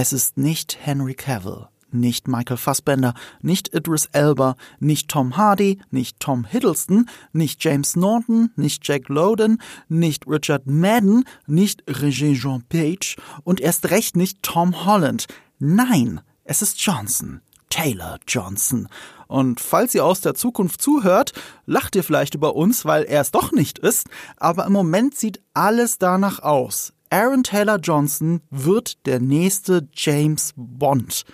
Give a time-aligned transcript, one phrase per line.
[0.00, 6.20] Es ist nicht Henry Cavill, nicht Michael Fassbender, nicht Idris Elba, nicht Tom Hardy, nicht
[6.20, 13.16] Tom Hiddleston, nicht James Norton, nicht Jack Lowden, nicht Richard Madden, nicht Regé Jean Page
[13.42, 15.26] und erst recht nicht Tom Holland.
[15.58, 17.40] Nein, es ist Johnson.
[17.68, 18.88] Taylor Johnson.
[19.26, 21.32] Und falls ihr aus der Zukunft zuhört,
[21.66, 25.42] lacht ihr vielleicht über uns, weil er es doch nicht ist, aber im Moment sieht
[25.54, 26.92] alles danach aus.
[27.10, 31.24] Aaron Taylor Johnson wird der nächste James Bond.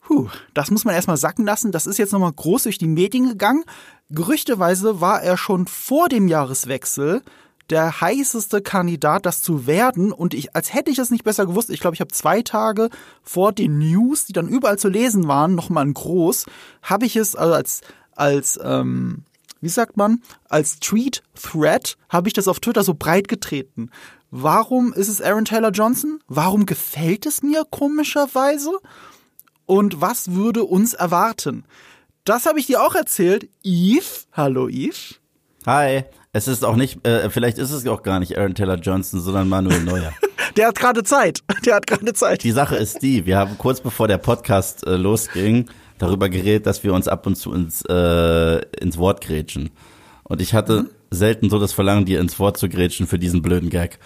[0.00, 1.70] Puh, das muss man erstmal sacken lassen.
[1.70, 3.64] Das ist jetzt nochmal groß durch die Medien gegangen.
[4.08, 7.22] Gerüchteweise war er schon vor dem Jahreswechsel
[7.70, 10.12] der heißeste Kandidat, das zu werden.
[10.12, 12.90] Und ich, als hätte ich es nicht besser gewusst, ich glaube, ich habe zwei Tage
[13.22, 16.46] vor den News, die dann überall zu lesen waren, nochmal in groß,
[16.82, 17.80] habe ich es also als,
[18.16, 19.22] als, ähm,
[19.60, 23.90] wie sagt man, als Tweet-Thread habe ich das auf Twitter so breit getreten.
[24.32, 26.20] Warum ist es Aaron Taylor Johnson?
[26.28, 28.70] Warum gefällt es mir komischerweise?
[29.66, 31.64] Und was würde uns erwarten?
[32.22, 33.48] Das habe ich dir auch erzählt.
[33.64, 35.16] Eve, hallo Eve.
[35.66, 36.04] Hi.
[36.32, 39.48] Es ist auch nicht, äh, vielleicht ist es auch gar nicht Aaron Taylor Johnson, sondern
[39.48, 40.12] Manuel Neuer.
[40.56, 41.40] Der hat gerade Zeit.
[41.66, 42.44] Der hat gerade Zeit.
[42.44, 46.84] Die Sache ist die, wir haben kurz bevor der Podcast äh, losging, darüber geredet, dass
[46.84, 49.70] wir uns ab und zu ins, äh, ins Wort grätschen.
[50.22, 50.90] Und ich hatte mhm.
[51.10, 53.98] selten so das Verlangen, dir ins Wort zu grätschen für diesen blöden Gag.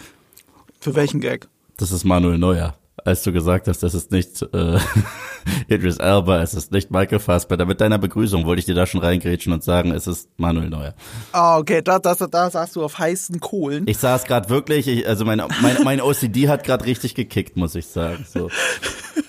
[0.85, 1.49] Für welchen Gag?
[1.79, 2.75] Das ist Manuel Neuer.
[3.07, 4.79] Als du gesagt hast, das ist nicht äh,
[5.69, 7.65] Idris Elba, es ist nicht Michael Fassbender.
[7.65, 10.95] Mit deiner Begrüßung wollte ich dir da schon reingrätschen und sagen, es ist Manuel Neuer.
[11.33, 13.89] Ah, okay, da, da, da saßt du auf heißen Kohlen.
[13.89, 17.75] Ich saß gerade wirklich, ich, also mein, mein, mein OCD hat gerade richtig gekickt, muss
[17.77, 18.27] ich sagen.
[18.31, 18.51] So.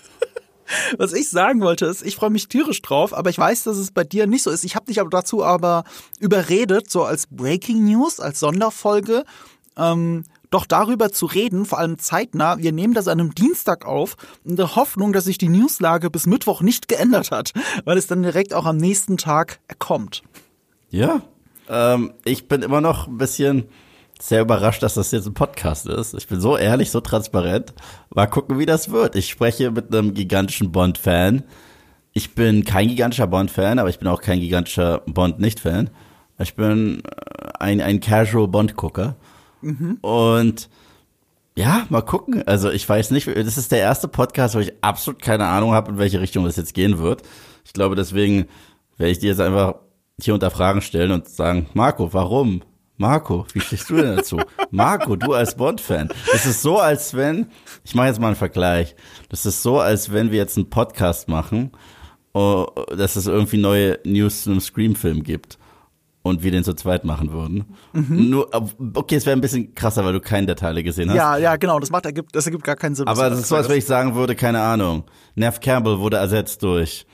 [0.97, 3.91] Was ich sagen wollte ist, ich freue mich tierisch drauf, aber ich weiß, dass es
[3.91, 4.65] bei dir nicht so ist.
[4.65, 5.85] Ich habe dich aber dazu aber
[6.19, 9.23] überredet, so als Breaking News, als Sonderfolge,
[9.77, 12.57] ähm, doch darüber zu reden, vor allem zeitnah.
[12.57, 16.25] Wir nehmen das an einem Dienstag auf, in der Hoffnung, dass sich die Newslage bis
[16.25, 17.51] Mittwoch nicht geändert hat,
[17.83, 20.23] weil es dann direkt auch am nächsten Tag kommt.
[20.89, 21.21] Ja,
[21.69, 23.65] ähm, ich bin immer noch ein bisschen
[24.17, 26.13] sehr überrascht, dass das jetzt ein Podcast ist.
[26.13, 27.73] Ich bin so ehrlich, so transparent.
[28.13, 29.17] Mal gucken, wie das wird.
[29.17, 31.43] Ich spreche mit einem gigantischen Bond-Fan.
[32.13, 35.89] Ich bin kein gigantischer Bond-Fan, aber ich bin auch kein gigantischer Bond-Nicht-Fan.
[36.39, 39.17] Ich bin äh, ein, ein Casual Bond-Gucker.
[39.65, 39.97] Mhm.
[40.01, 40.69] Und
[41.57, 42.43] ja, mal gucken.
[42.47, 45.91] Also ich weiß nicht, das ist der erste Podcast, wo ich absolut keine Ahnung habe,
[45.91, 47.23] in welche Richtung das jetzt gehen wird.
[47.65, 48.45] Ich glaube, deswegen
[48.97, 49.75] werde ich dir jetzt einfach
[50.21, 52.61] hier unter Fragen stellen und sagen, Marco, warum?
[52.97, 54.39] Marco, wie stehst du denn dazu?
[54.71, 56.09] Marco, du als Bond-Fan.
[56.31, 57.47] Das ist so, als wenn,
[57.83, 58.95] ich mache jetzt mal einen Vergleich.
[59.29, 61.71] Das ist so, als wenn wir jetzt einen Podcast machen,
[62.33, 65.57] oh, dass es irgendwie neue News zu einem Scream-Film gibt
[66.25, 67.65] und wir den zu zweit machen würden.
[67.93, 68.31] Mhm.
[68.31, 68.49] Nur,
[68.95, 71.17] okay, es wäre ein bisschen krasser, weil du keine der Teile gesehen hast.
[71.17, 73.07] Ja, ja, genau, das macht, ergibt, das ergibt gar keinen Sinn.
[73.07, 75.03] Aber das ist so, als wenn ich sagen würde, keine Ahnung,
[75.35, 77.05] Nev Campbell wurde ersetzt durch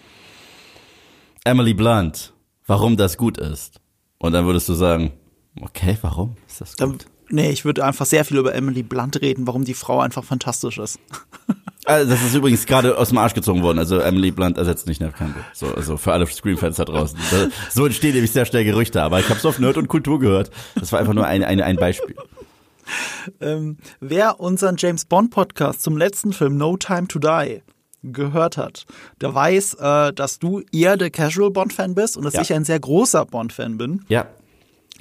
[1.44, 2.34] Emily Blunt.
[2.68, 3.82] Warum das gut ist.
[4.18, 5.12] Und dann würdest du sagen,
[5.60, 6.80] okay, warum ist das gut?
[6.80, 6.98] Dann,
[7.32, 10.78] nee, ich würde einfach sehr viel über Emily Blunt reden, warum die Frau einfach fantastisch
[10.78, 11.02] ist.
[11.92, 13.80] Also das ist übrigens gerade aus dem Arsch gezogen worden.
[13.80, 15.44] Also Emily Blunt ersetzt nicht Nev Campbell.
[15.54, 17.20] So, also für alle Scream-Fans da draußen.
[17.70, 19.02] So entstehen nämlich sehr schnell Gerüchte.
[19.02, 20.52] Aber ich habe es auf Nerd und Kultur gehört.
[20.76, 22.16] Das war einfach nur ein, ein, ein Beispiel.
[23.40, 27.62] Ähm, wer unseren James Bond Podcast zum letzten Film No Time to Die
[28.04, 28.86] gehört hat,
[29.22, 32.42] der weiß, äh, dass du eher der Casual Bond Fan bist und dass ja.
[32.42, 34.04] ich ein sehr großer Bond Fan bin.
[34.08, 34.26] Ja.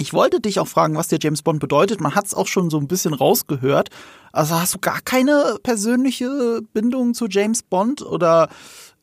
[0.00, 2.00] Ich wollte dich auch fragen, was dir James Bond bedeutet.
[2.00, 3.90] Man hat es auch schon so ein bisschen rausgehört.
[4.32, 8.48] Also hast du gar keine persönliche Bindung zu James Bond oder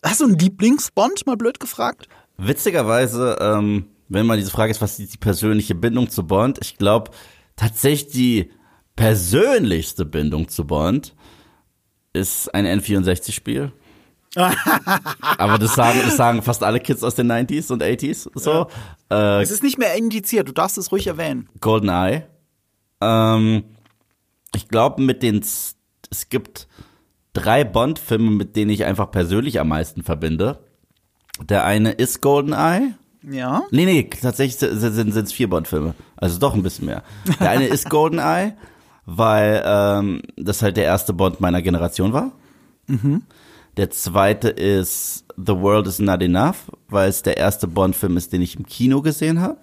[0.03, 2.09] hast du einen Lieblingsbond, mal blöd gefragt?
[2.37, 6.57] Witzigerweise, ähm, wenn man diese Frage ist, was ist die persönliche Bindung zu Bond?
[6.63, 7.11] Ich glaube
[7.55, 8.51] tatsächlich die
[8.95, 11.15] persönlichste Bindung zu Bond
[12.13, 13.71] ist ein N64-Spiel.
[15.37, 18.67] Aber das sagen, das sagen fast alle Kids aus den 90s und 80s so.
[19.09, 19.39] Ja.
[19.39, 21.49] Äh, es ist nicht mehr indiziert, du darfst es ruhig erwähnen.
[21.59, 22.23] GoldenEye.
[23.01, 23.63] Ähm,
[24.55, 25.75] ich glaube, mit den, es
[26.29, 26.67] gibt
[27.33, 30.59] drei Bond-Filme, mit denen ich einfach persönlich am meisten verbinde.
[31.43, 32.93] Der eine ist GoldenEye.
[33.29, 33.63] Ja.
[33.71, 35.95] Nee, nee, tatsächlich sind es vier Bond-Filme.
[36.15, 37.03] Also doch ein bisschen mehr.
[37.39, 38.53] Der eine ist GoldenEye,
[39.05, 42.31] weil ähm, das halt der erste Bond meiner Generation war.
[43.77, 48.41] Der zweite ist The World is Not Enough, weil es der erste Bond-Film ist, den
[48.41, 49.59] ich im Kino gesehen habe.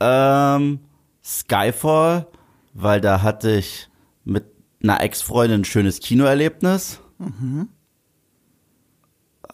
[0.00, 0.78] Ähm,
[1.24, 2.26] Skyfall,
[2.72, 3.88] weil da hatte ich
[4.24, 4.44] mit
[4.82, 7.00] einer Ex-Freundin ein schönes Kinoerlebnis.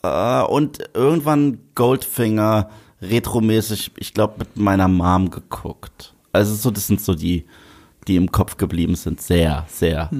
[0.03, 2.69] Äh, und irgendwann Goldfinger,
[3.01, 6.15] retromäßig, ich glaube, mit meiner Mom geguckt.
[6.33, 7.47] Also so, das sind so die,
[8.07, 9.21] die im Kopf geblieben sind.
[9.21, 10.11] Sehr, sehr.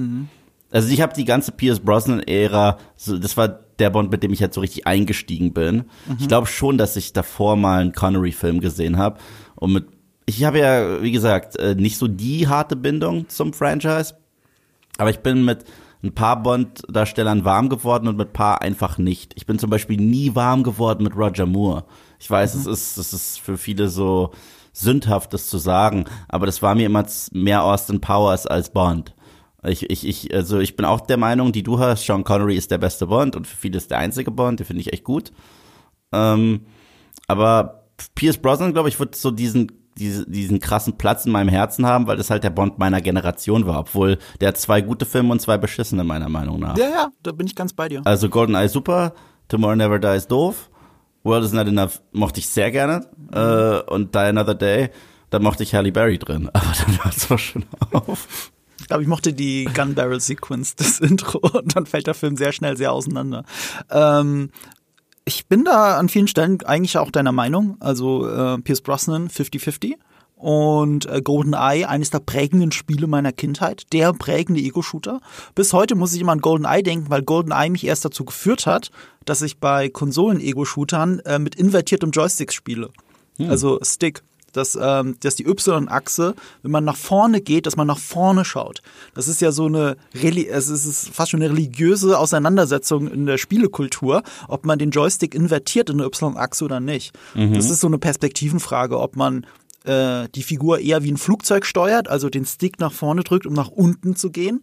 [0.71, 3.47] Also ich habe die ganze Pierce Brosnan-Ära, so, das war
[3.79, 5.85] der Bond, mit dem ich halt so richtig eingestiegen bin.
[6.19, 9.19] Ich glaube schon, dass ich davor mal einen Connery-Film gesehen habe.
[9.55, 9.87] Und mit,
[10.25, 14.15] ich habe ja, wie gesagt, äh, nicht so die harte Bindung zum Franchise.
[14.97, 15.63] Aber ich bin mit
[16.03, 19.33] ein paar Bond-Darstellern warm geworden und mit paar einfach nicht.
[19.35, 21.85] Ich bin zum Beispiel nie warm geworden mit Roger Moore.
[22.19, 24.31] Ich weiß, es ist, es ist für viele so
[24.71, 29.13] sündhaft, das zu sagen, aber das war mir immer mehr Austin Powers als Bond.
[29.63, 32.71] Ich, ich, ich, also ich bin auch der Meinung, die du hast, Sean Connery ist
[32.71, 35.31] der beste Bond und für viele ist der einzige Bond, den finde ich echt gut.
[36.13, 36.61] Ähm,
[37.27, 37.83] aber
[38.15, 42.07] Pierce Brosnan, glaube ich, wird so diesen, diese, diesen krassen Platz in meinem Herzen haben,
[42.07, 45.41] weil das halt der Bond meiner Generation war, obwohl der hat zwei gute Filme und
[45.41, 46.77] zwei beschissene, meiner Meinung nach.
[46.77, 48.01] Ja, ja, da bin ich ganz bei dir.
[48.05, 49.13] Also GoldenEye super,
[49.49, 50.69] Tomorrow Never Dies doof,
[51.23, 54.89] World is Not Enough mochte ich sehr gerne äh, und Die Another Day,
[55.29, 58.51] da mochte ich Halle Berry drin, aber dann hört es auch schon auf.
[58.89, 62.35] Ich glaube, ich mochte die Gun Barrel Sequence, das Intro, und dann fällt der Film
[62.35, 63.43] sehr schnell sehr auseinander.
[63.91, 64.49] Ähm,
[65.25, 67.77] ich bin da an vielen Stellen eigentlich auch deiner Meinung.
[67.81, 69.93] Also äh, Pierce Brosnan 50-50
[70.37, 75.21] und äh, GoldenEye, eines der prägenden Spiele meiner Kindheit, der prägende Ego-Shooter.
[75.53, 78.89] Bis heute muss ich immer an GoldenEye denken, weil GoldenEye mich erst dazu geführt hat,
[79.23, 82.89] dass ich bei Konsolen-Ego-Shootern äh, mit invertiertem Joystick spiele.
[83.47, 84.23] Also Stick.
[84.53, 88.81] Dass, ähm, dass die Y-Achse, wenn man nach vorne geht, dass man nach vorne schaut.
[89.13, 93.37] Das ist ja so eine, Reli es ist fast schon eine religiöse Auseinandersetzung in der
[93.37, 97.13] Spielekultur, ob man den Joystick invertiert in der Y-Achse oder nicht.
[97.53, 99.45] Das ist so eine Perspektivenfrage, ob man
[99.85, 103.53] äh, die Figur eher wie ein Flugzeug steuert, also den Stick nach vorne drückt, um
[103.53, 104.61] nach unten zu gehen,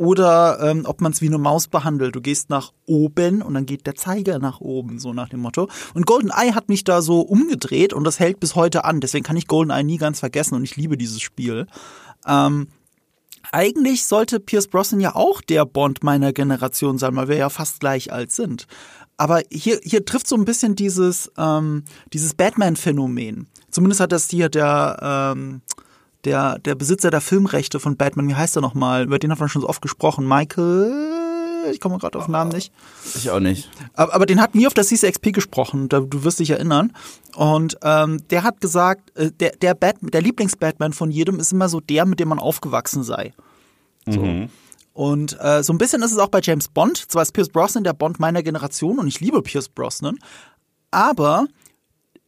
[0.00, 2.16] oder ähm, ob man es wie eine Maus behandelt.
[2.16, 5.68] Du gehst nach oben und dann geht der Zeiger nach oben, so nach dem Motto.
[5.92, 9.02] Und GoldenEye hat mich da so umgedreht und das hält bis heute an.
[9.02, 11.66] Deswegen kann ich GoldenEye nie ganz vergessen und ich liebe dieses Spiel.
[12.26, 12.68] Ähm,
[13.52, 17.80] eigentlich sollte Pierce Brosnan ja auch der Bond meiner Generation sein, weil wir ja fast
[17.80, 18.66] gleich alt sind.
[19.18, 23.48] Aber hier, hier trifft so ein bisschen dieses, ähm, dieses Batman-Phänomen.
[23.70, 25.60] Zumindest hat das hier der, ähm,
[26.24, 29.04] der, der Besitzer der Filmrechte von Batman, wie heißt er nochmal?
[29.04, 30.26] Über den hat man schon so oft gesprochen.
[30.26, 31.20] Michael,
[31.72, 32.72] ich komme gerade auf den Namen nicht.
[33.14, 33.70] Ich auch nicht.
[33.94, 36.92] Aber, aber den hat nie auf der CCXP gesprochen, da, du wirst dich erinnern.
[37.34, 41.68] Und ähm, der hat gesagt, äh, der, der, Bat der Lieblings-Batman von jedem ist immer
[41.68, 43.32] so der, mit dem man aufgewachsen sei.
[44.06, 44.48] So.
[44.92, 46.98] Und äh, so ein bisschen ist es auch bei James Bond.
[47.10, 50.18] Zwar ist Pierce Brosnan der Bond meiner Generation und ich liebe Pierce Brosnan,
[50.90, 51.46] aber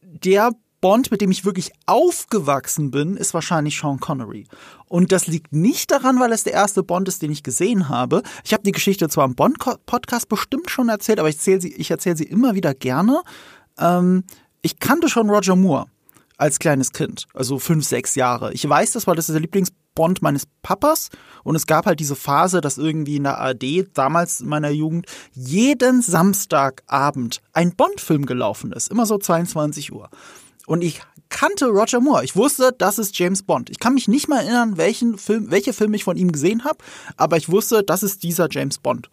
[0.01, 0.51] der
[0.83, 4.47] Bond, mit dem ich wirklich aufgewachsen bin, ist wahrscheinlich Sean Connery.
[4.89, 8.21] Und das liegt nicht daran, weil es der erste Bond ist, den ich gesehen habe.
[8.43, 11.89] Ich habe die Geschichte zwar im Bond-Podcast bestimmt schon erzählt, aber ich erzähle sie, ich
[11.89, 13.21] erzähle sie immer wieder gerne.
[13.79, 14.25] Ähm,
[14.61, 15.85] ich kannte schon Roger Moore
[16.35, 18.51] als kleines Kind, also fünf, sechs Jahre.
[18.51, 21.11] Ich weiß das, weil das ist der Lieblingsbond meines Papas.
[21.45, 25.05] Und es gab halt diese Phase, dass irgendwie in der ARD, damals in meiner Jugend,
[25.31, 28.91] jeden Samstagabend ein Bond-Film gelaufen ist.
[28.91, 30.09] Immer so 22 Uhr.
[30.65, 32.23] Und ich kannte Roger Moore.
[32.23, 33.69] Ich wusste, das ist James Bond.
[33.69, 36.77] Ich kann mich nicht mal erinnern, welchen Film, welche Filme ich von ihm gesehen habe,
[37.17, 39.09] aber ich wusste, das ist dieser James Bond.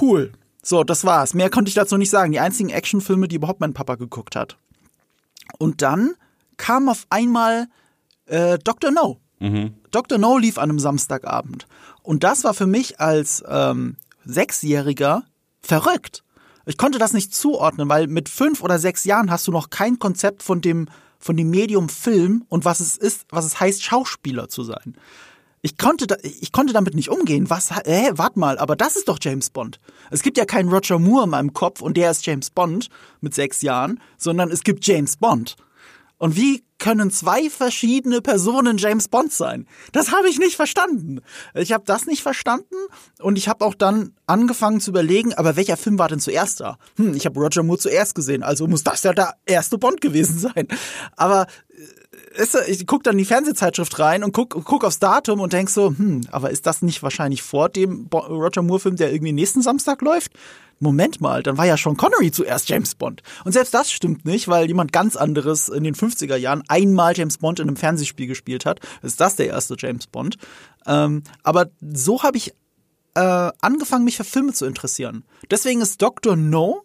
[0.00, 0.32] Cool.
[0.62, 1.32] So, das war's.
[1.32, 2.32] Mehr konnte ich dazu nicht sagen.
[2.32, 4.56] Die einzigen Actionfilme, die überhaupt mein Papa geguckt hat.
[5.58, 6.14] Und dann
[6.56, 7.68] kam auf einmal
[8.26, 8.90] äh, Dr.
[8.90, 9.20] No.
[9.90, 10.18] Dr.
[10.18, 11.66] No lief an einem Samstagabend.
[12.02, 15.24] Und das war für mich als ähm, Sechsjähriger
[15.60, 16.24] verrückt.
[16.68, 20.00] Ich konnte das nicht zuordnen, weil mit fünf oder sechs Jahren hast du noch kein
[20.00, 20.88] Konzept von dem,
[21.20, 24.96] von dem Medium Film und was es ist, was es heißt, Schauspieler zu sein.
[25.62, 27.50] Ich konnte, da, ich konnte damit nicht umgehen.
[27.50, 29.78] Was, hä, warte mal, aber das ist doch James Bond.
[30.10, 32.88] Es gibt ja keinen Roger Moore in meinem Kopf und der ist James Bond
[33.20, 35.56] mit sechs Jahren, sondern es gibt James Bond.
[36.18, 39.66] Und wie können zwei verschiedene Personen James Bond sein?
[39.92, 41.20] Das habe ich nicht verstanden.
[41.54, 42.74] Ich habe das nicht verstanden
[43.20, 46.78] und ich habe auch dann angefangen zu überlegen, aber welcher Film war denn zuerst da?
[46.96, 50.38] Hm, ich habe Roger Moore zuerst gesehen, also muss das ja der erste Bond gewesen
[50.38, 50.68] sein.
[51.16, 51.46] Aber
[52.36, 55.88] äh, ich guck dann die Fernsehzeitschrift rein und guck, guck aufs Datum und denk so,
[55.88, 60.32] hm, aber ist das nicht wahrscheinlich vor dem Roger Moore-Film, der irgendwie nächsten Samstag läuft?
[60.78, 63.22] Moment mal, dann war ja Sean Connery zuerst James Bond.
[63.44, 67.38] Und selbst das stimmt nicht, weil jemand ganz anderes in den 50er Jahren einmal James
[67.38, 68.80] Bond in einem Fernsehspiel gespielt hat.
[69.02, 70.36] Ist das der erste James Bond?
[70.86, 72.52] Ähm, aber so habe ich
[73.14, 75.24] äh, angefangen, mich für Filme zu interessieren.
[75.50, 76.36] Deswegen ist Dr.
[76.36, 76.82] No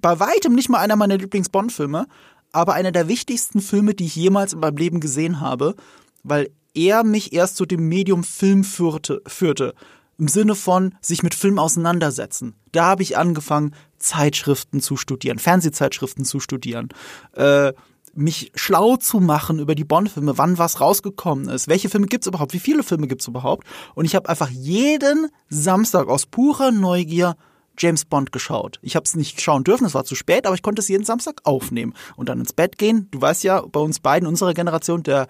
[0.00, 2.06] bei weitem nicht mal einer meiner Lieblings-Bond-Filme,
[2.52, 5.74] aber einer der wichtigsten Filme, die ich jemals in meinem Leben gesehen habe,
[6.22, 9.22] weil er mich erst zu dem Medium Film führte.
[9.26, 9.74] führte
[10.18, 12.54] im Sinne von sich mit Film auseinandersetzen.
[12.72, 16.88] Da habe ich angefangen, Zeitschriften zu studieren, Fernsehzeitschriften zu studieren,
[17.34, 17.72] äh,
[18.16, 22.52] mich schlau zu machen über die Bond-Filme, wann was rausgekommen ist, welche Filme gibt's überhaupt,
[22.52, 23.66] wie viele Filme gibt's überhaupt.
[23.94, 27.36] Und ich habe einfach jeden Samstag aus purer Neugier
[27.76, 28.78] James Bond geschaut.
[28.82, 31.04] Ich habe es nicht schauen dürfen, es war zu spät, aber ich konnte es jeden
[31.04, 33.08] Samstag aufnehmen und dann ins Bett gehen.
[33.10, 35.26] Du weißt ja, bei uns beiden, unserer Generation, der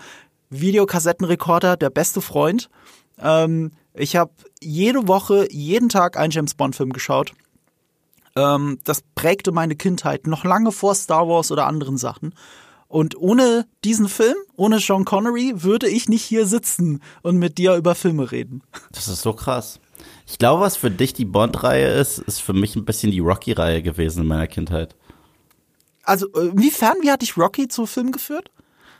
[0.50, 2.69] Videokassettenrekorder, der beste Freund.
[3.19, 7.32] Ähm, ich habe jede Woche, jeden Tag einen James Bond-Film geschaut.
[8.36, 12.34] Ähm, das prägte meine Kindheit noch lange vor Star Wars oder anderen Sachen.
[12.88, 17.76] Und ohne diesen Film, ohne Sean Connery, würde ich nicht hier sitzen und mit dir
[17.76, 18.62] über Filme reden.
[18.92, 19.80] Das ist so krass.
[20.26, 23.82] Ich glaube, was für dich die Bond-Reihe ist, ist für mich ein bisschen die Rocky-Reihe
[23.82, 24.94] gewesen in meiner Kindheit.
[26.02, 28.50] Also, inwiefern, wie hat dich Rocky zu Film geführt?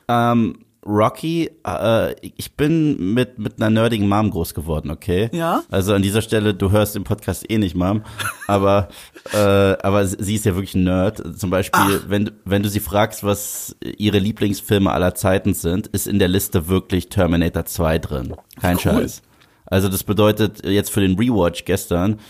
[0.08, 5.31] Ähm, Rocky, äh, ich bin mit, mit einer nerdigen Mom groß geworden, okay?
[5.33, 5.62] Ja.
[5.71, 8.03] Also an dieser Stelle, du hörst den Podcast eh nicht, Mom,
[8.47, 8.88] aber,
[9.33, 11.38] äh, aber sie ist ja wirklich ein Nerd.
[11.38, 16.19] Zum Beispiel, wenn, wenn du sie fragst, was ihre Lieblingsfilme aller Zeiten sind, ist in
[16.19, 18.35] der Liste wirklich Terminator 2 drin.
[18.61, 18.83] Kein Cool.
[18.83, 19.23] Scheiß.
[19.67, 22.21] Also das bedeutet jetzt für den Rewatch gestern,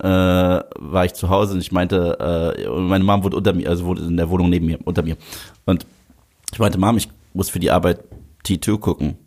[0.00, 3.84] äh, war ich zu Hause und ich meinte, äh, meine Mom wohnt unter mir, also
[3.86, 5.16] wohnt in der Wohnung neben mir, unter mir.
[5.64, 5.86] Und
[6.52, 8.00] ich meinte, Mom, ich muss für die Arbeit
[8.44, 9.18] T2 gucken.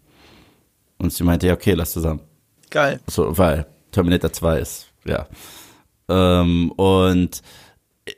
[0.98, 2.22] Und sie meinte, ja, okay, lass zusammen.
[2.70, 3.00] Geil.
[3.08, 5.28] So, weil Terminator 2 ist, ja.
[6.10, 7.42] Ähm, und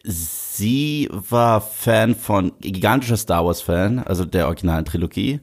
[0.04, 5.40] sie war Fan von, gigantischer Star Wars Fan, also der originalen Trilogie.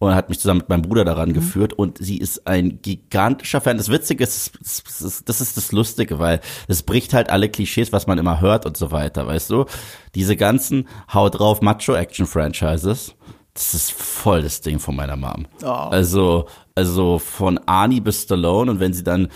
[0.00, 1.72] Und hat mich zusammen mit meinem Bruder daran geführt.
[1.72, 3.78] Und sie ist ein gigantischer Fan.
[3.78, 7.92] Das Witzige ist, das ist, das ist das Lustige, weil es bricht halt alle Klischees,
[7.92, 9.64] was man immer hört und so weiter, weißt du?
[10.14, 13.16] Diese ganzen Haut drauf Macho-Action-Franchises.
[13.58, 15.46] Das ist voll das Ding von meiner Mom.
[15.64, 15.66] Oh.
[15.66, 16.46] Also,
[16.76, 19.28] also von Arnie bis Stallone und wenn sie dann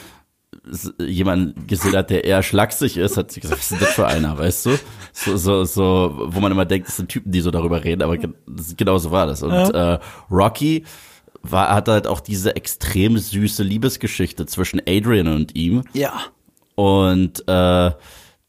[1.01, 4.39] jemanden gesehen hat, der eher schlaksig ist, hat sie gesagt, was ist das für einer,
[4.39, 4.79] weißt du?
[5.13, 8.17] So, so, so, wo man immer denkt, das sind Typen, die so darüber reden, aber
[8.17, 8.35] gen
[8.77, 9.43] genau so war das.
[9.43, 9.99] Und äh,
[10.31, 10.85] Rocky
[11.43, 15.83] war, hat halt auch diese extrem süße Liebesgeschichte zwischen Adrian und ihm.
[15.95, 16.13] Ja.
[16.77, 17.91] Und äh,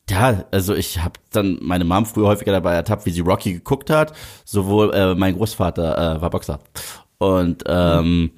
[0.10, 3.89] ja, also ich habe dann meine Mom früher häufiger dabei ertappt, wie sie Rocky geguckt
[3.89, 4.13] hat.
[4.45, 6.60] Sowohl äh, mein Großvater äh, war Boxer.
[7.17, 8.31] Und ähm,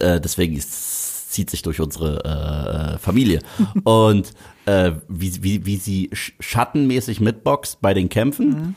[0.00, 3.40] äh, deswegen es zieht sich durch unsere äh, Familie.
[3.84, 4.32] Und
[4.66, 8.76] äh, wie, wie, wie sie sch- schattenmäßig mitboxt bei den Kämpfen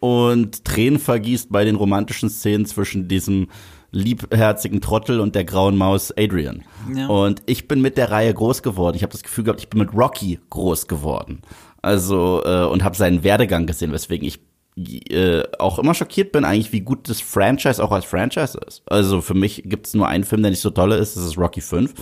[0.00, 3.48] und Tränen vergießt bei den romantischen Szenen zwischen diesem
[3.92, 6.64] liebherzigen Trottel und der grauen Maus Adrian.
[6.94, 7.06] Ja.
[7.08, 8.96] Und ich bin mit der Reihe groß geworden.
[8.96, 11.42] Ich habe das Gefühl gehabt, ich bin mit Rocky groß geworden.
[11.82, 14.40] Also äh, und habe seinen Werdegang gesehen, weswegen ich
[15.10, 18.82] äh, auch immer schockiert bin, eigentlich, wie gut das Franchise auch als Franchise ist.
[18.86, 21.38] Also für mich gibt es nur einen Film, der nicht so toll ist, das ist
[21.38, 21.92] Rocky 5.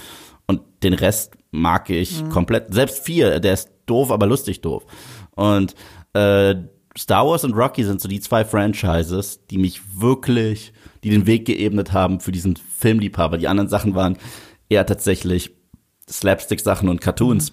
[0.47, 2.73] Und den Rest mag ich komplett.
[2.73, 4.85] Selbst vier, der ist doof, aber lustig doof.
[5.35, 5.75] Und
[6.15, 6.55] äh,
[6.99, 10.73] Star Wars und Rocky sind so die zwei Franchises, die mich wirklich,
[11.05, 13.39] die den Weg geebnet haben für diesen Filmliebhaber.
[13.39, 14.17] Die anderen Sachen waren
[14.69, 15.53] eher tatsächlich
[16.09, 17.53] Slapstick-Sachen und Cartoons.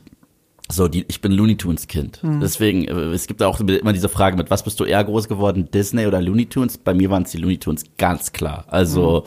[0.71, 2.21] So, die, ich bin Looney Tunes Kind.
[2.41, 5.69] Deswegen, äh, es gibt auch immer diese Frage, mit was bist du eher groß geworden,
[5.71, 6.79] Disney oder Looney Tunes?
[6.79, 8.65] Bei mir waren es die Looney Tunes, ganz klar.
[8.67, 9.25] Also,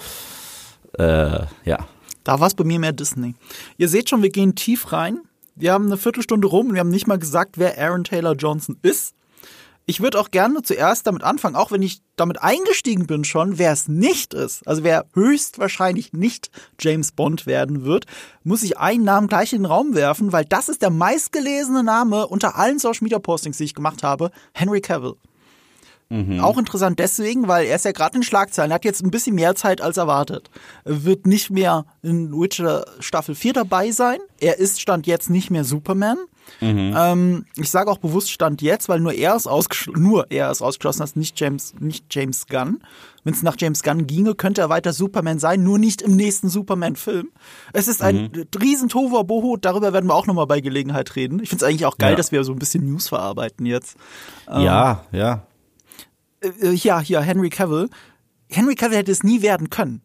[0.98, 1.86] äh, ja.
[2.24, 3.36] Da war es bei mir mehr Disney.
[3.76, 5.20] Ihr seht schon, wir gehen tief rein.
[5.54, 8.76] Wir haben eine Viertelstunde rum und wir haben nicht mal gesagt, wer Aaron Taylor Johnson
[8.82, 9.14] ist.
[9.90, 13.72] Ich würde auch gerne zuerst damit anfangen, auch wenn ich damit eingestiegen bin schon, wer
[13.72, 18.04] es nicht ist, also wer höchstwahrscheinlich nicht James Bond werden wird,
[18.44, 22.26] muss ich einen Namen gleich in den Raum werfen, weil das ist der meistgelesene Name
[22.26, 25.14] unter allen Social Media Postings, die ich gemacht habe, Henry Cavill.
[26.40, 29.54] Auch interessant deswegen, weil er ist ja gerade in Schlagzeilen, hat jetzt ein bisschen mehr
[29.54, 30.50] Zeit als erwartet.
[30.84, 34.18] Er wird nicht mehr in Witcher Staffel 4 dabei sein.
[34.38, 36.18] Er ist Stand jetzt nicht mehr Superman.
[36.60, 41.00] Ähm, ich sage auch bewusst Stand jetzt, weil nur er ist ausgeschlossen, nur er ausgeschlossen,
[41.00, 42.80] dass nicht James, nicht James Gunn.
[43.24, 46.48] Wenn es nach James Gunn ginge, könnte er weiter Superman sein, nur nicht im nächsten
[46.48, 47.28] Superman-Film.
[47.72, 51.40] Es ist ein riesen Tohuwabohu, darüber werden wir auch nochmal bei Gelegenheit reden.
[51.42, 52.16] Ich finde es eigentlich auch geil, Ja.
[52.16, 53.96] dass wir so ein bisschen News verarbeiten jetzt.
[54.46, 55.42] Ja, ja.
[56.40, 57.90] äh, ja, hier, Henry Cavill.
[58.50, 60.00] Henry Cavill hätte es nie werden können.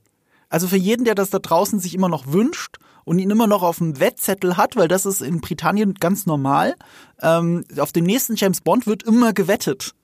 [0.54, 3.64] Also für jeden, der das da draußen sich immer noch wünscht und ihn immer noch
[3.64, 6.76] auf dem Wettzettel hat, weil das ist in Britannien ganz normal,
[7.24, 9.96] ähm, auf den nächsten James Bond wird immer gewettet.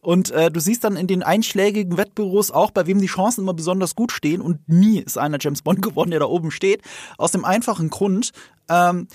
[0.00, 3.54] Und äh, du siehst dann in den einschlägigen Wettbüros auch, bei wem die Chancen immer
[3.54, 4.40] besonders gut stehen.
[4.40, 6.82] Und nie ist einer James Bond geworden, der da oben steht.
[7.18, 8.30] Aus dem einfachen Grund,
[8.68, 9.08] ähm,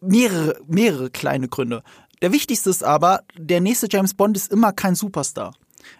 [0.00, 1.82] mehrere, mehrere kleine Gründe.
[2.22, 5.54] Der wichtigste ist aber, der nächste James Bond ist immer kein Superstar.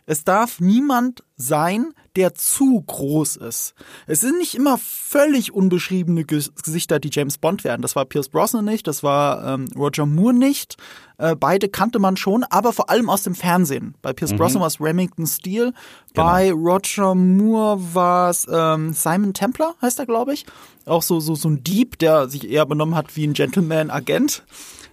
[0.06, 3.74] Es darf niemand sein, der zu groß ist.
[4.06, 7.82] Es sind nicht immer völlig unbeschriebene Gesichter, die James Bond werden.
[7.82, 10.76] Das war Pierce Brosnan nicht, das war ähm, Roger Moore nicht.
[11.18, 13.94] Äh, beide kannte man schon, aber vor allem aus dem Fernsehen.
[14.00, 14.36] Bei Pierce mhm.
[14.36, 15.72] Brosnan war es Remington Steele,
[16.12, 16.26] genau.
[16.26, 20.46] bei Roger Moore war es ähm, Simon Templar, heißt er, glaube ich.
[20.86, 24.44] Auch so, so, so ein Dieb, der sich eher benommen hat wie ein Gentleman-Agent,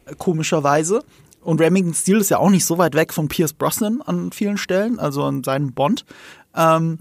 [0.05, 1.03] äh, komischerweise.
[1.41, 4.57] Und Remington Steele ist ja auch nicht so weit weg von Pierce Brosnan an vielen
[4.57, 6.05] Stellen, also an seinem Bond.
[6.55, 6.99] Ähm,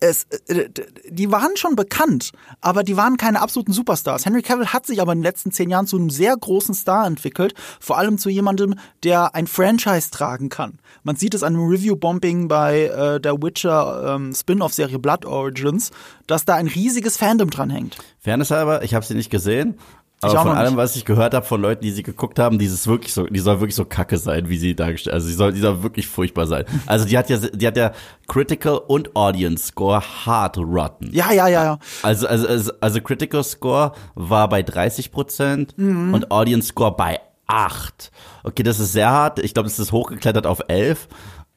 [0.00, 0.68] es, äh,
[1.08, 4.24] die waren schon bekannt, aber die waren keine absoluten Superstars.
[4.24, 7.06] Henry Cavill hat sich aber in den letzten zehn Jahren zu einem sehr großen Star
[7.06, 10.78] entwickelt, vor allem zu jemandem, der ein Franchise tragen kann.
[11.02, 15.90] Man sieht es an dem Review-Bombing bei äh, der Witcher ähm, Spin-off-Serie Blood Origins,
[16.26, 17.98] dass da ein riesiges Fandom dran hängt.
[18.20, 19.78] Fairness halber, ich habe sie nicht gesehen,
[20.20, 23.12] aber von allem, was ich gehört habe von Leuten, die sie geguckt haben, dieses wirklich
[23.12, 25.14] so, die soll wirklich so kacke sein, wie sie dargestellt.
[25.14, 26.64] Also die soll, die soll wirklich furchtbar sein.
[26.86, 27.92] Also die hat ja, die hat ja
[28.26, 31.10] Critical und Audience Score hart rotten.
[31.12, 31.78] Ja, ja, ja, ja.
[32.02, 36.14] Also, also, also, also Critical Score war bei 30 Prozent mhm.
[36.14, 38.10] und Audience Score bei 8.
[38.44, 39.38] Okay, das ist sehr hart.
[39.38, 41.08] Ich glaube, es ist hochgeklettert auf 11.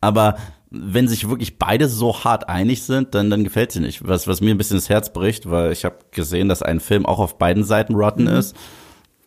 [0.01, 0.35] Aber
[0.69, 4.07] wenn sich wirklich beide so hart einig sind, dann, dann gefällt sie nicht.
[4.07, 7.05] Was, was mir ein bisschen das Herz bricht, weil ich habe gesehen, dass ein Film
[7.05, 8.35] auch auf beiden Seiten rotten mhm.
[8.35, 8.55] ist,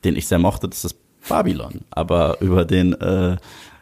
[0.05, 0.97] den ich sehr mochte, das ist
[1.29, 1.81] Babylon.
[1.91, 3.37] Aber über den, äh,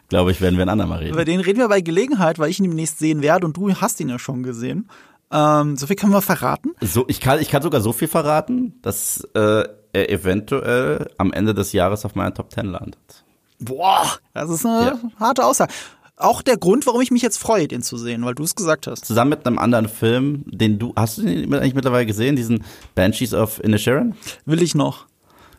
[0.07, 1.13] glaube ich, werden wir ein andermal reden.
[1.13, 3.99] Über den reden wir bei Gelegenheit, weil ich ihn demnächst sehen werde und du hast
[3.99, 4.89] ihn ja schon gesehen.
[5.31, 6.71] Ähm, so viel können wir verraten.
[6.81, 9.63] So, ich kann, ich kann sogar so viel verraten, dass äh,
[9.93, 13.25] er eventuell am Ende des Jahres auf meiner Top Ten landet.
[13.59, 14.99] Boah, das ist eine ja.
[15.19, 15.73] harte Aussage
[16.19, 18.87] auch der Grund, warum ich mich jetzt freue, den zu sehen, weil du es gesagt
[18.87, 19.05] hast.
[19.05, 23.33] Zusammen mit einem anderen Film, den du, hast du den eigentlich mittlerweile gesehen, diesen Banshees
[23.33, 24.15] of Inisherin?
[24.45, 25.07] Will ich noch.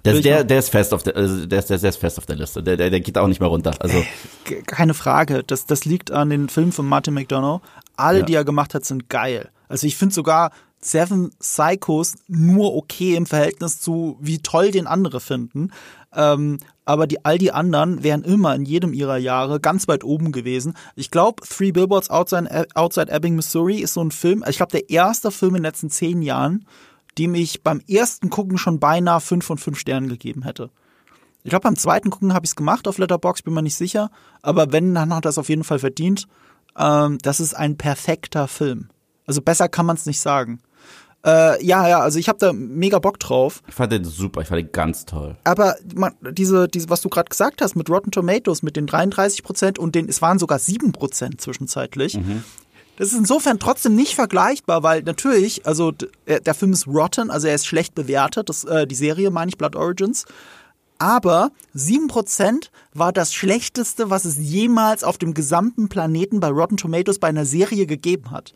[0.04, 2.36] Der, der, der, ist fest auf der, also der, ist, der ist fest auf der
[2.36, 2.62] Liste.
[2.62, 3.74] Der, der, der geht auch nicht mehr runter.
[3.80, 4.02] Also
[4.66, 5.42] keine Frage.
[5.46, 7.60] Das, das liegt an den Filmen von Martin McDonough.
[7.96, 8.24] Alle, ja.
[8.24, 9.50] die er gemacht hat, sind geil.
[9.68, 15.20] Also ich finde sogar Seven Psychos nur okay im Verhältnis zu, wie toll den andere
[15.20, 15.72] finden.
[16.14, 20.32] Ähm, aber die, all die anderen wären immer in jedem ihrer Jahre ganz weit oben
[20.32, 20.74] gewesen.
[20.96, 24.90] Ich glaube, Three Billboards Outside, Outside Ebbing, Missouri ist so ein Film, ich glaube, der
[24.90, 26.66] erste Film in den letzten zehn Jahren,
[27.18, 30.70] dem ich beim ersten Gucken schon beinahe fünf von fünf Sternen gegeben hätte.
[31.42, 34.10] Ich glaube, beim zweiten Gucken habe ich es gemacht auf Letterbox, bin mir nicht sicher.
[34.42, 36.26] Aber wenn, dann hat das auf jeden Fall verdient.
[36.76, 38.88] Ähm, das ist ein perfekter Film.
[39.26, 40.60] Also besser kann man es nicht sagen.
[41.24, 43.62] Äh, ja, ja, also ich habe da mega Bock drauf.
[43.68, 45.36] Ich fand den super, ich fand den ganz toll.
[45.44, 49.42] Aber man, diese, diese, was du gerade gesagt hast mit Rotten Tomatoes, mit den 33
[49.42, 52.16] Prozent und den, es waren sogar 7 Prozent zwischenzeitlich.
[52.16, 52.44] Mhm.
[52.96, 57.54] Das ist insofern trotzdem nicht vergleichbar, weil natürlich, also der Film ist rotten, also er
[57.54, 60.26] ist schlecht bewertet, das, äh, die Serie meine ich, Blood Origins.
[60.98, 67.18] Aber 7% war das Schlechteste, was es jemals auf dem gesamten Planeten bei Rotten Tomatoes
[67.18, 68.52] bei einer Serie gegeben hat.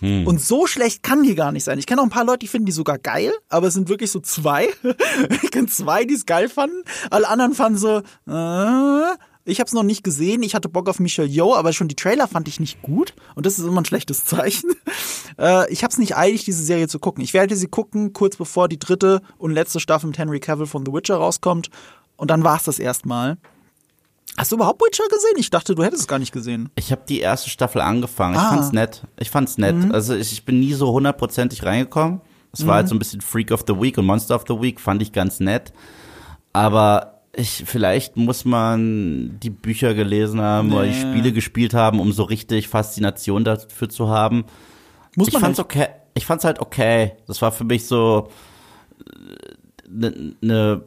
[0.00, 0.26] Hm.
[0.26, 1.78] Und so schlecht kann die gar nicht sein.
[1.78, 4.10] Ich kenne auch ein paar Leute, die finden die sogar geil, aber es sind wirklich
[4.10, 4.68] so zwei.
[5.42, 6.82] ich kenne zwei, die es geil fanden.
[7.10, 10.42] Alle anderen fanden so, äh, ich habe es noch nicht gesehen.
[10.42, 13.14] Ich hatte Bock auf Michelle Yeoh, aber schon die Trailer fand ich nicht gut.
[13.34, 14.70] Und das ist immer ein schlechtes Zeichen.
[15.40, 17.22] Äh, ich habe es nicht eilig, diese Serie zu gucken.
[17.22, 20.84] Ich werde sie gucken, kurz bevor die dritte und letzte Staffel mit Henry Cavill von
[20.84, 21.70] The Witcher rauskommt.
[22.16, 23.38] Und dann war es das erstmal.
[24.38, 25.34] Hast du überhaupt Witcher gesehen?
[25.36, 26.70] Ich dachte, du hättest es gar nicht gesehen.
[26.76, 28.36] Ich habe die erste Staffel angefangen.
[28.36, 28.50] Ich ah.
[28.50, 29.02] fand's nett.
[29.18, 29.74] Ich fand's nett.
[29.74, 29.92] Mhm.
[29.92, 32.20] Also ich, ich, bin nie so hundertprozentig reingekommen.
[32.52, 32.90] Es war halt mhm.
[32.90, 35.40] so ein bisschen Freak of the Week und Monster of the Week, fand ich ganz
[35.40, 35.72] nett.
[36.52, 40.74] Aber ich, vielleicht muss man die Bücher gelesen haben nee.
[40.74, 44.44] oder die Spiele gespielt haben, um so richtig Faszination dafür zu haben.
[45.16, 45.66] Muss man ich fand's halt.
[45.66, 45.86] okay.
[46.14, 47.12] Ich fand's halt okay.
[47.26, 48.28] Das war für mich so
[49.90, 50.82] eine äh, ne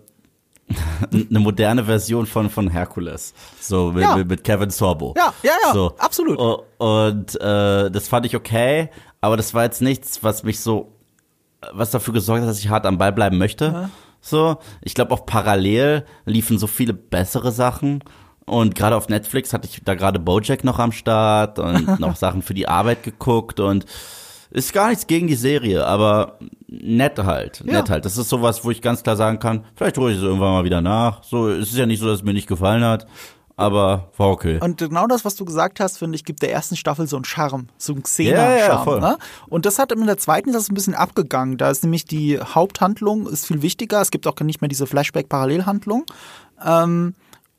[1.12, 3.34] eine moderne Version von, von Hercules.
[3.60, 4.16] So mit, ja.
[4.18, 5.14] mit Kevin Sorbo.
[5.18, 5.74] Ja, ja, ja.
[5.74, 5.96] So.
[5.98, 6.38] Absolut.
[6.78, 8.90] Und äh, das fand ich okay,
[9.22, 10.98] aber das war jetzt nichts, was mich so,
[11.74, 13.66] was dafür gesorgt hat, dass ich hart am Ball bleiben möchte.
[13.66, 13.90] Ja.
[14.22, 18.04] So, ich glaube auch parallel liefen so viele bessere Sachen.
[18.46, 22.42] Und gerade auf Netflix hatte ich da gerade Bojack noch am Start und noch Sachen
[22.42, 23.86] für die Arbeit geguckt und
[24.52, 26.38] ist gar nichts gegen die Serie, aber
[26.68, 27.64] nett halt.
[27.66, 27.74] Ja.
[27.80, 28.06] Nett halt.
[28.06, 30.64] Das ist sowas, wo ich ganz klar sagen kann, vielleicht hole ich es irgendwann mal
[30.64, 31.24] wieder nach.
[31.24, 33.08] So, es ist ja nicht so, dass es mir nicht gefallen hat.
[33.58, 34.58] aber war okay.
[34.60, 37.26] Und genau das, was du gesagt hast, finde ich, gibt der ersten Staffel so einen
[37.26, 38.84] Charme, so einen Ja, ja, Xena-Charme.
[38.84, 39.00] voll.
[39.02, 39.18] ne?
[39.50, 41.58] Und das hat in der zweiten das ist ein bisschen abgegangen.
[41.58, 44.02] Da ist nämlich die Haupthandlung ist viel wichtiger.
[44.02, 46.06] Es gibt auch nicht mehr diese Flashback-Parallelhandlung.
[46.66, 47.14] Ähm,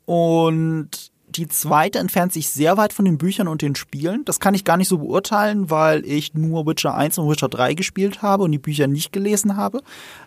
[0.05, 0.89] und
[1.37, 4.25] die zweite entfernt sich sehr weit von den Büchern und den Spielen.
[4.25, 7.73] Das kann ich gar nicht so beurteilen, weil ich nur Witcher 1 und Witcher 3
[7.73, 9.81] gespielt habe und die Bücher nicht gelesen habe.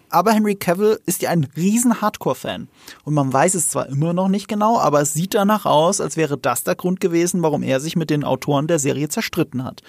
[0.09, 2.69] Aber Henry Cavill ist ja ein riesen Hardcore-Fan.
[3.05, 6.16] Und man weiß es zwar immer noch nicht genau, aber es sieht danach aus, als
[6.16, 9.83] wäre das der Grund gewesen, warum er sich mit den Autoren der Serie zerstritten hat.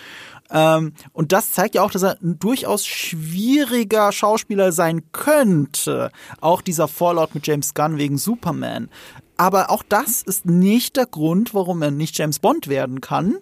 [0.49, 6.11] Ähm, und das zeigt ja auch, dass er ein durchaus schwieriger Schauspieler sein könnte.
[6.41, 8.89] Auch dieser Fallout mit James Gunn wegen Superman.
[9.37, 13.37] Aber auch das ist nicht der Grund, warum er nicht James Bond werden kann.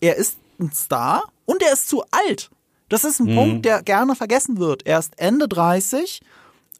[0.00, 2.50] Er ist ein Star und er ist zu alt.
[2.88, 4.86] Das ist ein Punkt, der gerne vergessen wird.
[4.86, 6.20] Er ist Ende 30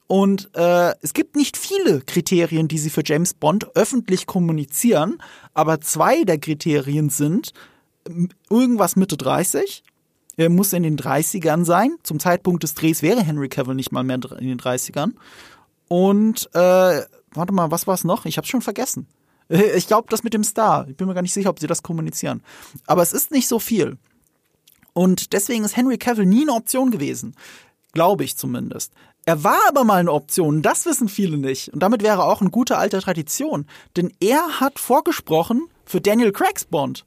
[0.09, 5.19] und äh, es gibt nicht viele Kriterien, die sie für James Bond öffentlich kommunizieren,
[5.53, 7.53] aber zwei der Kriterien sind
[8.05, 9.83] m- irgendwas Mitte 30.
[10.37, 11.97] Er muss in den 30ern sein.
[12.05, 15.13] Zum Zeitpunkt des Drehs wäre Henry Cavill nicht mal mehr in den 30ern.
[15.89, 17.01] Und äh,
[17.37, 18.25] warte mal, was war es noch?
[18.27, 19.07] Ich hab's schon vergessen.
[19.49, 20.87] Äh, Ich glaube, das mit dem Star.
[20.89, 22.43] Ich bin mir gar nicht sicher, ob sie das kommunizieren.
[22.87, 23.99] Aber es ist nicht so viel.
[24.93, 27.35] Und deswegen ist Henry Cavill nie eine Option gewesen.
[27.93, 28.93] Glaube ich zumindest.
[29.25, 31.73] Er war aber mal eine Option, das wissen viele nicht.
[31.73, 33.67] Und damit wäre auch eine gute alte Tradition.
[33.97, 37.05] Denn er hat vorgesprochen für Daniel Craigs Bond.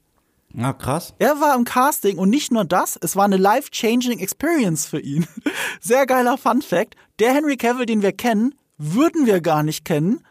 [0.52, 1.14] Na, krass.
[1.18, 5.26] Er war im Casting und nicht nur das, es war eine life-changing Experience für ihn.
[5.80, 6.96] Sehr geiler Fun Fact.
[7.20, 10.24] Der Henry Cavill, den wir kennen, würden wir gar nicht kennen,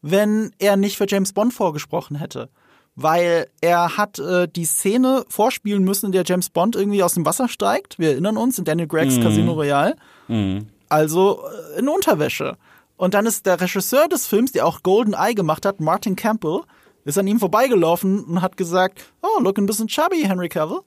[0.00, 2.48] wenn er nicht für James Bond vorgesprochen hätte.
[2.94, 7.26] Weil er hat äh, die Szene vorspielen müssen, in der James Bond irgendwie aus dem
[7.26, 7.98] Wasser steigt.
[7.98, 9.96] Wir erinnern uns in Daniel Greggs Casino Royale.
[10.88, 11.42] Also
[11.74, 12.56] äh, in Unterwäsche.
[12.96, 16.60] Und dann ist der Regisseur des Films, der auch Golden Eye gemacht hat, Martin Campbell,
[17.04, 20.80] ist an ihm vorbeigelaufen und hat gesagt, oh, look ein bisschen chubby, Henry Cavill.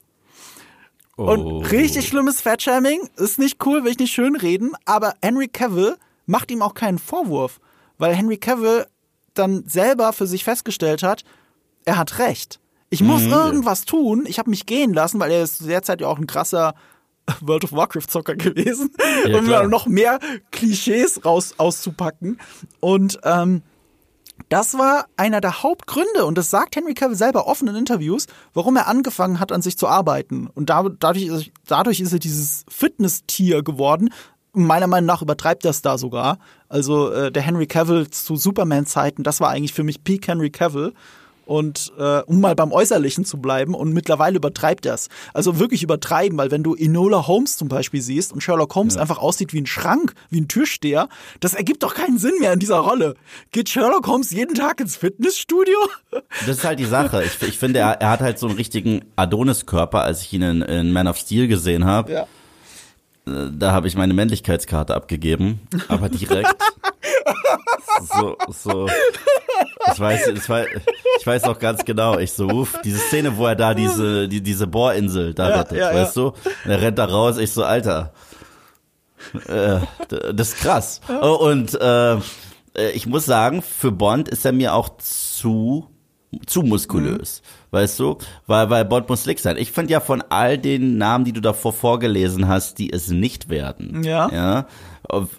[1.16, 1.58] Und Oh.
[1.58, 5.96] richtig schlimmes Fatshaming, ist nicht cool, will ich nicht schön reden, aber Henry Cavill
[6.30, 7.60] macht ihm auch keinen Vorwurf,
[7.98, 8.86] weil Henry Cavill
[9.34, 11.24] dann selber für sich festgestellt hat,
[11.84, 12.60] er hat recht.
[12.88, 13.32] Ich muss Mhm.
[13.32, 14.24] irgendwas tun.
[14.26, 16.74] Ich habe mich gehen lassen, weil er ist zu der Zeit ja auch ein krasser
[17.40, 18.90] World of Warcraft-Zocker gewesen,
[19.28, 19.66] Ja, um klar.
[19.68, 20.18] noch mehr
[20.50, 22.38] Klischees raus auszupacken.
[22.80, 23.62] Und ähm,
[24.48, 28.74] das war einer der Hauptgründe, und das sagt Henry Cavill selber offen in Interviews, warum
[28.76, 30.48] er angefangen hat, an sich zu arbeiten.
[30.52, 34.10] Und da, dadurch, dadurch ist er dieses Fitness-Tier geworden.
[34.52, 36.38] Meiner Meinung nach übertreibt er es da sogar.
[36.68, 40.92] Also äh, der Henry Cavill zu Superman-Zeiten, das war eigentlich für mich Peak Henry Cavill.
[41.50, 45.08] Und äh, um mal beim Äußerlichen zu bleiben, und mittlerweile übertreibt er es.
[45.34, 49.18] Also wirklich übertreiben, weil wenn du Enola Holmes zum Beispiel siehst und Sherlock Holmes einfach
[49.18, 51.08] aussieht wie ein Schrank, wie ein Türsteher,
[51.40, 53.16] das ergibt doch keinen Sinn mehr in dieser Rolle.
[53.50, 55.76] Geht Sherlock Holmes jeden Tag ins Fitnessstudio?
[56.46, 57.24] Das ist halt die Sache.
[57.24, 60.62] Ich, ich finde, er, er hat halt so einen richtigen Adonis-Körper, als ich ihn in,
[60.62, 62.12] in Man of Steel gesehen habe.
[62.12, 62.26] Ja.
[63.52, 66.54] Da habe ich meine Männlichkeitskarte abgegeben, aber direkt.
[68.02, 68.88] so, so.
[69.92, 70.66] Ich weiß, ich weiß,
[71.20, 72.18] ich weiß auch ganz genau.
[72.18, 75.78] Ich so, uff, diese Szene, wo er da diese, die, diese Bohrinsel da Ja, rettet,
[75.78, 76.28] ja, weißt du?
[76.28, 78.12] Und er rennt da raus, ich so, Alter.
[79.48, 79.80] Äh,
[80.32, 81.00] das ist krass.
[81.20, 82.16] Oh, Und äh,
[82.94, 85.89] ich muss sagen, für Bond ist er mir auch zu
[86.46, 88.18] zu muskulös, weißt du?
[88.46, 89.56] Weil, weil Bond muss slick sein.
[89.56, 93.48] Ich finde ja von all den Namen, die du davor vorgelesen hast, die es nicht
[93.48, 94.02] werden.
[94.04, 94.30] Ja.
[94.30, 94.66] Ja.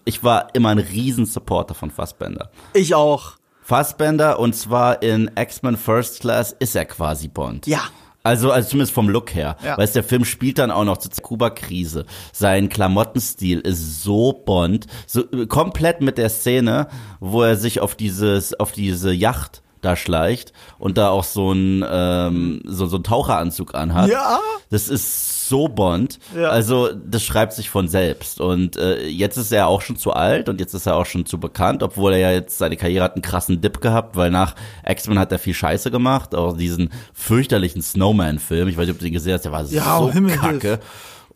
[0.04, 2.52] Ich war immer ein riesen Supporter von Fassbender.
[2.74, 3.38] Ich auch.
[3.62, 7.68] Fassbender und zwar in X-Men First Class ist er quasi Bond.
[7.68, 7.82] Ja.
[8.24, 9.56] Also, also zumindest vom Look her.
[9.64, 9.78] Ja.
[9.78, 12.06] Weißt der Film spielt dann auch noch zur Kuba-Krise.
[12.34, 16.88] Sein Klamottenstil ist so Bond, so äh, komplett mit der Szene,
[17.20, 21.84] wo er sich auf dieses, auf diese Yacht da schleicht und da auch so ein
[21.90, 24.10] ähm, so, so ein Taucheranzug anhat.
[24.10, 24.40] Ja.
[24.70, 26.20] Das ist so Bond.
[26.36, 26.50] Ja.
[26.50, 28.40] Also das schreibt sich von selbst.
[28.40, 31.26] Und äh, jetzt ist er auch schon zu alt und jetzt ist er auch schon
[31.26, 34.56] zu bekannt, obwohl er ja jetzt seine Karriere hat einen krassen Dip gehabt, weil nach
[34.88, 38.68] X-Men hat er viel Scheiße gemacht, auch diesen fürchterlichen Snowman-Film.
[38.70, 40.68] Ich weiß nicht, ob du den gesehen hast, der war Ja, so Himmel kacke.
[40.68, 40.80] hilf.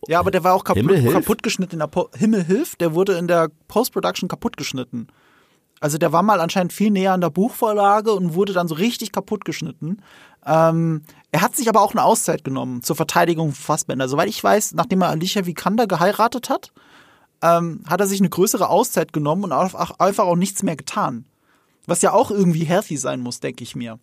[0.08, 1.74] Ja, aber der war auch kaputt, kaputt geschnitten.
[1.74, 5.08] In der po Himmel hilft, der wurde in der Post-Production kaputt geschnitten.
[5.86, 9.12] Also der war mal anscheinend viel näher an der Buchvorlage und wurde dann so richtig
[9.12, 10.02] kaputt geschnitten.
[10.44, 14.08] Ähm, er hat sich aber auch eine Auszeit genommen zur Verteidigung von Fassbender.
[14.08, 16.72] Soweit ich weiß, nachdem er Alicia Vikander geheiratet hat,
[17.44, 20.76] ähm, hat er sich eine größere Auszeit genommen und auch, auch, einfach auch nichts mehr
[20.76, 21.26] getan.
[21.86, 24.00] Was ja auch irgendwie healthy sein muss, denke ich mir.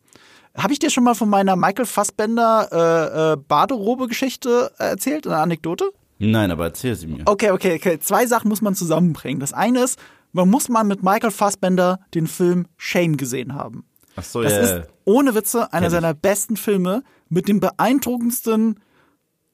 [0.57, 5.38] Habe ich dir schon mal von meiner Michael Fassbender äh, äh, Baderobe-Geschichte äh, erzählt, eine
[5.38, 5.90] Anekdote?
[6.21, 7.25] Nein, aber erzähl sie mir.
[7.25, 7.99] Okay, okay, okay.
[7.99, 9.40] Zwei Sachen muss man zusammenbringen.
[9.40, 9.99] Das eine ist,
[10.33, 13.85] man muss mal mit Michael Fassbender den Film Shame gesehen haben.
[14.16, 14.83] Ach so, das ja, ist ja.
[15.05, 18.81] ohne Witze einer seiner besten Filme mit dem beeindruckendsten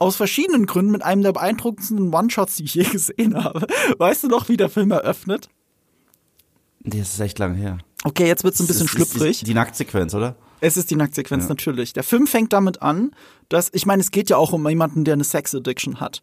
[0.00, 3.66] aus verschiedenen Gründen mit einem der beeindruckendsten One-Shots, die ich je gesehen habe.
[3.98, 5.48] Weißt du noch, wie der Film eröffnet?
[6.80, 7.78] Das ist echt lang her.
[8.04, 9.38] Okay, jetzt wird's ein bisschen ist- ist schlüpfrig.
[9.40, 10.36] Die, die Nacktsequenz, oder?
[10.60, 11.92] Es ist die Nacktsequenz, natürlich.
[11.92, 13.12] Der Film fängt damit an,
[13.48, 16.22] dass, ich meine, es geht ja auch um jemanden, der eine Sex-Addiction hat.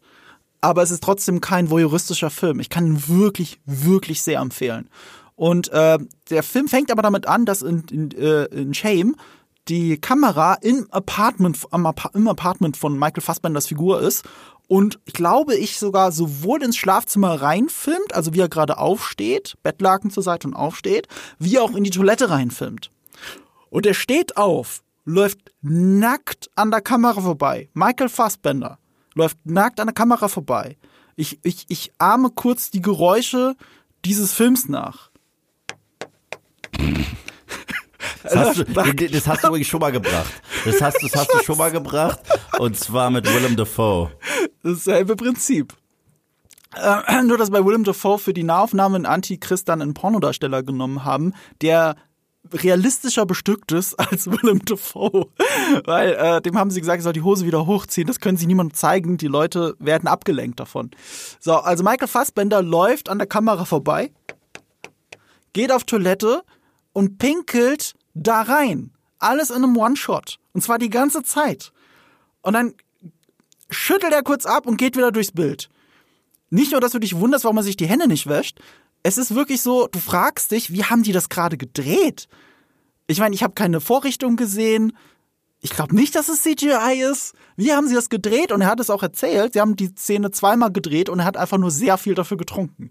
[0.60, 2.60] Aber es ist trotzdem kein voyeuristischer Film.
[2.60, 4.88] Ich kann ihn wirklich, wirklich sehr empfehlen.
[5.34, 5.98] Und äh,
[6.30, 9.16] der Film fängt aber damit an, dass in, in, äh, in Shame
[9.68, 14.24] die Kamera im Apartment, im Apartment von Michael Fassbenders Figur ist
[14.68, 20.10] und ich glaube ich sogar sowohl ins Schlafzimmer reinfilmt, also wie er gerade aufsteht, Bettlaken
[20.10, 22.90] zur Seite und aufsteht, wie auch in die Toilette reinfilmt.
[23.70, 27.68] Und er steht auf, läuft nackt an der Kamera vorbei.
[27.74, 28.78] Michael Fassbender
[29.16, 30.76] läuft nackt an der Kamera vorbei.
[31.16, 33.56] Ich, ich, ich ahme kurz die Geräusche
[34.04, 35.10] dieses Films nach.
[38.22, 38.64] Das hast, du,
[39.08, 40.32] das hast du übrigens schon mal gebracht.
[40.64, 42.20] Das hast, das hast du schon mal gebracht.
[42.58, 44.10] Und zwar mit Willem Dafoe.
[44.62, 45.74] Dasselbe Prinzip.
[46.74, 51.04] Äh, nur, dass bei Willem Dafoe für die Nahaufnahme einen Antichrist dann einen Pornodarsteller genommen
[51.04, 51.96] haben, der
[52.52, 55.26] realistischer bestückt ist als Willem Dafoe.
[55.84, 58.06] Weil äh, dem haben sie gesagt, er soll die Hose wieder hochziehen.
[58.06, 59.16] Das können sie niemandem zeigen.
[59.16, 60.90] Die Leute werden abgelenkt davon.
[61.40, 64.12] So, also Michael Fassbender läuft an der Kamera vorbei,
[65.52, 66.42] geht auf Toilette
[66.92, 68.92] und pinkelt da rein.
[69.18, 70.38] Alles in einem One-Shot.
[70.52, 71.72] Und zwar die ganze Zeit.
[72.42, 72.74] Und dann
[73.70, 75.68] schüttelt er kurz ab und geht wieder durchs Bild.
[76.50, 78.60] Nicht nur, dass du dich wunderst, warum er sich die Hände nicht wäscht.
[79.06, 82.26] Es ist wirklich so, du fragst dich, wie haben die das gerade gedreht?
[83.06, 84.96] Ich meine, ich habe keine Vorrichtung gesehen.
[85.60, 87.32] Ich glaube nicht, dass es CGI ist.
[87.54, 88.50] Wie haben sie das gedreht?
[88.50, 89.52] Und er hat es auch erzählt.
[89.52, 92.90] Sie haben die Szene zweimal gedreht und er hat einfach nur sehr viel dafür getrunken.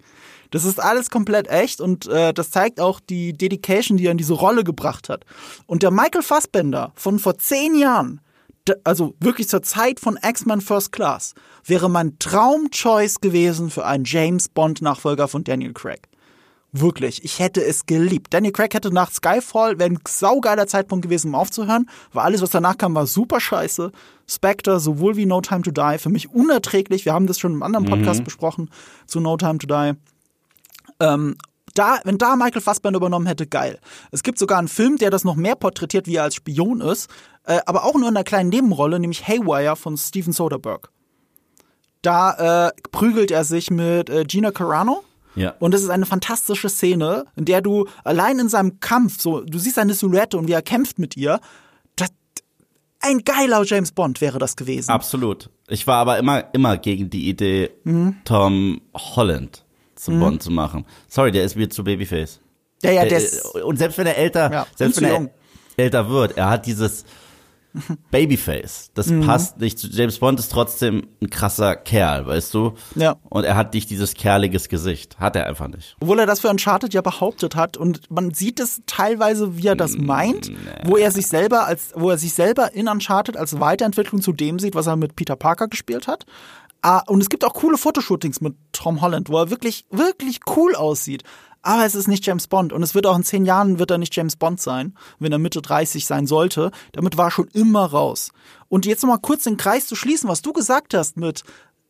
[0.52, 4.18] Das ist alles komplett echt und äh, das zeigt auch die Dedication, die er in
[4.18, 5.26] diese Rolle gebracht hat.
[5.66, 8.22] Und der Michael Fassbender von vor zehn Jahren,
[8.84, 14.50] also wirklich zur Zeit von X-Men First Class, wäre mein Traumchoice gewesen für einen James
[14.50, 16.08] Bond-Nachfolger von Daniel Craig.
[16.72, 18.34] Wirklich, ich hätte es geliebt.
[18.34, 22.50] Daniel Craig hätte nach Skyfall wäre ein saugeiler Zeitpunkt gewesen, um aufzuhören, weil alles, was
[22.50, 23.92] danach kam, war super scheiße.
[24.28, 27.06] Spectre, sowohl wie No Time to Die, für mich unerträglich.
[27.06, 28.70] Wir haben das schon im anderen Podcast besprochen
[29.06, 29.94] zu No Time to Die.
[31.00, 31.38] Ähm,
[31.76, 33.80] da, wenn da Michael Fassbender übernommen hätte, geil.
[34.12, 37.10] Es gibt sogar einen Film, der das noch mehr porträtiert, wie er als Spion ist,
[37.46, 40.90] äh, aber auch nur in einer kleinen Nebenrolle, nämlich Haywire von Steven Soderbergh.
[42.02, 45.04] Da äh, prügelt er sich mit äh, Gina Carano.
[45.36, 45.54] Ja.
[45.60, 49.60] Und es ist eine fantastische Szene, in der du allein in seinem Kampf, so, du
[49.60, 51.42] siehst seine Silhouette und wie er kämpft mit ihr.
[51.98, 52.10] Das,
[53.02, 54.92] ein geiler James Bond wäre das gewesen.
[54.92, 55.50] Absolut.
[55.68, 58.18] Ich war aber immer, immer gegen die Idee, Mhm.
[58.24, 59.65] Tom Holland
[59.96, 60.86] zu Bond zu machen.
[61.08, 62.40] Sorry, der ist mir zu Babyface.
[62.84, 65.30] ja, ja, Der- der ist, und selbst wenn er älter, Ja, selbst wenn er jung.
[65.78, 67.06] älter wird, er hat dieses
[68.12, 68.92] Babyface.
[68.94, 69.26] Das Mhm.
[69.26, 72.74] passt nicht zu James Bond ist trotzdem ein krasser Kerl, weißt du?
[72.96, 73.16] Ja.
[73.30, 75.18] Und er hat nicht dieses kerliges Gesicht.
[75.20, 75.96] Hat er einfach nicht.
[76.00, 79.76] obwohl er das für Uncharted ja behauptet hat und man sieht es teilweise, wie er
[79.76, 80.52] das meint,
[80.86, 84.58] wo er sich selber als, wo er sich selber in Uncharted als Weiterentwicklung zu dem
[84.60, 86.26] sieht, was er mit Peter Parker gespielt hat.
[86.88, 90.76] Ah, und es gibt auch coole Fotoshootings mit Tom Holland, wo er wirklich, wirklich cool
[90.76, 91.24] aussieht.
[91.64, 93.98] Aber es ist nicht James Bond und es wird auch in zehn Jahren wird er
[93.98, 96.70] nicht James Bond sein, wenn er Mitte 30 sein sollte.
[96.92, 98.30] Damit war er schon immer raus.
[98.70, 101.42] Und jetzt nochmal kurz den Kreis zu schließen, was du gesagt hast mit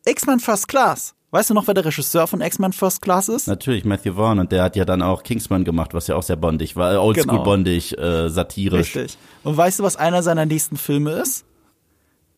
[0.06, 1.14] X-Men First Class.
[1.32, 3.48] Weißt du noch, wer der Regisseur von X-Men First Class ist?
[3.50, 6.38] Natürlich Matthew Vaughn und der hat ja dann auch Kingsman gemacht, was ja auch sehr
[6.38, 7.44] bondig war, oldschool Genau.
[7.44, 8.96] bondig, äh, satirisch.
[8.96, 9.18] Richtig.
[9.44, 11.44] Und weißt du, was einer seiner nächsten Filme ist?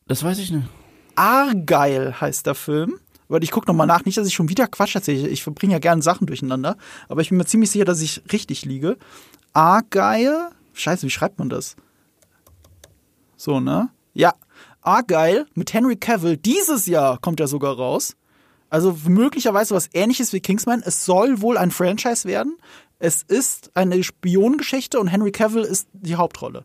[0.08, 0.66] Das weiß ich nicht.
[1.18, 3.00] Argyle heißt der Film.
[3.30, 5.28] Weil ich gucke nochmal nach, nicht, dass ich schon wieder Quatsch erzähle.
[5.28, 6.78] Ich verbringe ja gerne Sachen durcheinander.
[7.10, 8.98] Aber ich bin mir ziemlich sicher, dass ich richtig liege.
[9.52, 10.52] Argyle.
[10.74, 11.76] Scheiße, wie schreibt man das?
[13.36, 13.90] So, ne?
[14.14, 14.34] Ja.
[14.82, 16.38] Argyle mit Henry Cavill.
[16.38, 18.16] Dieses Jahr kommt er sogar raus.
[18.70, 20.82] Also möglicherweise was ähnliches wie Kingsman.
[20.86, 22.58] Es soll wohl ein Franchise werden.
[23.00, 26.64] Es ist eine Spionengeschichte und Henry Cavill ist die Hauptrolle.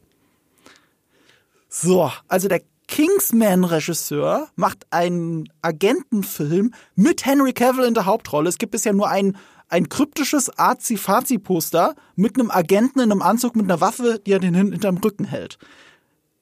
[1.69, 8.49] So, also der Kingsman-Regisseur macht einen Agentenfilm mit Henry Cavill in der Hauptrolle.
[8.49, 9.37] Es gibt bisher nur ein,
[9.69, 14.55] ein kryptisches Azi-Fazi-Poster mit einem Agenten in einem Anzug mit einer Waffe, die er den
[14.55, 15.59] hin- hinterm Rücken hält.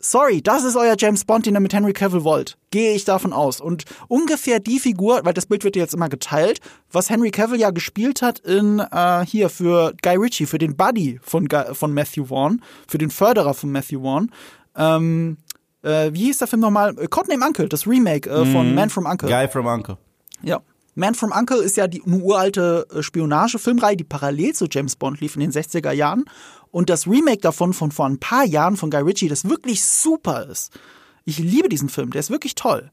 [0.02, 2.56] Sorry, das ist euer James Bond, den ihr mit Henry Cavill wollt.
[2.70, 3.60] Gehe ich davon aus.
[3.60, 7.70] Und ungefähr die Figur, weil das Bild wird jetzt immer geteilt, was Henry Cavill ja
[7.70, 12.62] gespielt hat in äh, hier für Guy Ritchie, für den Buddy von, von Matthew Vaughn,
[12.88, 14.30] für den Förderer von Matthew Vaughn.
[14.74, 15.36] Ähm,
[15.82, 16.96] äh, wie hieß der Film nochmal?
[16.98, 19.28] Äh, Codename Uncle, das Remake äh, von Man from Uncle.
[19.28, 19.96] Guy from Uncle.
[20.42, 20.60] Ja.
[20.94, 25.20] Man from Uncle ist ja die eine uralte äh, Spionagefilmreihe, die parallel zu James Bond
[25.20, 26.24] lief in den 60er Jahren.
[26.70, 30.46] Und das Remake davon von vor ein paar Jahren von Guy Ritchie, das wirklich super
[30.46, 30.78] ist.
[31.24, 32.90] Ich liebe diesen Film, der ist wirklich toll.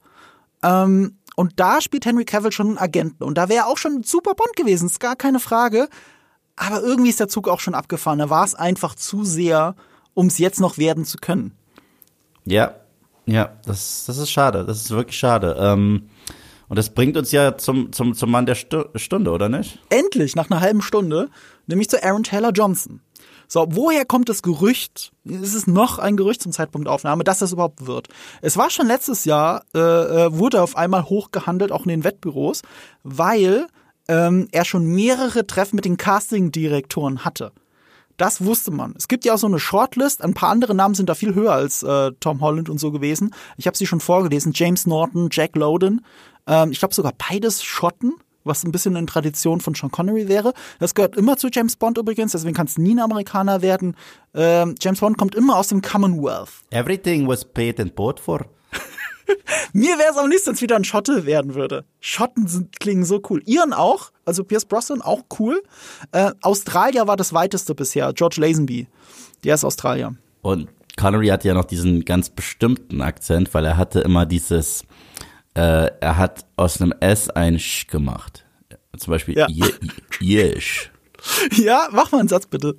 [0.63, 3.23] Ähm, und da spielt Henry Cavill schon einen Agenten.
[3.23, 5.87] Und da wäre auch schon ein super Bond gewesen, ist gar keine Frage.
[6.55, 8.19] Aber irgendwie ist der Zug auch schon abgefahren.
[8.19, 9.75] Da war es einfach zu sehr,
[10.15, 11.53] um es jetzt noch werden zu können.
[12.47, 12.75] Ja,
[13.25, 14.63] ja, das, das ist schade.
[14.65, 15.57] Das ist wirklich schade.
[15.59, 16.09] Ähm,
[16.69, 19.79] und das bringt uns ja zum, zum, zum Mann der Stu Stunde, oder nicht?
[19.89, 21.29] Endlich, nach einer halben Stunde,
[21.65, 23.01] nämlich zu Aaron Taylor Johnson.
[23.49, 25.11] So, woher kommt das Gerücht?
[25.25, 28.07] Es ist noch ein Gerücht zum Zeitpunkt der Aufnahme, dass das überhaupt wird.
[28.41, 32.61] Es war schon letztes Jahr, äh, äh, wurde auf einmal hochgehandelt, auch in den Wettbüros,
[33.03, 33.67] weil
[34.09, 37.51] ähm, er schon mehrere Treffen mit den Casting-Direktoren hatte.
[38.17, 38.93] Das wusste man.
[38.97, 40.23] Es gibt ja auch so eine Shortlist.
[40.23, 43.33] Ein paar andere Namen sind da viel höher als äh, Tom Holland und so gewesen.
[43.57, 44.51] Ich habe sie schon vorgelesen.
[44.55, 46.03] James Norton, Jack Lowden.
[46.47, 48.15] Ähm, ich glaube sogar beides Schotten
[48.47, 50.53] was ein bisschen in Tradition von Sean Connery wäre.
[50.79, 53.95] Das gehört immer zu James Bond übrigens, deswegen kann es nie ein Amerikaner werden.
[54.33, 56.63] Ähm, James Bond kommt immer aus dem Commonwealth.
[56.71, 58.45] Everything was paid and bought for.
[59.73, 61.85] Mir wäre es am liebsten, wenn es wieder ein Schotte werden würde.
[61.99, 63.41] Schotten sind, klingen so cool.
[63.45, 65.61] Iren auch, also Pierce Brosnan auch cool.
[66.11, 68.87] Äh, Australier war das weiteste bisher, George Lazenby.
[69.43, 70.15] Der ist Australier.
[70.41, 74.83] Und Connery hat ja noch diesen ganz bestimmten Akzent, weil er hatte immer dieses
[75.53, 78.45] äh, er hat aus einem S ein Sch gemacht.
[78.97, 79.47] Zum Beispiel Ja.
[81.51, 82.77] Ja, mach mal einen Satz bitte.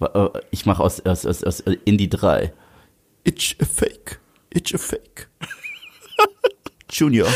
[0.00, 2.52] äh, Ich mache aus, aus, aus, aus Indie 3.
[3.24, 4.20] It's a fake.
[4.58, 5.28] It's a fake.
[6.90, 7.28] Junior.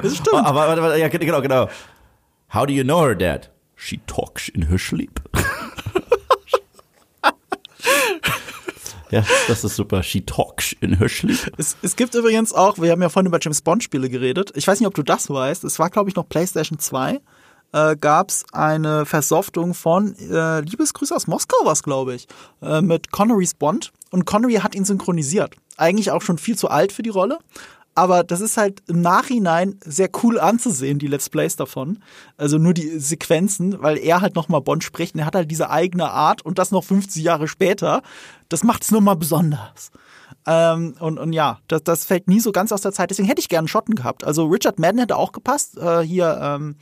[0.00, 0.36] Das stimmt.
[0.36, 1.68] Aber, aber, aber ja, genau, genau.
[2.54, 3.50] How do you know her, Dad?
[3.76, 5.20] She talks in her sleep.
[9.10, 10.02] ja, das ist super.
[10.02, 11.52] She talks in her sleep.
[11.58, 14.50] Es, es gibt übrigens auch, wir haben ja vorhin über James Bond Spiele geredet.
[14.54, 15.62] Ich weiß nicht, ob du das weißt.
[15.64, 17.20] Es war, glaube ich, noch PlayStation 2.
[17.74, 22.26] Äh, gab es eine Versoftung von äh, Liebesgrüße aus Moskau, was glaube ich,
[22.62, 23.92] äh, mit Connerys Bond.
[24.12, 25.56] Und Connery hat ihn synchronisiert.
[25.76, 27.38] Eigentlich auch schon viel zu alt für die Rolle.
[27.94, 32.02] Aber das ist halt im Nachhinein sehr cool anzusehen, die Let's Plays davon.
[32.36, 35.68] Also nur die Sequenzen, weil er halt nochmal Bond spricht und er hat halt diese
[35.68, 38.02] eigene Art und das noch 50 Jahre später.
[38.48, 39.90] Das macht es nur mal besonders.
[40.46, 43.10] Ähm, und, und ja, das, das fällt nie so ganz aus der Zeit.
[43.10, 44.24] Deswegen hätte ich gerne Schotten gehabt.
[44.24, 45.76] Also Richard Madden hätte auch gepasst.
[45.76, 46.76] Äh, hier, ähm,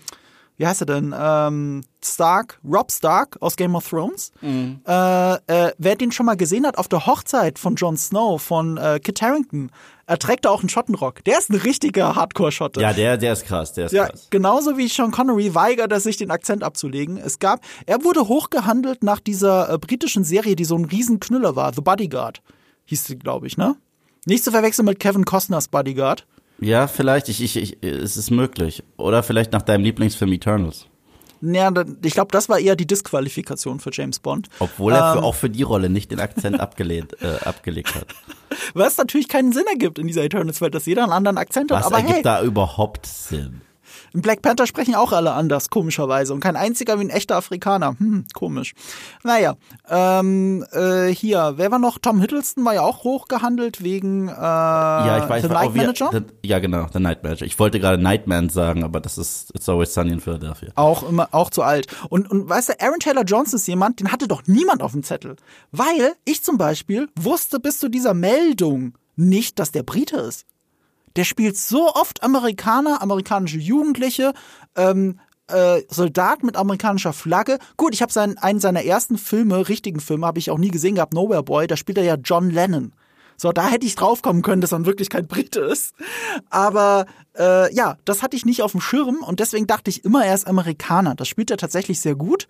[0.60, 1.14] wie heißt er denn?
[1.18, 4.30] Ähm, Stark, Rob Stark aus Game of Thrones.
[4.42, 8.76] Äh, äh, wer den schon mal gesehen hat auf der Hochzeit von Jon Snow, von
[8.76, 9.70] äh, Kit Harington,
[10.06, 11.24] er trägt da auch einen Schottenrock.
[11.24, 12.80] Der ist ein richtiger Hardcore-Schotte.
[12.82, 14.26] Ja, der, der ist krass, der ist Ja, krass.
[14.28, 17.16] genauso wie Sean Connery weigert er sich, den Akzent abzulegen.
[17.16, 21.72] Es gab, er wurde hochgehandelt nach dieser äh, britischen Serie, die so ein Riesenknüller war,
[21.72, 22.42] The Bodyguard.
[22.84, 23.76] Hieß sie, glaube ich, ne?
[24.26, 26.26] Nicht zu verwechseln mit Kevin Costners Bodyguard.
[26.60, 28.82] Ja, vielleicht, ich, ich, ich, es ist möglich.
[28.96, 30.86] Oder vielleicht nach deinem Lieblingsfilm Eternals.
[31.42, 31.72] Ja,
[32.04, 34.48] ich glaube, das war eher die Disqualifikation für James Bond.
[34.58, 35.24] Obwohl er für, Ähm.
[35.24, 38.06] auch für die Rolle nicht den Akzent abgelehnt, äh, abgelegt hat.
[38.74, 41.78] Was natürlich keinen Sinn ergibt in dieser Eternals-Welt, dass jeder einen anderen Akzent hat.
[41.80, 43.62] Was Aber ergibt hey, da überhaupt Sinn?
[44.12, 46.32] In Black Panther sprechen auch alle anders, komischerweise.
[46.34, 47.96] Und kein einziger wie ein echter Afrikaner.
[47.98, 48.72] Hm, komisch.
[49.22, 49.56] Naja,
[49.88, 51.98] ähm, äh, hier, wer war noch?
[51.98, 56.10] Tom Hiddleston war ja auch hochgehandelt wegen äh, Ja, ich weiß, The Night wie- Manager.
[56.12, 57.44] The, ja, genau, The Night Manager.
[57.46, 60.70] Ich wollte gerade Nightman sagen, aber das ist It's Always Sunny in Philadelphia.
[60.74, 61.86] Auch immer, auch zu alt.
[62.08, 65.02] Und, und weißt du, Aaron Taylor Johnson ist jemand, den hatte doch niemand auf dem
[65.02, 65.36] Zettel.
[65.72, 70.46] Weil ich zum Beispiel wusste bis zu dieser Meldung nicht, dass der Brite ist.
[71.16, 74.32] Der spielt so oft Amerikaner, amerikanische Jugendliche,
[74.76, 75.18] ähm,
[75.48, 77.58] äh, Soldat mit amerikanischer Flagge.
[77.76, 80.94] Gut, ich habe seinen, einen seiner ersten Filme, richtigen Filme, habe ich auch nie gesehen
[80.94, 82.92] gehabt, Nowhere Boy, da spielt er ja John Lennon.
[83.36, 85.94] So, da hätte ich draufkommen können, dass er in Wirklichkeit Brite ist.
[86.50, 87.06] Aber
[87.38, 90.34] äh, ja, das hatte ich nicht auf dem Schirm und deswegen dachte ich immer, er
[90.34, 91.14] ist Amerikaner.
[91.14, 92.48] Das spielt er tatsächlich sehr gut.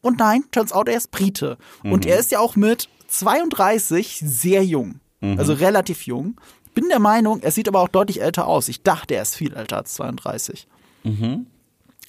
[0.00, 1.58] Und nein, turns out, er ist Brite.
[1.84, 5.00] Und er ist ja auch mit 32 sehr jung.
[5.38, 6.34] Also relativ jung.
[6.74, 8.68] Bin der Meinung, er sieht aber auch deutlich älter aus.
[8.68, 10.66] Ich dachte, er ist viel älter als 32.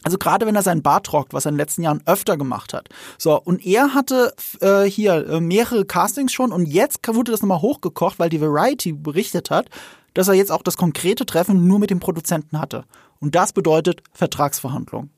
[0.03, 2.73] Also gerade wenn er seinen Bart trockt, was er in den letzten Jahren öfter gemacht
[2.73, 2.89] hat.
[3.17, 7.61] So, und er hatte äh, hier äh, mehrere Castings schon und jetzt wurde das nochmal
[7.61, 9.69] hochgekocht, weil die Variety berichtet hat,
[10.13, 12.83] dass er jetzt auch das konkrete Treffen nur mit dem Produzenten hatte.
[13.19, 15.09] Und das bedeutet Vertragsverhandlung.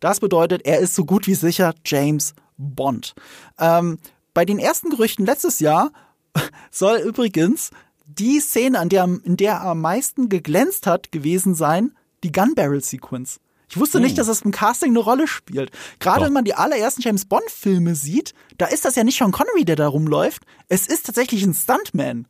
[0.00, 3.14] Das bedeutet, er ist so gut wie sicher James Bond.
[3.58, 3.98] Ähm,
[4.34, 5.92] bei den ersten Gerüchten letztes Jahr
[6.70, 7.70] soll übrigens
[8.18, 11.92] die Szene, an der, in der er am meisten geglänzt hat, gewesen sein,
[12.24, 13.40] die Gun Barrel Sequence.
[13.68, 15.70] Ich wusste nicht, dass das im Casting eine Rolle spielt.
[16.00, 16.26] Gerade Doch.
[16.26, 19.64] wenn man die allerersten James Bond Filme sieht, da ist das ja nicht Sean Connery,
[19.64, 20.42] der da rumläuft.
[20.68, 22.26] Es ist tatsächlich ein Stuntman.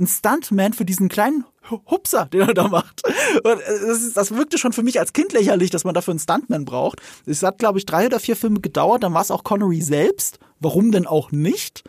[0.00, 1.44] Ein Stuntman für diesen kleinen
[1.90, 3.02] Hupser, den er da macht.
[3.04, 6.20] Und das, ist, das wirkte schon für mich als Kind lächerlich, dass man dafür einen
[6.20, 7.02] Stuntman braucht.
[7.26, 10.38] Es hat, glaube ich, drei oder vier Filme gedauert, dann war es auch Connery selbst.
[10.58, 11.84] Warum denn auch nicht?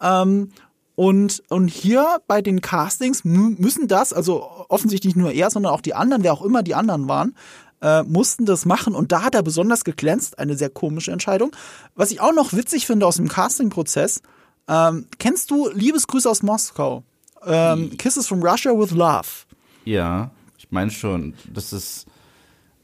[0.00, 0.52] Ähm,
[0.96, 5.80] und, und hier bei den Castings müssen das, also offensichtlich nicht nur er, sondern auch
[5.80, 7.34] die anderen, wer auch immer die anderen waren,
[7.82, 8.94] äh, mussten das machen.
[8.94, 10.38] Und da hat er besonders geglänzt.
[10.38, 11.54] Eine sehr komische Entscheidung.
[11.96, 14.22] Was ich auch noch witzig finde aus dem Casting-Prozess,
[14.68, 17.02] ähm, kennst du Liebesgrüße aus Moskau?
[17.44, 19.28] Ähm, Kisses from Russia with Love.
[19.84, 21.34] Ja, ich meine schon.
[21.52, 22.06] Das ist,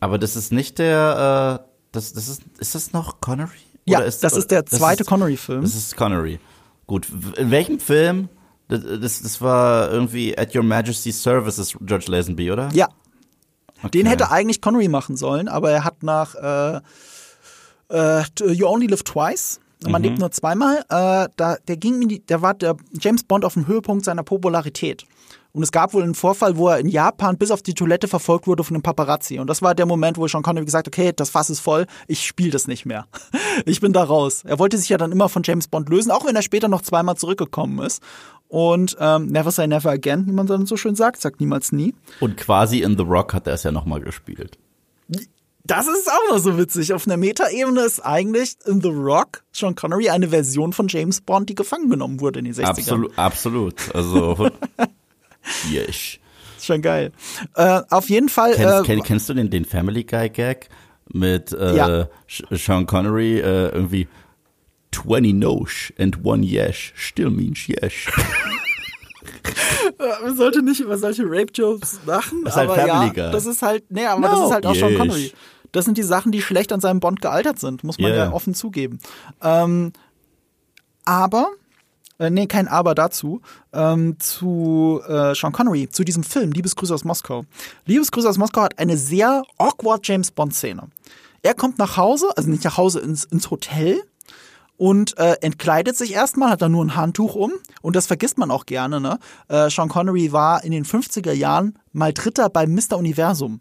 [0.00, 3.56] aber das ist nicht der, äh, das, das ist, ist das noch Connery?
[3.86, 5.62] Ja, ist, das ist der zweite Connery-Film.
[5.62, 6.38] Das ist Connery.
[6.90, 8.28] Gut, in welchem Film?
[8.66, 12.68] Das, das, das war irgendwie At Your Majesty's Services, George Lazenby, oder?
[12.72, 12.88] Ja.
[13.78, 13.90] Okay.
[13.90, 16.80] Den hätte eigentlich Connery machen sollen, aber er hat nach äh,
[17.90, 20.08] äh, You Only Live Twice man mhm.
[20.08, 20.84] lebt nur zweimal.
[20.88, 25.06] Äh, da, der ging der war der James Bond auf dem Höhepunkt seiner Popularität.
[25.52, 28.46] Und es gab wohl einen Vorfall, wo er in Japan bis auf die Toilette verfolgt
[28.46, 29.38] wurde von einem Paparazzi.
[29.38, 31.86] Und das war der Moment, wo Sean Connery gesagt hat, okay, das Fass ist voll,
[32.06, 33.06] ich spiele das nicht mehr.
[33.66, 34.42] Ich bin da raus.
[34.46, 36.82] Er wollte sich ja dann immer von James Bond lösen, auch wenn er später noch
[36.82, 38.00] zweimal zurückgekommen ist.
[38.48, 41.94] Und ähm, Never Say Never Again, wie man dann so schön sagt, sagt niemals nie.
[42.20, 44.56] Und quasi in The Rock hat er es ja nochmal gespielt.
[45.64, 46.92] Das ist auch noch so witzig.
[46.92, 51.48] Auf einer Metaebene ist eigentlich in The Rock Sean Connery eine Version von James Bond,
[51.48, 52.66] die gefangen genommen wurde in den 60ern.
[52.66, 53.94] Absolut, absolut.
[53.94, 54.48] Also,
[55.70, 56.18] yes.
[56.60, 57.12] Schon geil.
[57.54, 58.54] Äh, auf jeden Fall.
[58.54, 60.68] Kennst, äh, kennst du den, den Family Guy Gag
[61.12, 62.08] mit äh, ja.
[62.50, 64.08] Sean Connery äh, irgendwie
[64.92, 67.92] 20 Nosh and one yes still means yes.
[70.22, 73.62] man sollte nicht über solche Rape-Jokes lachen, das ist halt aber halt ja, das ist
[73.62, 74.80] halt, nee, aber no, das ist halt auch yes.
[74.80, 75.32] Sean Connery.
[75.72, 78.26] Das sind die Sachen, die schlecht an seinem Bond gealtert sind, muss man yeah.
[78.26, 78.98] ja offen zugeben.
[79.40, 79.92] Ähm,
[81.04, 81.50] aber,
[82.20, 83.40] äh, nee, kein Aber dazu,
[83.72, 87.44] ähm, zu äh, Sean Connery, zu diesem Film, Liebesgrüße aus Moskau.
[87.86, 90.88] Liebesgrüße aus Moskau hat eine sehr awkward James Bond-Szene.
[91.42, 94.02] Er kommt nach Hause, also nicht nach Hause ins, ins Hotel,
[94.76, 97.52] und äh, entkleidet sich erstmal, hat dann nur ein Handtuch um
[97.82, 98.98] und das vergisst man auch gerne.
[98.98, 99.18] Ne?
[99.48, 102.96] Äh, Sean Connery war in den 50er Jahren mal Dritter beim Mr.
[102.96, 103.60] Universum.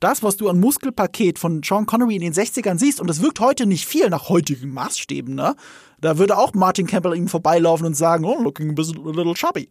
[0.00, 3.40] Das, was du an Muskelpaket von Sean Connery in den 60ern siehst, und das wirkt
[3.40, 5.56] heute nicht viel nach heutigen Maßstäben, ne?
[6.00, 9.68] Da würde auch Martin Campbell ihm vorbeilaufen und sagen, oh, looking a little chubby.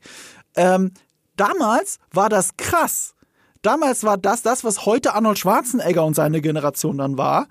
[0.55, 0.91] Ähm,
[1.37, 3.15] damals war das krass.
[3.61, 7.47] Damals war das das, was heute Arnold Schwarzenegger und seine Generation dann war.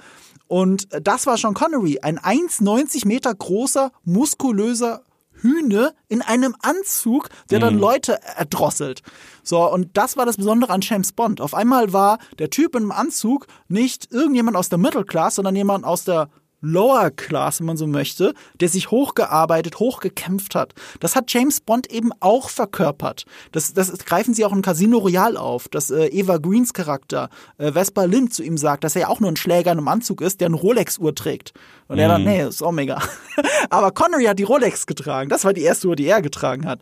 [0.49, 5.03] Und das war Sean Connery, ein 1,90 Meter großer, muskulöser
[5.33, 7.81] Hühne in einem Anzug, der dann mhm.
[7.81, 9.03] Leute erdrosselt.
[9.47, 11.41] So, und das war das Besondere an James Bond.
[11.41, 15.85] Auf einmal war der Typ im Anzug nicht irgendjemand aus der Middle Class, sondern jemand
[15.85, 16.29] aus der
[16.63, 20.75] Lower Class, wenn man so möchte, der sich hochgearbeitet, hochgekämpft hat.
[20.99, 23.25] Das hat James Bond eben auch verkörpert.
[23.53, 27.29] Das, das greifen sie auch in Casino Royale auf, dass äh, Eva Greens Charakter,
[27.59, 29.87] äh, Vespa Lind, zu ihm sagt, dass er ja auch nur ein Schläger in einem
[29.87, 31.53] Anzug ist, der eine Rolex-Uhr trägt.
[31.87, 32.03] Und mhm.
[32.03, 33.01] er dann, nee, ist Omega.
[33.71, 35.29] Aber Connery hat die Rolex getragen.
[35.29, 36.81] Das war die erste Uhr, die er getragen hat.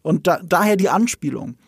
[0.00, 1.58] Und da, daher die Anspielung.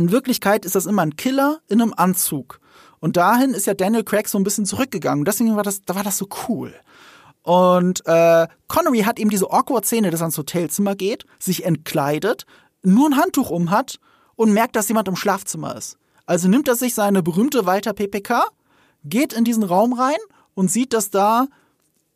[0.00, 2.58] In Wirklichkeit ist das immer ein Killer in einem Anzug.
[3.00, 5.26] Und dahin ist ja Daniel Craig so ein bisschen zurückgegangen.
[5.26, 6.74] Deswegen war das, da war das so cool.
[7.42, 12.46] Und äh, Connery hat eben diese awkward Szene, dass er ins Hotelzimmer geht, sich entkleidet,
[12.82, 14.00] nur ein Handtuch um hat
[14.36, 15.98] und merkt, dass jemand im Schlafzimmer ist.
[16.24, 18.44] Also nimmt er sich seine berühmte Walter PPK,
[19.04, 20.16] geht in diesen Raum rein
[20.54, 21.46] und sieht, dass da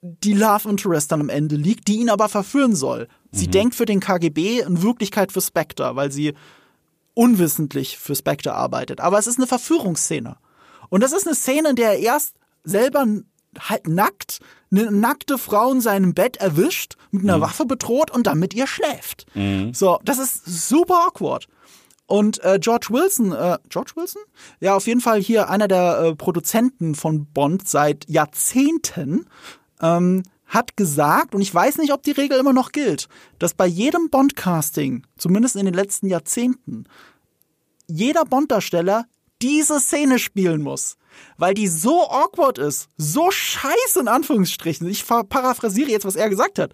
[0.00, 3.08] die Love Interest dann am Ende liegt, die ihn aber verführen soll.
[3.30, 3.50] Sie mhm.
[3.50, 6.32] denkt für den KGB in Wirklichkeit für Spectre, weil sie
[7.14, 9.00] unwissentlich für Spectre arbeitet.
[9.00, 10.36] Aber es ist eine Verführungsszene.
[10.88, 12.34] Und das ist eine Szene, in der er erst
[12.64, 13.06] selber
[13.58, 14.40] halt nackt
[14.70, 17.42] eine nackte Frau in seinem Bett erwischt, mit einer mhm.
[17.42, 19.26] Waffe bedroht und dann mit ihr schläft.
[19.34, 19.72] Mhm.
[19.72, 21.46] So, das ist super awkward.
[22.06, 24.22] Und äh, George Wilson, äh, George Wilson?
[24.60, 29.26] Ja, auf jeden Fall hier einer der äh, Produzenten von Bond seit Jahrzehnten,
[29.80, 30.22] ähm,
[30.54, 34.08] hat gesagt, und ich weiß nicht, ob die Regel immer noch gilt, dass bei jedem
[34.08, 36.84] Bond-Casting, zumindest in den letzten Jahrzehnten,
[37.86, 39.04] jeder Bond-Darsteller
[39.42, 40.96] diese Szene spielen muss.
[41.36, 44.88] Weil die so awkward ist, so scheiße in Anführungsstrichen.
[44.88, 46.72] Ich paraphrasiere jetzt, was er gesagt hat.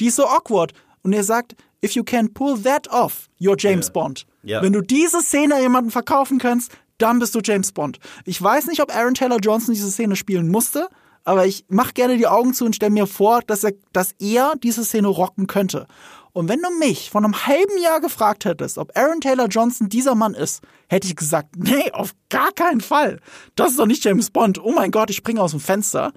[0.00, 0.72] Die ist so awkward.
[1.02, 1.54] Und er sagt,
[1.84, 3.92] if you can pull that off, you're James yeah.
[3.92, 4.26] Bond.
[4.44, 4.62] Yeah.
[4.62, 7.98] Wenn du diese Szene jemandem verkaufen kannst, dann bist du James Bond.
[8.24, 10.88] Ich weiß nicht, ob Aaron Taylor Johnson diese Szene spielen musste,
[11.26, 14.54] aber ich mach gerne die Augen zu und stelle mir vor, dass er, dass er
[14.62, 15.86] diese Szene rocken könnte.
[16.32, 20.14] Und wenn du mich vor einem halben Jahr gefragt hättest, ob Aaron Taylor Johnson dieser
[20.14, 23.20] Mann ist, hätte ich gesagt, nee, auf gar keinen Fall.
[23.56, 24.62] Das ist doch nicht James Bond.
[24.62, 26.12] Oh mein Gott, ich springe aus dem Fenster.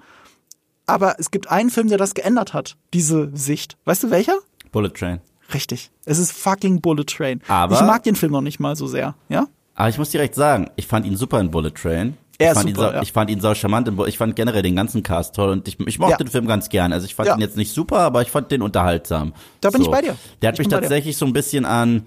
[0.86, 3.78] Aber es gibt einen Film, der das geändert hat, diese Sicht.
[3.86, 4.38] Weißt du welcher?
[4.70, 5.20] Bullet Train.
[5.52, 5.90] Richtig.
[6.04, 7.40] Es ist fucking Bullet Train.
[7.48, 9.48] Aber ich mag den Film noch nicht mal so sehr, ja?
[9.74, 12.16] Aber ich muss direkt sagen, ich fand ihn super in Bullet Train.
[12.40, 13.02] Er ich, fand super, ihn sau, ja.
[13.02, 13.90] ich fand ihn sau charmant.
[14.08, 16.16] Ich fand generell den ganzen Cast toll und ich, ich mochte Ja.
[16.18, 16.92] den Film ganz gern.
[16.92, 17.34] Also ich fand Ja.
[17.36, 19.32] ihn jetzt nicht super, aber ich fand den unterhaltsam.
[19.60, 20.16] Da bin ich bei dir.
[20.42, 22.04] Der hat Ich mich tatsächlich so ein bisschen an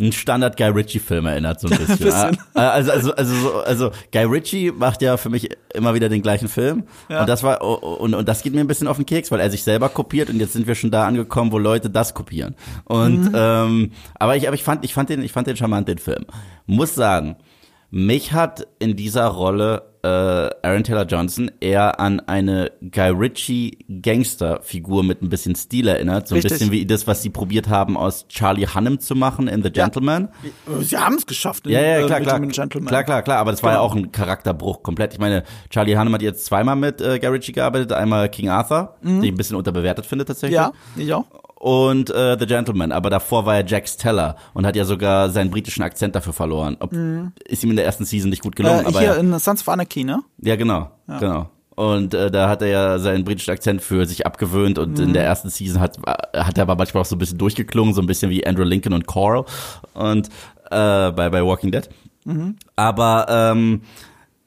[0.00, 1.98] einen Standard Guy Ritchie Film erinnert so ein bisschen.
[1.98, 2.38] Bisschen.
[2.54, 6.22] Äh, also also also so, also Guy Ritchie macht ja für mich immer wieder den
[6.22, 7.22] gleichen Film Ja.
[7.22, 9.50] und das war und und das geht mir ein bisschen auf den Keks, weil er
[9.50, 12.54] sich selber kopiert und jetzt sind wir schon da angekommen, wo Leute das kopieren.
[12.84, 13.32] Und Mhm.
[13.34, 16.26] ähm, aber ich aber ich fand ich fand den ich fand den charmant den Film.
[16.66, 17.34] Muss sagen,
[17.90, 25.02] mich hat in dieser Rolle äh, Aaron Taylor Johnson eher an eine Guy Ritchie Gangsterfigur
[25.02, 26.52] mit ein bisschen Stil erinnert, so ein Richtig.
[26.52, 30.28] bisschen wie das, was sie probiert haben aus Charlie Hunnam zu machen in The Gentleman.
[30.80, 31.66] Sie haben es geschafft.
[31.66, 32.68] in- Ja, ja, äh, klar, mit klar.
[32.68, 33.86] Klar, klar, klar, aber das war ja Genau.
[33.90, 35.14] auch ein Charakterbruch komplett.
[35.14, 38.94] Ich meine, Charlie Hunnam hat jetzt zweimal mit äh, Guy Ritchie gearbeitet, einmal King Arthur,
[39.02, 40.58] den ich ein bisschen unterbewertet finde tatsächlich.
[40.60, 40.64] Mhm.
[40.64, 40.72] Ja,
[41.04, 41.24] ich auch.
[41.60, 45.50] Und äh, The Gentleman, aber davor war er Jack Steller und hat ja sogar seinen
[45.50, 46.76] britischen Akzent dafür verloren.
[46.78, 49.36] Ob, Ist ihm in der ersten Season nicht gut gelungen, Äh, aber hier ja, in
[49.40, 50.20] Sons of Anarchy, ne?
[50.40, 51.48] ja genau, genau.
[51.74, 55.24] Und äh, da hat er ja seinen britischen Akzent für sich abgewöhnt und in der
[55.24, 58.30] ersten Season hat, hat er aber manchmal auch so ein bisschen durchgeklungen, so ein bisschen
[58.30, 59.44] wie Andrew Lincoln und Coral
[59.94, 60.28] und
[60.70, 61.88] äh, bei, bei Walking Dead.
[62.76, 63.82] Aber ähm,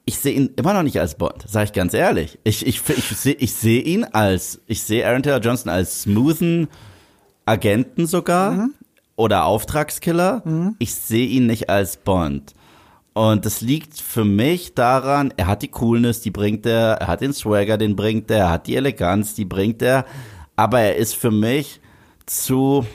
[0.04, 2.38] ich sehe ihn immer noch nicht als Bond, sage ich ganz ehrlich.
[2.44, 6.68] Ich, ich, ich sehe ich seh ihn als, ich sehe Aaron Taylor Johnson als smoothen
[7.52, 8.68] Agenten sogar
[9.16, 10.42] oder Auftragskiller.
[10.78, 12.54] Ich sehe ihn nicht als Bond.
[13.14, 17.20] Und das liegt für mich daran, er hat die Coolness, die bringt er, er hat
[17.20, 20.06] den Swagger, den bringt er, er hat die Eleganz, die bringt er,
[20.56, 21.82] aber er ist für mich
[22.24, 22.86] zu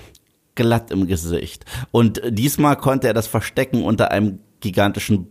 [0.55, 1.65] glatt im Gesicht.
[1.91, 5.27] Und diesmal konnte er das verstecken unter einem gigantischen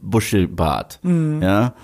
[0.00, 1.00] Buschelbart.
[1.02, 1.74] Ja.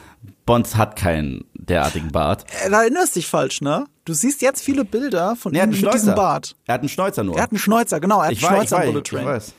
[0.46, 2.44] Bonds hat keinen derartigen Bart.
[2.70, 3.86] Da erinnerst dich falsch, ne?
[4.04, 6.14] Du siehst jetzt viele Bilder von ihm mit diesem.
[6.14, 6.56] Bart.
[6.66, 7.36] Er hat einen Schnäuzer nur.
[7.36, 8.20] Er hat einen Schnäuzer, genau.
[8.20, 9.26] Er hat ich einen weiß, ich Schnäuzer weiß, in Bullet ich Train.
[9.26, 9.54] weiß.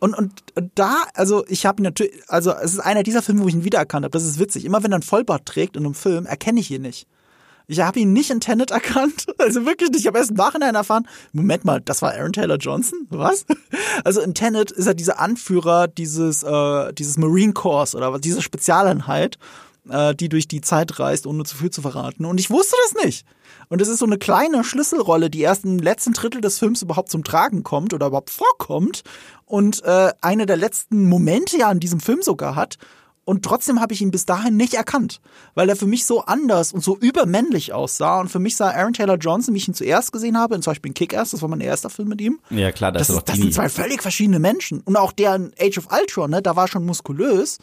[0.00, 0.42] Und, und
[0.74, 3.64] da, also ich habe ihn natürlich, also es ist einer dieser Filme, wo ich ihn
[3.64, 4.10] wiedererkannt habe.
[4.10, 4.64] Das ist witzig.
[4.64, 7.06] Immer wenn er einen Vollbart trägt in einem Film, erkenne ich ihn nicht.
[7.68, 9.26] Ich habe ihn nicht in Tenet erkannt.
[9.38, 10.00] Also wirklich nicht.
[10.00, 13.06] Ich habe erst im Nachhinein erfahren, Moment mal, das war Aaron Taylor Johnson?
[13.10, 13.44] Was?
[14.04, 18.42] Also in Tenet ist er dieser Anführer dieses, äh, dieses Marine Corps oder was, diese
[18.42, 19.38] Spezialeinheit,
[19.88, 22.24] äh, die durch die Zeit reist, ohne zu viel zu verraten.
[22.24, 23.26] Und ich wusste das nicht.
[23.68, 27.10] Und es ist so eine kleine Schlüsselrolle, die erst im letzten Drittel des Films überhaupt
[27.10, 29.02] zum Tragen kommt oder überhaupt vorkommt
[29.44, 32.78] und äh, eine der letzten Momente ja in diesem Film sogar hat.
[33.24, 35.20] Und trotzdem habe ich ihn bis dahin nicht erkannt,
[35.54, 38.20] weil er für mich so anders und so übermännlich aussah.
[38.20, 40.72] Und für mich sah Aaron Taylor Johnson, wie ich ihn zuerst gesehen habe, in zum
[40.72, 42.40] Beispiel in Kick-Ass, das war mein erster Film mit ihm.
[42.50, 44.80] Ja, klar, das, Das, ist doch das sind zwei völlig verschiedene Menschen.
[44.80, 47.58] Und auch der in Age of Ultron, ne, da war schon muskulös.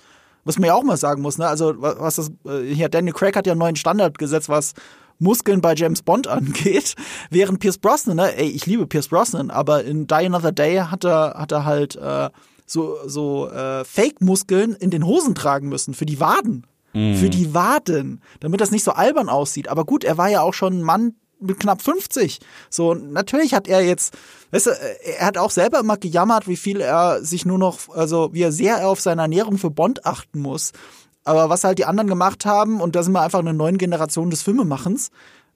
[0.50, 1.47] Was man ja auch mal sagen muss, ne?
[1.47, 4.74] Also, wa- was das, äh, hier, Daniel Craig hat ja einen neuen Standard gesetzt, was
[5.20, 6.95] Muskeln bei James Bond angeht.
[7.30, 11.04] Während Pierce Brosnan, ne, ey, ich liebe Pierce Brosnan, aber in Die Another Day hat
[11.06, 12.30] er, hat er halt äh,
[12.66, 16.66] so, so äh, Fake-Muskeln in den Hosen tragen müssen für die Waden.
[16.91, 19.68] Für die Waden, damit das nicht so albern aussieht.
[19.68, 22.40] Aber gut, er war ja auch schon ein Mann mit knapp 50.
[22.70, 24.14] So, natürlich hat er jetzt,
[24.52, 24.72] weißt du,
[25.18, 28.52] er hat auch selber immer gejammert, wie viel er sich nur noch, also wie er
[28.52, 30.72] sehr er auf seine Ernährung für Bond achten muss.
[31.24, 34.30] Aber was halt die anderen gemacht haben, und da sind wir einfach eine neuen Generation
[34.30, 35.12] des Filmemachens,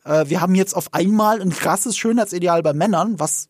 [0.06, 3.50] äh, wir haben jetzt auf einmal ein krasses Schönheitsideal bei Männern, was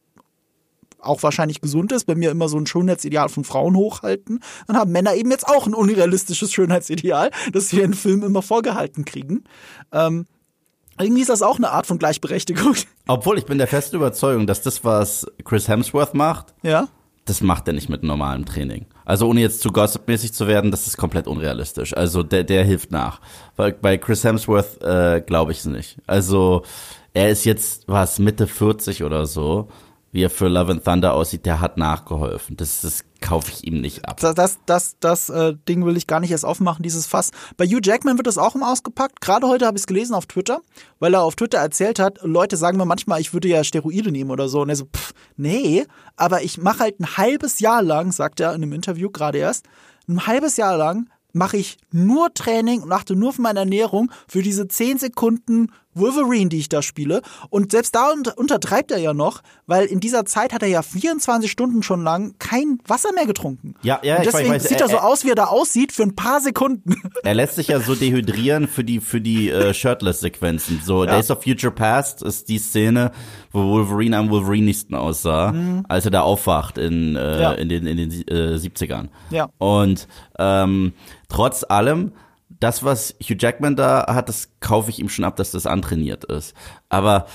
[1.04, 4.92] auch wahrscheinlich gesund ist, wenn wir immer so ein Schönheitsideal von Frauen hochhalten, dann haben
[4.92, 9.44] Männer eben jetzt auch ein unrealistisches Schönheitsideal, das wir in Filmen immer vorgehalten kriegen.
[9.92, 10.26] Ähm,
[11.00, 12.76] irgendwie ist das auch eine Art von Gleichberechtigung.
[13.08, 16.88] Obwohl, ich bin der festen Überzeugung, dass das, was Chris Hemsworth macht, Ja.
[17.26, 18.86] das macht er nicht mit normalem Training.
[19.06, 21.96] Also ohne jetzt zu gossipmäßig zu werden, das ist komplett unrealistisch.
[21.96, 23.20] Also der, der hilft nach.
[23.56, 25.98] Weil bei Chris Hemsworth äh, glaube ich es nicht.
[26.08, 26.64] Also
[27.14, 29.68] er ist jetzt, was, Mitte 40 oder so,
[30.14, 32.56] wie er für Love and Thunder aussieht, der hat nachgeholfen.
[32.56, 34.20] Das, das kaufe ich ihm nicht ab.
[34.20, 37.32] Das, das, das, das äh, Ding will ich gar nicht erst aufmachen, dieses Fass.
[37.58, 39.22] Bei Hugh Jackman wird das auch im ausgepackt.
[39.22, 40.62] Gerade heute habe ich es gelesen auf Twitter,
[41.00, 44.30] weil er auf Twitter erzählt hat, Leute sagen mir manchmal, ich würde ja Steroide nehmen
[44.30, 44.62] oder so.
[44.62, 45.84] Und er so, pff, nee,
[46.16, 49.66] aber ich mache halt ein halbes Jahr lang, sagt er in einem Interview gerade erst,
[50.08, 54.44] ein halbes Jahr lang mache ich nur Training und achte nur auf meine Ernährung für
[54.44, 57.22] diese 10 Sekunden Wolverine, die ich da spiele.
[57.50, 60.82] Und selbst da unter, untertreibt er ja noch, weil in dieser Zeit hat er ja
[60.82, 63.76] 24 Stunden schon lang kein Wasser mehr getrunken.
[63.84, 65.36] Ja, ja, und ich weiß, deswegen ich weiß, sieht er äh, so aus, wie er
[65.36, 66.96] da aussieht, für ein paar Sekunden.
[67.24, 70.82] Er lässt sich ja so dehydrieren für die für die äh, Shirtless-Sequenzen.
[70.84, 73.12] So Days of Future Past ist die Szene,
[73.52, 75.54] wo Wolverine am Wolverinigsten aussah,
[75.88, 77.42] als er da aufwacht in äh, Mhm.
[77.42, 77.52] Ja.
[77.54, 79.08] in den in den äh, 70ern.
[79.30, 79.50] Ja.
[79.58, 80.94] Und ähm,
[81.30, 82.12] trotz allem
[82.64, 86.24] das, was Hugh Jackman da hat, das kaufe ich ihm schon ab, dass das antrainiert
[86.24, 86.56] ist.
[86.88, 87.28] Aber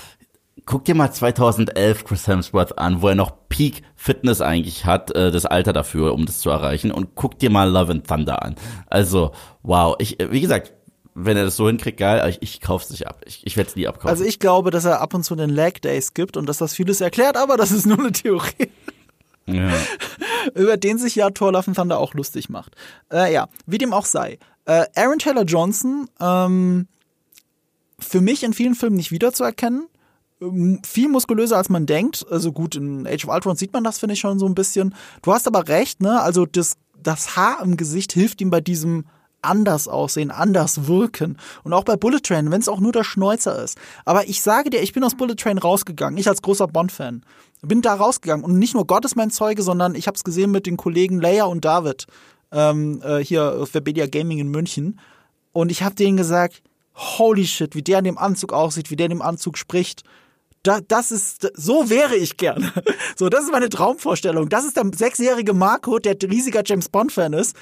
[0.65, 5.31] guck dir mal 2011 Chris Hemsworth an, wo er noch Peak Fitness eigentlich hat, äh,
[5.31, 6.91] das Alter dafür, um das zu erreichen.
[6.91, 8.55] Und guck dir mal Love and Thunder an.
[8.87, 9.95] Also, wow.
[9.99, 10.73] Ich, äh, wie gesagt,
[11.13, 13.21] wenn er das so hinkriegt, geil, ich, ich kauf's nicht ab.
[13.25, 14.09] Ich, ich werde es nie abkaufen.
[14.09, 16.73] Also ich glaube, dass er ab und zu den Lag Days gibt und dass das
[16.73, 18.71] vieles erklärt, aber das ist nur eine Theorie.
[19.45, 19.71] ja.
[20.55, 22.75] über den sich ja Thor Love and Thunder auch lustig macht.
[23.11, 24.39] Äh, ja, wie dem auch sei.
[24.69, 26.87] Äh, Aaron Taylor Johnson, ähm,
[27.97, 29.87] für mich in vielen Filmen nicht wiederzuerkennen.
[30.39, 32.23] Ähm, Viel muskulöser als man denkt.
[32.29, 34.93] Also gut, in Age of Ultron sieht man das, finde ich, schon so ein bisschen.
[35.23, 36.21] Du hast aber recht, ne?
[36.21, 39.05] Also das, das Haar im Gesicht hilft ihm bei diesem
[39.41, 41.37] anders aussehen, anders wirken.
[41.63, 43.75] Und auch bei Bullet Train, wenn es auch nur der Schnäuzer ist.
[44.05, 47.23] Aber ich sage dir, ich bin aus Bullet Train rausgegangen, ich als großer Bond-Fan.
[47.63, 48.45] Bin da rausgegangen.
[48.45, 51.19] Und nicht nur Gott ist mein Zeuge, sondern ich habe es gesehen mit den Kollegen
[51.19, 52.05] Leia und David.
[52.51, 54.99] Ähm, äh, hier auf Webedia Gaming in München.
[55.51, 56.61] Und ich habe denen gesagt,
[56.95, 60.03] holy shit, wie der in dem Anzug aussieht, wie der in dem Anzug spricht.
[60.63, 62.71] Da, das ist, so wäre ich gern.
[63.15, 64.47] So, das ist meine Traumvorstellung.
[64.47, 67.53] Das ist der sechsjährige Marco, der riesiger James Bond-Fan ist.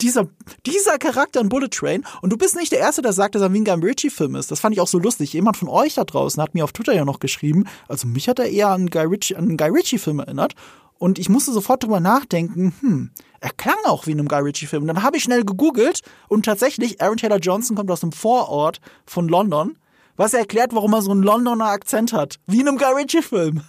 [0.00, 0.28] Dieser,
[0.64, 2.04] dieser Charakter in Bullet Train.
[2.22, 4.52] Und du bist nicht der Erste, der sagt, dass er wie ein Guy Ritchie-Film ist.
[4.52, 5.32] Das fand ich auch so lustig.
[5.32, 7.64] Jemand von euch da draußen hat mir auf Twitter ja noch geschrieben.
[7.88, 10.54] Also mich hat er eher an, an einen Guy Ritchie-Film erinnert.
[10.98, 13.10] Und ich musste sofort drüber nachdenken, hm,
[13.40, 14.86] er klang auch wie in einem Guy Ritchie-Film.
[14.86, 19.28] Dann habe ich schnell gegoogelt und tatsächlich, Aaron Taylor Johnson kommt aus einem Vorort von
[19.28, 19.76] London,
[20.16, 22.38] was erklärt, warum er so einen Londoner Akzent hat.
[22.46, 23.62] Wie in einem Guy Ritchie-Film.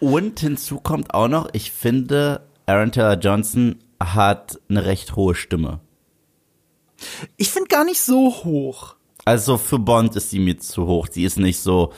[0.00, 5.80] Und hinzu kommt auch noch, ich finde, Aaron Taylor Johnson hat eine recht hohe Stimme.
[7.36, 8.96] Ich finde gar nicht so hoch.
[9.24, 11.08] Also für Bond ist sie mir zu hoch.
[11.10, 11.92] Sie ist nicht so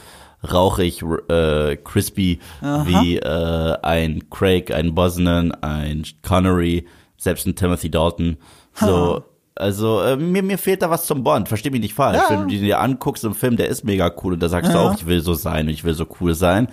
[0.52, 2.86] rauchig, äh, crispy Aha.
[2.86, 6.86] wie äh, ein Craig, ein Bosnan, ein Connery,
[7.24, 8.36] selbst ein Timothy Dalton.
[8.74, 9.24] So,
[9.56, 11.48] also äh, mir, mir fehlt da was zum Bond.
[11.48, 12.18] Versteh mich nicht falsch.
[12.18, 12.30] Ja.
[12.30, 14.82] Wenn du dir anguckst im Film, der ist mega cool und da sagst du Ja.
[14.82, 16.68] auch, ich will so sein, ich will so cool sein.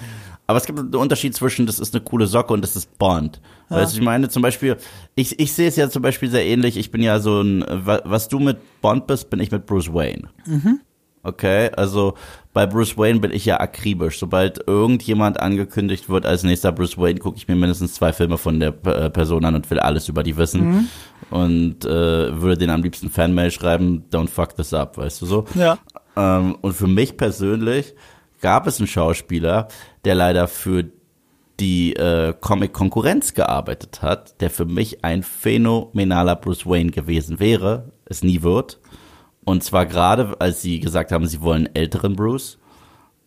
[0.47, 3.39] Aber es gibt einen Unterschied zwischen, das ist eine coole Socke und das ist Bond.
[3.69, 4.75] Weißt du, ich meine, zum Beispiel,
[5.15, 6.75] ich, ich sehe es ja zum Beispiel sehr ähnlich.
[6.75, 9.93] Ich bin ja so ein, wa- was du mit Bond bist, bin ich mit Bruce
[9.93, 10.23] Wayne.
[11.23, 12.15] Okay, also
[12.51, 14.17] bei Bruce Wayne bin ich ja akribisch.
[14.17, 18.59] Sobald irgendjemand angekündigt wird als nächster Bruce Wayne, gucke ich mir mindestens zwei Filme von
[18.59, 20.89] der äh, Person an und will alles über die wissen.
[21.29, 25.45] Und äh, würde den am liebsten Fanmail schreiben, don't fuck this up, weißt du so?
[25.55, 25.77] Ja.
[26.17, 27.93] Ähm, und für mich persönlich
[28.41, 29.67] gab es einen Schauspieler,
[30.03, 30.85] der leider für
[31.59, 38.23] die äh, Comic-Konkurrenz gearbeitet hat, der für mich ein phänomenaler Bruce Wayne gewesen wäre, es
[38.23, 38.79] nie wird.
[39.43, 42.59] Und zwar gerade, als sie gesagt haben, sie wollen einen älteren Bruce.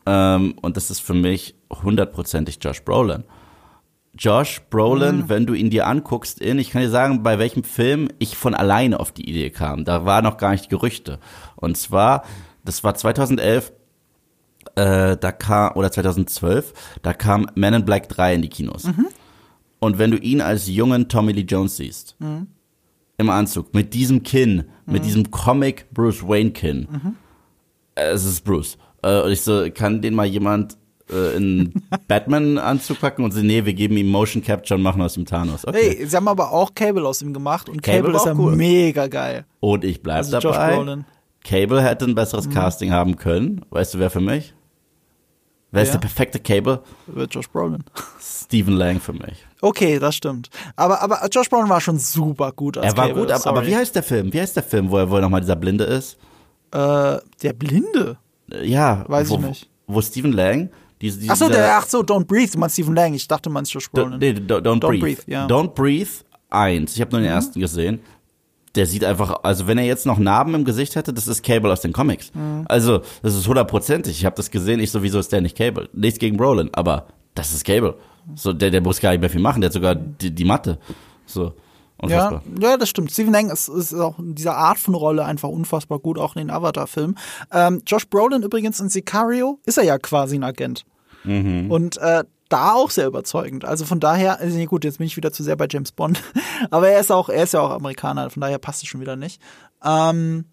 [0.07, 3.25] Ähm, und das ist für mich hundertprozentig Josh Brolin.
[4.17, 8.09] Josh Brolin, wenn du ihn dir anguckst in, ich kann dir sagen, bei welchem Film
[8.21, 9.85] ich von alleine auf die Idee kam.
[9.85, 11.19] Da war noch gar nicht Gerüchte.
[11.57, 12.25] Und zwar,
[12.65, 13.73] das war 2011,
[14.77, 18.85] äh, da kam, oder 2012, da kam Man in Black 3 in die Kinos.
[19.81, 22.17] Und wenn du ihn als jungen Tommy Lee Jones siehst,
[23.19, 26.89] im Anzug, mit diesem Kinn, mit diesem Comic Bruce Wayne Kinn,
[27.95, 28.77] äh, es ist Bruce.
[29.03, 30.77] Äh, und ich so, kann den mal jemand
[31.11, 31.73] äh, in
[32.09, 35.67] Batman-Anzug packen und so, nee, wir geben ihm Motion Capture und machen aus ihm Thanos.
[35.67, 35.97] Okay.
[35.99, 38.57] Hey, sie haben aber auch Cable aus ihm gemacht und Cable Cable, ist ja cool.
[38.57, 39.45] mega geil.
[39.61, 40.79] Und ich bleib Also dabei.
[40.97, 41.05] Mhm.
[41.45, 43.65] Cable hätte ein besseres Casting haben können.
[43.71, 44.55] Weißt du, wer für mich?
[45.71, 45.95] Wer ist Wer?
[45.95, 46.83] der perfekte Cable?
[47.07, 47.85] Wird Josh Brolin.
[48.21, 49.45] Stephen Lang für mich.
[49.65, 50.51] Okay, das stimmt.
[50.77, 53.67] Aber, aber Josh Brolin war schon super gut als Er war Cable, gut, aber, aber
[53.67, 54.33] wie heißt der Film?
[54.33, 56.19] Wie heißt der Film, wo er, wo er nochmal dieser Blinde ist?
[56.71, 58.19] Äh, der Blinde.
[58.53, 59.71] Äh, Ja, Weiß wo, ich nicht.
[59.87, 60.69] Wo Stephen Lang,
[61.01, 62.53] diese, diese Ach so, der, ach so, Don't Breathe.
[62.53, 63.15] Du meinst Stephen Lang.
[63.15, 64.19] Ich dachte, du meinst Josh Brolin.
[64.19, 65.01] nee, do, don't, Don't breathe.
[65.01, 65.45] Breathe, ja.
[65.45, 65.51] Mhm.
[65.51, 66.11] Don't Breathe
[66.51, 66.95] 1.
[66.95, 68.01] Ich habe nur den ersten gesehen.
[68.75, 71.73] Der sieht einfach, also wenn er jetzt noch Narben im Gesicht hätte, das ist Cable
[71.73, 72.33] aus den Comics.
[72.35, 72.65] Mhm.
[72.67, 74.19] Also, das ist hundertprozentig.
[74.19, 75.89] Ich habe das gesehen, ich so, wieso ist der nicht Cable?
[75.93, 77.95] Nichts gegen Brolin, aber das ist Cable.
[78.35, 80.79] So, der, der muss gar nicht mehr viel machen, der hat sogar die, die Matte.
[81.27, 81.53] So,
[82.03, 82.43] Ja, unfassbar.
[82.61, 83.13] ja, das stimmt.
[83.13, 86.41] Stephen Lang ist, ist auch in dieser Art von Rolle einfach unfassbar gut, auch in
[86.41, 87.17] den Avatar-Filmen.
[87.53, 90.85] Ähm, Josh Brolin übrigens in Sicario ist er ja quasi ein Agent.
[91.25, 91.71] Mhm.
[91.71, 93.65] Und äh, da auch sehr überzeugend.
[93.65, 96.23] Also von daher, also nee, gut, jetzt bin ich wieder zu sehr bei James Bond.
[96.71, 99.17] Aber er ist auch, er ist ja auch Amerikaner, von daher passt es schon wieder
[99.17, 99.41] nicht.
[99.83, 100.45] Ähm,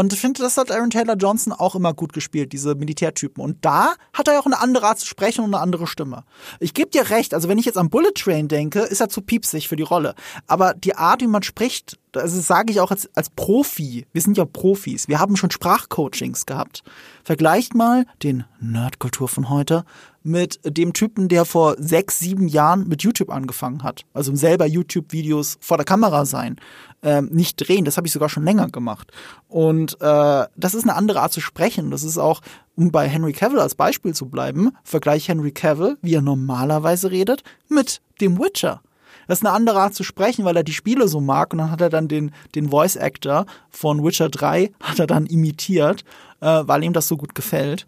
[0.00, 3.42] und ich finde, das hat Aaron Taylor Johnson auch immer gut gespielt, diese Militärtypen.
[3.42, 6.24] Und da hat er auch eine andere Art zu sprechen und eine andere Stimme.
[6.60, 9.22] Ich gebe dir recht, also wenn ich jetzt an Bullet Train denke, ist er zu
[9.22, 10.14] piepsig für die Rolle.
[10.46, 14.36] Aber die Art, wie man spricht, das sage ich auch als, als Profi, wir sind
[14.36, 16.82] ja Profis, wir haben schon Sprachcoachings gehabt.
[17.24, 19.84] Vergleicht mal den Nerdkultur von heute
[20.26, 24.04] mit dem Typen, der vor sechs, sieben Jahren mit YouTube angefangen hat.
[24.12, 26.56] Also selber YouTube-Videos vor der Kamera sein,
[27.02, 27.84] ähm, nicht drehen.
[27.84, 29.12] Das habe ich sogar schon länger gemacht.
[29.48, 31.90] Und äh, das ist eine andere Art zu sprechen.
[31.90, 32.40] Das ist auch,
[32.74, 37.42] um bei Henry Cavill als Beispiel zu bleiben, vergleich Henry Cavill, wie er normalerweise redet,
[37.68, 38.82] mit dem Witcher.
[39.26, 41.70] Das ist eine andere Art zu sprechen, weil er die Spiele so mag und dann
[41.70, 46.04] hat er dann den, den Voice Actor von Witcher 3 hat er dann imitiert,
[46.40, 47.86] äh, weil ihm das so gut gefällt.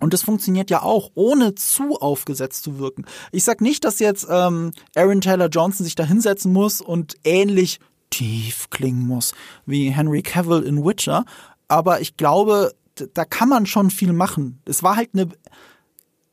[0.00, 3.04] Und das funktioniert ja auch, ohne zu aufgesetzt zu wirken.
[3.32, 7.80] Ich sag nicht, dass jetzt ähm, Aaron Taylor Johnson sich da hinsetzen muss und ähnlich
[8.10, 9.34] tief klingen muss
[9.66, 11.24] wie Henry Cavill in Witcher,
[11.68, 12.72] aber ich glaube,
[13.14, 14.60] da kann man schon viel machen.
[14.64, 15.28] Es war halt eine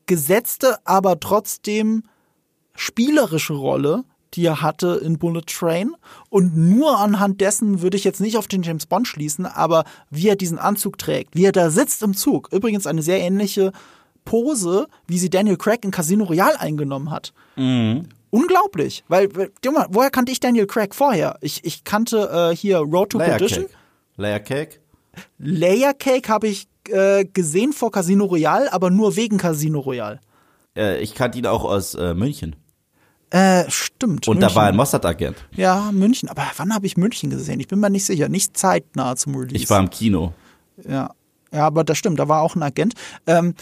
[0.06, 2.04] gesetzte, aber trotzdem
[2.74, 4.04] spielerische Rolle,
[4.36, 5.94] die er hatte in Bullet Train.
[6.28, 10.28] Und nur anhand dessen würde ich jetzt nicht auf den James Bond schließen, aber wie
[10.28, 12.52] er diesen Anzug trägt, wie er da sitzt im Zug.
[12.52, 13.72] Übrigens eine sehr ähnliche
[14.24, 17.32] Pose, wie sie Daniel Craig in Casino Royale eingenommen hat.
[17.56, 18.08] Mhm.
[18.30, 19.28] Unglaublich, weil,
[19.72, 21.38] mal, woher kannte ich Daniel Craig vorher?
[21.40, 23.64] Ich, ich kannte äh, hier Road to Layer Perdition.
[23.64, 23.74] Cake.
[24.16, 24.80] Layer Cake?
[25.38, 30.20] Layer Cake habe ich äh, gesehen vor Casino Royale, aber nur wegen Casino Royale.
[30.76, 32.56] Äh, ich kannte ihn auch aus äh, München.
[33.30, 34.28] Äh, stimmt.
[34.28, 34.54] Und München.
[34.54, 35.36] da war ein Mossad-Agent.
[35.52, 36.28] Ja, München.
[36.28, 37.60] Aber wann habe ich München gesehen?
[37.60, 38.28] Ich bin mir nicht sicher.
[38.28, 39.56] Nicht zeitnah zum Release.
[39.56, 40.32] Ich war im Kino.
[40.88, 41.10] Ja.
[41.52, 42.94] Ja, aber das stimmt, da war auch ein Agent.
[43.26, 43.54] Ähm,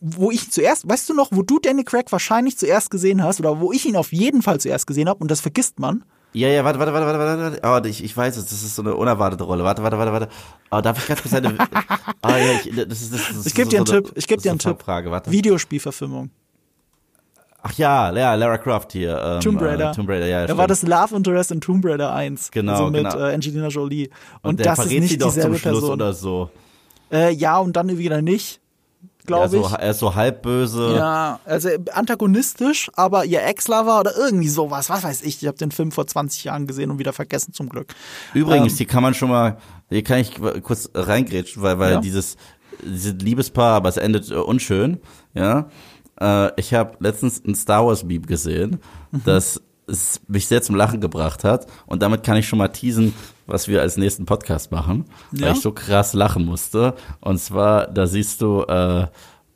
[0.00, 3.60] wo ich zuerst, weißt du noch, wo du Danny Craig wahrscheinlich zuerst gesehen hast, oder
[3.60, 6.04] wo ich ihn auf jeden Fall zuerst gesehen habe, und das vergisst man.
[6.34, 7.86] Ja, ja, warte, warte, warte, warte, warte.
[7.86, 9.64] Oh, ich, ich weiß es, das ist so eine unerwartete Rolle.
[9.64, 10.28] Warte, warte, warte, warte.
[10.70, 11.58] Oh, darf ich ganz kurz eine.
[12.22, 14.12] oh, ja, ich, das ist, das, das ich gebe dir einen so Tipp.
[14.14, 14.80] Ich gebe dir einen Tipp.
[14.80, 15.30] Frage, warte.
[15.30, 16.30] Videospielverfilmung.
[17.64, 19.20] Ach ja, ja, Lara Croft hier.
[19.24, 19.92] Ähm, Tomb Raider.
[19.92, 20.46] Äh, Tomb Raider, ja.
[20.46, 22.50] Da war das Love Interest in Tomb Raider 1.
[22.50, 23.16] Genau, also mit genau.
[23.18, 24.08] Äh, Angelina Jolie.
[24.42, 25.90] Und, Und, der das ist nicht sie doch dieselbe zum Schluss Person.
[25.92, 26.50] oder so.
[27.12, 28.60] Äh, ja, und dann wieder nicht,
[29.26, 29.68] glaube ja, ich.
[29.68, 30.96] so, Er ist so halb böse.
[30.96, 35.40] Ja, also antagonistisch, aber ihr Ex-Lover oder irgendwie sowas, was weiß ich.
[35.42, 37.94] Ich habe den Film vor 20 Jahren gesehen und wieder vergessen zum Glück.
[38.34, 39.58] Übrigens, Ähm, hier kann man schon mal,
[39.88, 42.00] hier kann ich kurz reingrätschen, weil, weil Ja.
[42.00, 42.36] dieses,
[42.82, 44.98] dieses Liebespaar, aber es endet äh, unschön,
[45.34, 45.68] ja.
[46.22, 48.78] Äh, ich habe letztens ein Star Wars Beep gesehen,
[49.10, 49.22] Mhm.
[49.24, 53.12] das es mich sehr zum Lachen gebracht hat und damit kann ich schon mal teasen,
[53.46, 55.46] was wir als nächsten Podcast machen, Ja?
[55.48, 56.94] weil ich so krass lachen musste.
[57.20, 59.08] Und zwar, da siehst du äh,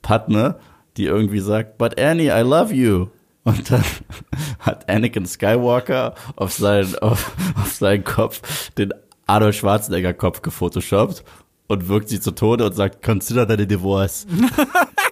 [0.02, 0.56] Padme,
[0.96, 3.06] die irgendwie sagt, but Annie, I love you.
[3.44, 3.84] Und dann
[4.58, 8.42] hat Anakin Skywalker auf seinen, auf, auf seinen Kopf
[8.72, 8.92] den
[9.26, 11.22] Arnold Schwarzenegger Kopf gefotoshoppt
[11.68, 14.26] und wirkt sie zu Tode und sagt, consider that a divorce.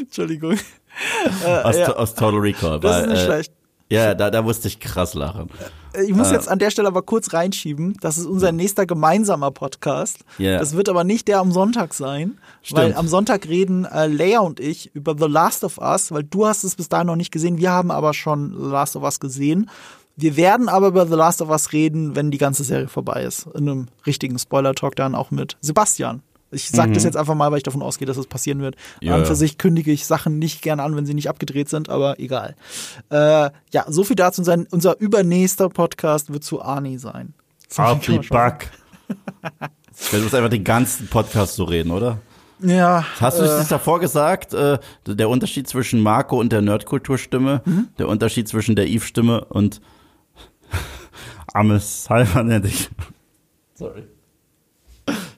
[0.00, 0.56] Entschuldigung.
[1.62, 1.94] Aus, ja.
[1.94, 2.80] aus Total Recall.
[2.80, 3.52] Das weil, ist nicht äh, schlecht.
[3.88, 5.48] Ja, da, da musste ich krass lachen.
[6.04, 7.96] Ich muss jetzt an der Stelle aber kurz reinschieben.
[8.00, 10.18] Das ist unser nächster gemeinsamer Podcast.
[10.38, 10.58] Ja.
[10.58, 12.38] Das wird aber nicht der am Sonntag sein,
[12.70, 12.96] weil Stimmt.
[12.98, 16.64] am Sonntag reden äh, Leia und ich über The Last of Us, weil du hast
[16.64, 17.58] es bis dahin noch nicht gesehen.
[17.58, 19.70] Wir haben aber schon The Last of Us gesehen.
[20.16, 23.46] Wir werden aber über The Last of Us reden, wenn die ganze Serie vorbei ist.
[23.54, 26.22] In einem richtigen Spoiler-Talk dann auch mit Sebastian.
[26.52, 28.76] Ich sage das jetzt einfach mal, weil ich davon ausgehe, dass es passieren wird.
[29.00, 29.08] Mhm.
[29.08, 29.26] Ja, An ja.
[29.26, 32.54] für sich kündige ich Sachen nicht gerne an, wenn sie nicht abgedreht sind, aber egal.
[33.10, 34.42] Äh, ja, so viel dazu.
[34.44, 37.34] Sein, unser übernächster Podcast wird zu Arnie sein.
[37.70, 38.58] Schon sagen.
[40.12, 42.18] Du musst einfach den ganzen Podcast so reden, oder?
[42.60, 43.04] Ja.
[43.20, 44.54] Hast du äh, das davor gesagt?
[44.54, 47.88] Äh, der Unterschied zwischen Marco und der Nerdkulturstimme, Mhm.
[47.98, 49.80] der Unterschied zwischen der Eve-Stimme und
[51.52, 52.88] Ames Cyber nenne ich.
[53.74, 54.04] Sorry.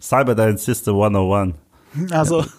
[0.01, 1.55] Cyberdyne Sister 101.
[2.11, 2.45] Also,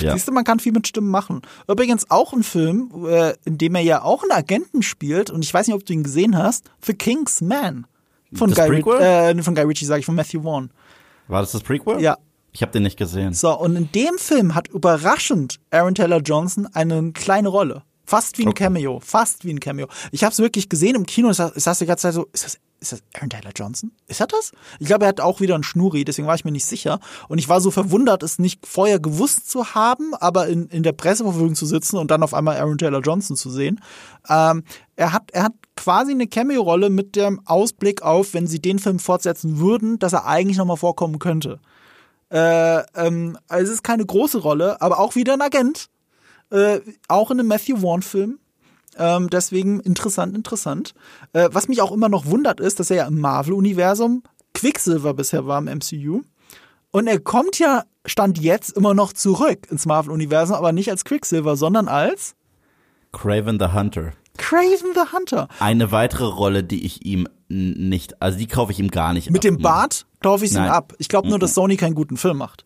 [0.00, 0.12] Ja.
[0.14, 1.42] siehst du, man kann viel mit Stimmen machen.
[1.68, 5.52] Übrigens auch ein Film, äh, in dem er ja auch einen Agenten spielt, und ich
[5.52, 7.86] weiß nicht, ob du ihn gesehen hast, The King's Man.
[8.34, 10.70] Von Das Guy, äh, von Guy Ritchie, sage ich, von Matthew Vaughn.
[11.28, 12.00] War das das Prequel?
[12.00, 12.16] Ja.
[12.52, 13.34] Ich habe den nicht gesehen.
[13.34, 17.82] So, und in dem Film hat überraschend Aaron Taylor Johnson eine kleine Rolle.
[18.06, 18.64] Fast wie ein Okay.
[18.64, 19.00] Cameo.
[19.00, 19.88] Fast wie ein Cameo.
[20.10, 21.30] Ich habe es wirklich gesehen im Kino.
[21.30, 23.92] Ich saß die ganze Zeit so, ist das, ist das Aaron Taylor Johnson?
[24.06, 24.52] Ist er das?
[24.78, 27.00] Ich glaube, er hat auch wieder einen Schnurri, deswegen war ich mir nicht sicher.
[27.28, 30.92] Und ich war so verwundert, es nicht vorher gewusst zu haben, aber in, in der
[30.92, 33.80] Presseverfügung zu sitzen und dann auf einmal Aaron Taylor Johnson zu sehen.
[34.28, 34.64] Ähm,
[34.96, 38.98] er, hat, er hat quasi eine Cameo-Rolle mit dem Ausblick auf, wenn sie den Film
[38.98, 41.60] fortsetzen würden, dass er eigentlich nochmal vorkommen könnte.
[42.30, 45.88] Äh, ähm, also es ist keine große Rolle, aber auch wieder ein Agent.
[46.50, 48.38] Äh, auch in einem Matthew Vaughn-Film.
[48.98, 50.94] Ähm, deswegen interessant, interessant.
[51.32, 54.22] Äh, was mich auch immer noch wundert, ist, dass er ja im Marvel-Universum
[54.54, 56.22] Quicksilver bisher war im MCU.
[56.90, 61.56] Und er kommt ja, stand jetzt immer noch zurück ins Marvel-Universum, aber nicht als Quicksilver,
[61.56, 62.34] sondern als
[63.12, 64.12] Craven the Hunter.
[64.38, 65.48] Craven the Hunter.
[65.60, 69.40] Eine weitere Rolle, die ich ihm nicht, also die kaufe ich ihm gar nicht Mit
[69.40, 69.42] ab.
[69.42, 70.70] dem Bart kaufe ich ihn Nein.
[70.70, 70.94] ab.
[70.98, 72.64] Ich glaube nur, dass Sony keinen guten Film macht.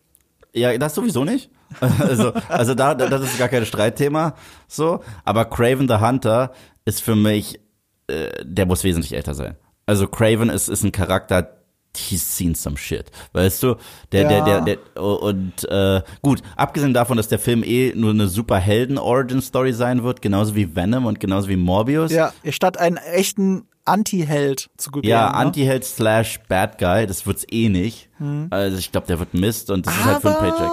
[0.53, 1.49] Ja, das sowieso nicht.
[1.99, 4.35] Also, also da, da- das ist gar kein Streitthema.
[4.67, 6.51] So, aber Craven the Hunter
[6.85, 7.59] ist für mich,
[8.07, 9.55] äh, der muss wesentlich älter sein.
[9.85, 11.57] Also Craven ist, ist ein Charakter,
[11.95, 13.11] he's seen some shit.
[13.33, 13.75] Weißt du?
[14.11, 14.61] Der, der, der, Ja.
[14.61, 20.03] der, und äh, gut, abgesehen davon, dass der Film eh nur eine super Helden-Origin-Story sein
[20.03, 22.11] wird, genauso wie Venom und genauso wie Morbius.
[22.11, 25.09] Ja, statt einen echten Anti-Held zu gebären.
[25.09, 25.35] Ja, ne?
[25.35, 28.09] Anti-Held slash Bad Guy, das wird's eh nicht.
[28.51, 30.69] Also ich glaube, der wird Mist und das ist halt für ein Paycheck.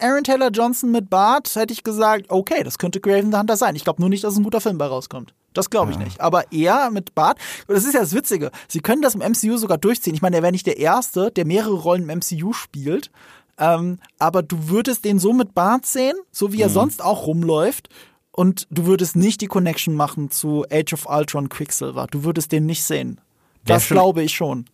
[0.00, 3.76] Aaron Taylor Johnson mit Bart hätte ich gesagt, okay, das könnte Craven the Hunter sein.
[3.76, 5.34] Ich glaube nur nicht, dass ein guter Film bei rauskommt.
[5.54, 6.20] Das glaube ich nicht.
[6.20, 8.50] Aber er mit Bart, das ist ja das Witzige.
[8.68, 10.14] Sie können das im MCU sogar durchziehen.
[10.14, 13.10] Ich meine, er wäre nicht der Erste, der mehrere Rollen im MCU spielt.
[13.58, 16.52] Ähm, aber du würdest den so mit Bart sehen, so Mhm.
[16.52, 17.88] wie er sonst auch rumläuft.
[18.32, 22.06] Und du würdest nicht die Connection machen zu Age of Ultron Quicksilver.
[22.10, 23.18] Du würdest den nicht sehen.
[23.64, 24.66] Das schon- glaube ich schon.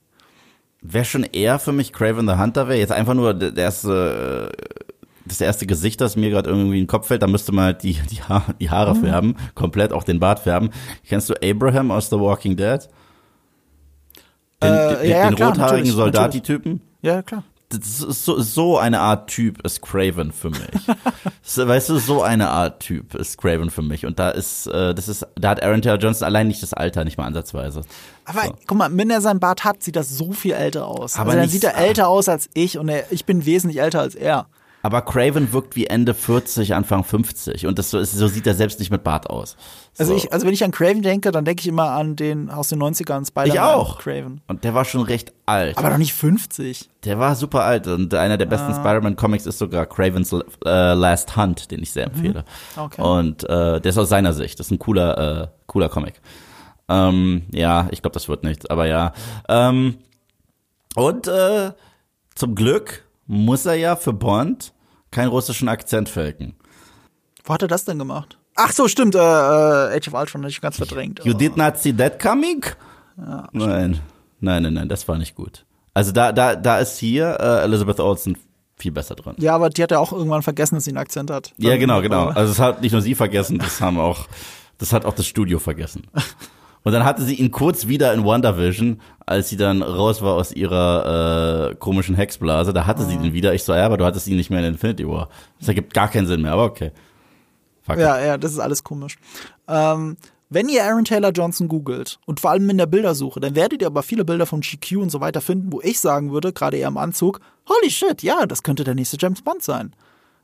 [0.80, 4.50] Wer schon eher für mich Craven the Hunter wäre, jetzt einfach nur der der erste,
[4.52, 4.91] äh,
[5.26, 7.82] das erste Gesicht, das mir gerade irgendwie in den Kopf fällt, da müsste man halt
[7.82, 9.00] die, die, ha die Haare Mhm.
[9.00, 10.70] färben, komplett auch den Bart färben.
[11.08, 12.80] Kennst du Abraham aus The Walking Dead?
[14.62, 16.80] Den, Äh, den, ja, ja, den klar, rothaarigen Soldati-Typen?
[17.02, 17.44] Ja, klar.
[17.70, 20.58] Das ist so, so eine Art Typ ist Craven für mich.
[21.56, 24.04] weißt du, so eine Art Typ ist Craven für mich.
[24.04, 27.04] Und da ist, äh, das ist, da hat Aaron Taylor Johnson allein nicht das Alter,
[27.04, 27.80] nicht mal ansatzweise.
[28.26, 28.54] Aber So.
[28.66, 31.16] guck mal, wenn er seinen Bart hat, sieht das so viel älter aus.
[31.16, 34.00] Aber also dann sieht er älter aus als ich und er, ich bin wesentlich älter
[34.00, 34.46] als er.
[34.84, 37.66] Aber Craven wirkt wie Ende 40, Anfang 50.
[37.68, 39.56] Und das so, ist, so sieht er selbst nicht mit Bart aus.
[39.92, 40.02] So.
[40.02, 42.68] Also ich, also wenn ich an Craven denke, dann denke ich immer an den aus
[42.68, 43.46] den 90ern Spider-Man.
[43.46, 44.00] Ich auch.
[44.00, 44.40] Craven.
[44.48, 45.78] Und der war schon recht alt.
[45.78, 46.88] Aber doch nicht 50.
[47.04, 47.86] der war super alt.
[47.86, 48.50] Und einer der Ah.
[48.50, 52.44] besten Spider-Man-Comics ist sogar Cravens äh, Last Hunt, den ich sehr empfehle.
[52.76, 52.82] Mhm.
[52.82, 53.02] Okay.
[53.02, 54.58] Und äh, der ist aus seiner Sicht.
[54.58, 56.14] Das ist ein cooler, äh, cooler Comic.
[56.88, 58.66] Ähm, ja, ich glaube, das wird nichts.
[58.66, 59.12] Aber ja.
[59.48, 59.98] Ähm,
[60.96, 61.70] und äh,
[62.34, 64.74] zum Glück muss er ja für Bond
[65.10, 66.54] keinen russischen Akzent faken.
[67.44, 68.38] Wo hat er das denn gemacht?
[68.54, 71.24] Ach so, stimmt, äh, äh, Age of Ultron hatte ich ganz verdrängt.
[71.24, 72.62] You did not see that coming?
[73.16, 74.00] nein,
[74.40, 75.64] nein, nein, nein, das war nicht gut.
[75.94, 78.36] Also da, da, da ist hier äh, Elizabeth Olsen
[78.76, 79.34] viel besser drin.
[79.38, 81.54] Ja, aber die hat ja auch irgendwann vergessen, dass sie einen Akzent hat.
[81.56, 82.28] Ja, genau, genau.
[82.28, 84.26] Also es hat nicht nur sie vergessen, das haben auch,
[84.76, 86.06] das hat auch das Studio vergessen.
[86.84, 90.50] Und dann hatte sie ihn kurz wieder in WandaVision, als sie dann raus war aus
[90.52, 92.72] ihrer äh, komischen Hexblase.
[92.72, 93.22] Da hatte sie Ah.
[93.22, 93.54] ihn wieder.
[93.54, 95.28] Ich so, ja, aber du hattest ihn nicht mehr in Infinity War.
[95.60, 96.90] Das ergibt gar keinen Sinn mehr, aber okay.
[97.82, 97.98] Fuck.
[97.98, 99.16] Ja, ja, das ist alles komisch.
[99.68, 100.16] Ähm,
[100.50, 103.86] wenn ihr Aaron Taylor Johnson googelt und vor allem in der Bildersuche, dann werdet ihr
[103.86, 106.88] aber viele Bilder von GQ und so weiter finden, wo ich sagen würde, gerade eher
[106.88, 109.92] im Anzug, holy shit, ja, das könnte der nächste James Bond sein.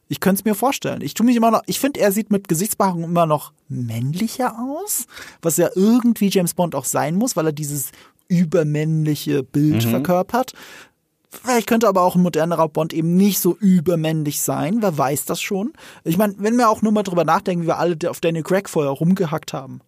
[0.09, 1.03] Ich könnte es mir vorstellen.
[1.03, 5.07] Ich tue mich immer noch, ich finde, er sieht mit Gesichtsbehaarung immer noch männlicher aus,
[5.43, 7.93] was ja irgendwie James Bond auch sein muss, weil er dieses
[8.29, 10.53] übermännliche Bild verkörpert.
[11.31, 14.81] Vielleicht könnte aber auch ein modernerer Bond eben nicht so übermännlich sein.
[14.81, 15.73] Wer weiß das schon?
[16.05, 18.69] Ich meine, wenn wir auch nur mal drüber nachdenken, wie wir alle auf Daniel Craig
[18.69, 19.81] vorher rumgehackt haben.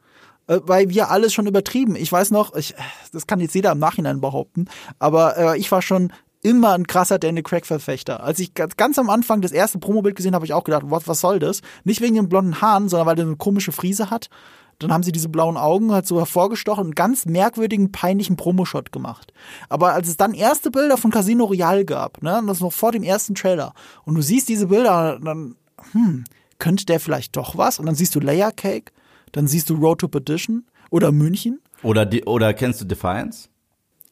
[0.46, 1.96] Äh, Weil wir alles schon übertrieben.
[1.96, 2.74] Ich weiß noch, ich,
[3.12, 4.66] das kann jetzt jeder im Nachhinein behaupten,
[4.98, 6.12] aber äh, ich war schon
[6.42, 8.22] immer ein krasser Daniel Craig-Verfechter.
[8.22, 11.06] Als ich ganz, am Anfang das erste Promobild gesehen habe, habe ich auch gedacht, was,
[11.06, 11.60] was soll das?
[11.84, 14.28] Nicht wegen den blonden Haaren, sondern weil er eine komische Frise hat.
[14.78, 18.92] Dann haben sie diese blauen Augen halt so hervorgestochen und einen ganz merkwürdigen, peinlichen Promoshot
[18.92, 19.34] gemacht.
[19.68, 23.02] Aber als es dann erste Bilder von Casino Royale gab, ne, das noch vor dem
[23.02, 23.74] ersten Trailer,
[24.06, 25.56] und du siehst diese Bilder, dann,
[25.92, 26.24] hm,
[26.58, 27.78] könnte der vielleicht doch was?
[27.78, 28.92] Und dann siehst du Layer Cake,
[29.32, 31.60] dann siehst du Road to Perdition oder München.
[31.82, 33.50] Oder, die, oder kennst du Defiance?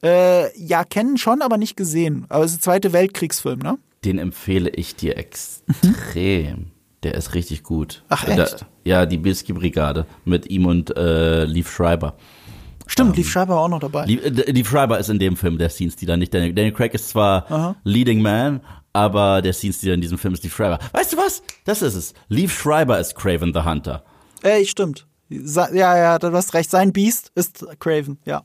[0.03, 2.27] Äh, ja, kennen schon, aber nicht gesehen.
[2.29, 3.79] Aber es ist der Zweite Weltkriegsfilm, ne?
[4.05, 6.67] Den empfehle ich dir extrem.
[7.03, 8.03] Der ist richtig gut.
[8.09, 8.67] Ach, Da- echt?
[8.85, 12.15] ja, die Bilski-Brigade mit ihm und äh, Leaf Schreiber.
[12.87, 14.07] Stimmt, Lief Schreiber war auch noch dabei.
[14.07, 16.55] Leaf, äh, Leaf Schreiber ist in dem Film der Scenes-Dealer, nicht Daniel.
[16.55, 18.61] Daniel Craig ist zwar Leading Man,
[18.93, 20.79] aber der Scenes-Dealer in diesem Film ist Leaf Schreiber.
[20.93, 21.43] Weißt du was?
[21.65, 22.15] Das ist es.
[22.29, 24.03] Leaf Schreiber ist Craven the Hunter.
[24.43, 25.07] Ey, stimmt.
[25.29, 26.71] Sa ja, ja, du hast recht.
[26.71, 28.43] Sein Beast ist Craven, ja.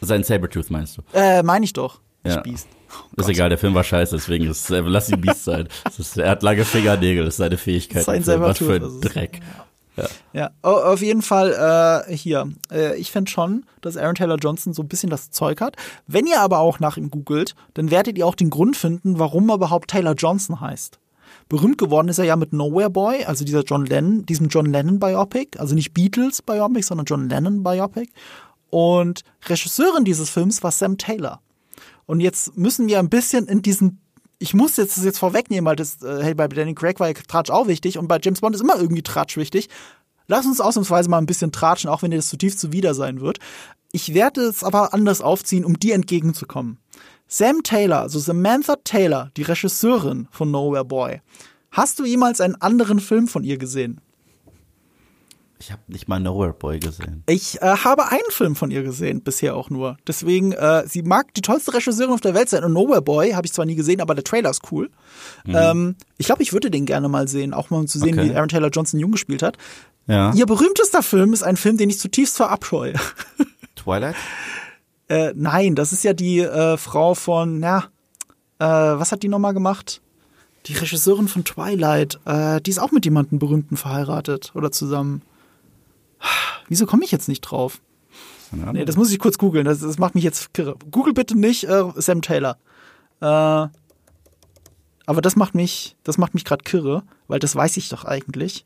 [0.00, 1.02] Sein Sabretooth meinst du?
[1.12, 2.00] Äh, meine ich doch.
[2.24, 2.42] Nicht Ja.
[2.42, 2.68] Beast.
[3.16, 5.68] ist egal, der Film war scheiße, deswegen ist, äh, lass ihn Beast sein.
[5.84, 8.04] Das ist, er hat lange Fingernägel, das ist seine Fähigkeit.
[8.04, 8.22] Sein.
[8.26, 9.00] Was für ein.
[9.00, 9.40] Dreck.
[10.34, 12.50] Ja, au- auf jeden Fall äh, hier.
[12.70, 15.76] Äh, ich finde schon, dass Aaron Taylor Johnson so ein bisschen das Zeug hat.
[16.06, 19.48] Wenn ihr aber auch nach ihm googelt, dann werdet ihr auch den Grund finden, warum
[19.48, 20.98] er überhaupt Taylor Johnson heißt.
[21.48, 24.98] Berühmt geworden ist er ja mit Nowhere Boy, also dieser John Lennon, diesem John Lennon
[24.98, 28.10] Biopic, also nicht Beatles Biopic, sondern John Lennon Biopic.
[28.70, 31.40] Und Regisseurin dieses Films war Sam Taylor.
[32.06, 34.00] Und jetzt müssen wir ein bisschen in diesen
[34.38, 37.14] ich muss jetzt das jetzt vorwegnehmen, weil das äh, hey, bei Danny Craig war ja
[37.14, 39.68] Tratsch auch wichtig und bei James Bond ist immer irgendwie Tratsch wichtig.
[40.26, 43.38] lass uns ausnahmsweise mal ein bisschen tratschen, auch wenn dir das zutiefst zuwider sein wird.
[43.92, 46.78] Ich werde es aber anders aufziehen, um dir entgegenzukommen.
[47.28, 51.22] Sam Taylor, also Samantha Taylor, die Regisseurin von Nowhere Boy.
[51.70, 54.00] Hast du jemals einen anderen Film von ihr gesehen?
[55.58, 57.22] Ich habe nicht mal Nowhere Boy gesehen.
[57.26, 59.96] Ich äh, habe einen Film von ihr gesehen, bisher auch nur.
[60.06, 62.62] Deswegen, äh, sie mag die tollste Regisseurin auf der Welt sein.
[62.62, 64.90] Und Nowhere Boy habe ich zwar nie gesehen, aber der Trailer ist cool.
[65.44, 65.56] Mhm.
[65.56, 68.30] Ähm, ich glaube, ich würde den gerne mal sehen, auch mal um zu sehen, okay.
[68.30, 69.56] wie Aaron Taylor Johnson jung gespielt hat.
[70.06, 70.32] Ja.
[70.34, 72.94] Ihr berühmtester Film ist ein Film, den ich zutiefst verabscheue.
[73.76, 74.16] Twilight?
[75.08, 77.84] äh, nein, das ist ja die äh, Frau von, ja,
[78.58, 80.00] äh, was hat die nochmal gemacht?
[80.66, 82.18] Die Regisseurin von Twilight.
[82.24, 85.22] Äh, die ist auch mit jemandem Berühmten verheiratet oder zusammen.
[86.68, 87.80] Wieso komme ich jetzt nicht drauf?
[88.52, 89.64] Nee, das muss ich kurz googeln.
[89.64, 90.76] Das, das, macht mich jetzt kirre.
[90.90, 92.58] Google bitte nicht äh, Sam Taylor.
[93.20, 93.68] Äh,
[95.06, 98.64] aber das macht mich, das macht mich gerade kirre, weil das weiß ich doch eigentlich.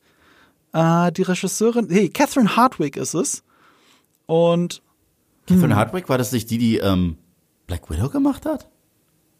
[0.73, 3.43] Äh, die Regisseurin, hey, Catherine Hardwick ist es.
[4.27, 4.83] Und
[5.47, 5.77] Catherine hm.
[5.77, 7.17] Hardwick war das nicht die, die ähm,
[7.67, 8.69] Black Widow gemacht hat?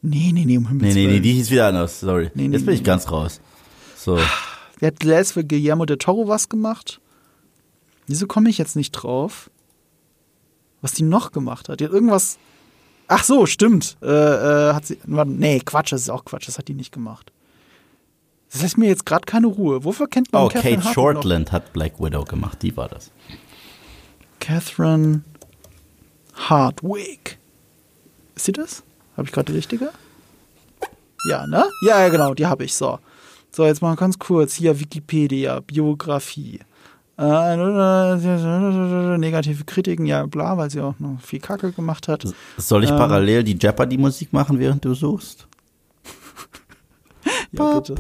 [0.03, 2.01] Nee, nee, nee, um Himmels Nee, nee, nee, die hieß wieder anders.
[2.01, 2.31] Sorry.
[2.35, 3.41] Nee, Jetzt bin ich ganz raus.
[3.97, 4.19] So.
[4.81, 7.01] Der hat letzt für Guillermo del Toro was gemacht.
[8.11, 9.51] Wieso komme ich jetzt nicht drauf?
[10.83, 11.79] Was die noch gemacht hat?
[11.79, 12.39] Die hat irgendwas.
[13.07, 13.97] Ach so, stimmt.
[14.03, 14.99] Äh, äh, hat sie.
[15.07, 17.33] Nee, Quatsch, das ist auch Quatsch, das hat die nicht gemacht.
[18.51, 19.85] Das lässt mir jetzt gerade keine Ruhe.
[19.85, 21.53] Wofür kennt man Oh, Catherine Kate Shortland noch?
[21.53, 23.13] hat Black Widow gemacht, die war das.
[24.41, 25.23] Catherine
[26.35, 27.39] Hardwick.
[28.35, 28.83] Ist sie das?
[29.17, 29.93] Habe ich gerade die richtige?
[31.29, 31.65] Ja, ne?
[31.87, 32.75] Ja, genau, die habe ich.
[32.75, 32.99] So.
[33.53, 34.55] So, jetzt mal ganz kurz.
[34.55, 36.61] Hier Wikipedia, Biografie.
[37.21, 42.25] Äh, negative Kritiken, ja bla, weil sie auch noch viel Kacke gemacht hat.
[42.57, 45.47] Soll ich ähm, parallel die Jeopardy-Musik machen, während du suchst?
[47.53, 47.95] ja, bitte.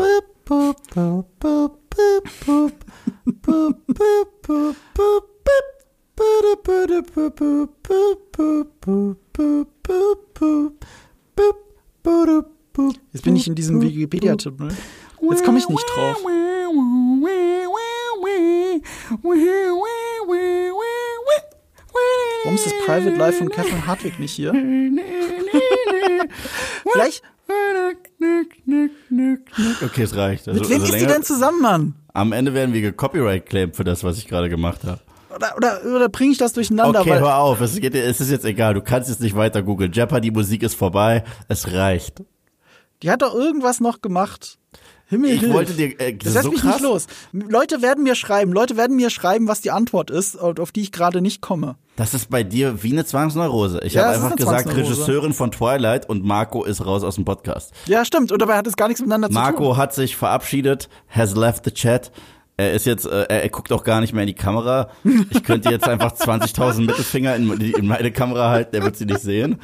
[13.12, 14.74] Jetzt bin ich in diesem Wikipedia-Tipp, ne?
[15.20, 16.16] Jetzt komme ich nicht drauf.
[22.44, 24.52] Warum ist das Private Life von Catherine Hartwig nicht hier?
[26.92, 27.22] Vielleicht.
[29.82, 30.48] Okay, es reicht.
[30.48, 31.94] Also, Mit wem also ist die denn zusammen, Mann?
[32.12, 35.00] Am Ende werden wir gecopyright claimed für das, was ich gerade gemacht habe.
[35.34, 37.00] Oder, oder, oder bringe ich das durcheinander?
[37.00, 37.60] Okay, hör auf.
[37.60, 38.74] Es, geht, es ist jetzt egal.
[38.74, 39.92] Du kannst jetzt nicht weiter googeln.
[39.92, 41.24] Jeopardy Musik ist vorbei.
[41.48, 42.22] Es reicht.
[43.02, 44.58] Die hat doch irgendwas noch gemacht.
[45.10, 45.52] Himmel ich hilf.
[45.52, 46.74] wollte dir, äh, das, das lässt so mich krass.
[46.76, 47.06] nicht los.
[47.32, 50.92] Leute werden mir schreiben, Leute werden mir schreiben, was die Antwort ist, auf die ich
[50.92, 51.74] gerade nicht komme.
[51.96, 53.80] Das ist bei dir wie eine Zwangsneurose.
[53.82, 57.72] Ich ja, habe einfach gesagt, Regisseurin von Twilight und Marco ist raus aus dem Podcast.
[57.86, 58.30] Ja, stimmt.
[58.30, 59.66] Und dabei hat es gar nichts miteinander Marco zu tun.
[59.66, 62.12] Marco hat sich verabschiedet, has left the chat.
[62.56, 64.90] Er ist jetzt, äh, er, guckt auch gar nicht mehr in die Kamera.
[65.30, 69.20] Ich könnte jetzt einfach 20.000 Mittelfinger in, in, meine Kamera halten, er wird sie nicht
[69.20, 69.58] sehen.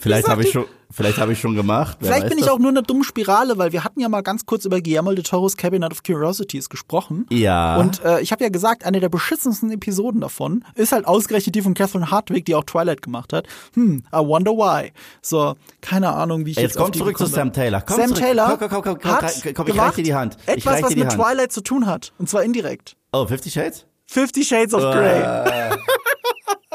[0.00, 1.98] Vielleicht habe ich schon, Vielleicht habe ich schon gemacht.
[2.00, 2.52] Vielleicht bin ich das?
[2.52, 5.24] auch nur eine dumme Spirale, weil wir hatten ja mal ganz kurz über Guillermo de
[5.24, 7.26] Toro's Cabinet of Curiosities gesprochen.
[7.30, 7.76] Ja.
[7.76, 11.62] Und äh, ich habe ja gesagt, eine der beschissensten Episoden davon ist halt ausgerechnet die
[11.62, 13.46] von Catherine Hartwig, die auch Twilight gemacht hat.
[13.74, 14.92] Hm, I wonder why.
[15.22, 17.80] So, keine Ahnung, wie ich jetzt Jetzt komm zurück zu Sam Taylor.
[17.80, 18.20] Komm Sam zurück.
[18.20, 20.36] Taylor komm, komm, komm, komm, hat komm, ich reich dir die Hand.
[20.42, 21.20] Ich etwas, was mit Hand.
[21.20, 22.12] Twilight zu tun hat.
[22.18, 22.96] Und zwar indirekt.
[23.12, 23.86] Oh, Fifty Shades?
[24.06, 25.20] Fifty Shades of Grey.
[25.20, 25.76] Uh.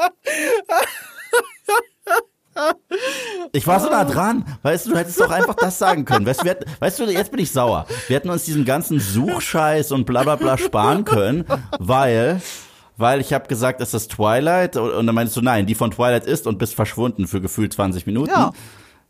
[3.52, 4.44] Ich war so nah dran.
[4.62, 6.24] Weißt du, du hättest doch einfach das sagen können.
[6.24, 7.86] Weißt du, hatten, weißt du, jetzt bin ich sauer.
[8.08, 11.44] Wir hätten uns diesen ganzen Suchscheiß und bla bla bla sparen können,
[11.78, 12.40] weil
[12.96, 16.24] weil ich habe gesagt, es ist Twilight und dann meinst du, nein, die von Twilight
[16.24, 18.30] ist und bist verschwunden für gefühlt 20 Minuten.
[18.30, 18.52] Ja.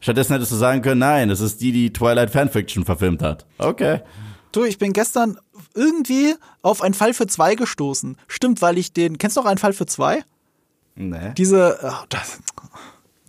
[0.00, 3.46] Stattdessen hättest du sagen können, nein, es ist die, die Twilight Fanfiction verfilmt hat.
[3.59, 4.00] Okay.
[4.50, 5.38] Du, ich bin gestern
[5.74, 8.16] irgendwie auf einen Fall für zwei gestoßen.
[8.26, 10.24] Stimmt, weil ich den, kennst du noch einen Fall für zwei?
[10.94, 11.32] Nee.
[11.36, 12.40] Diese, oh, das,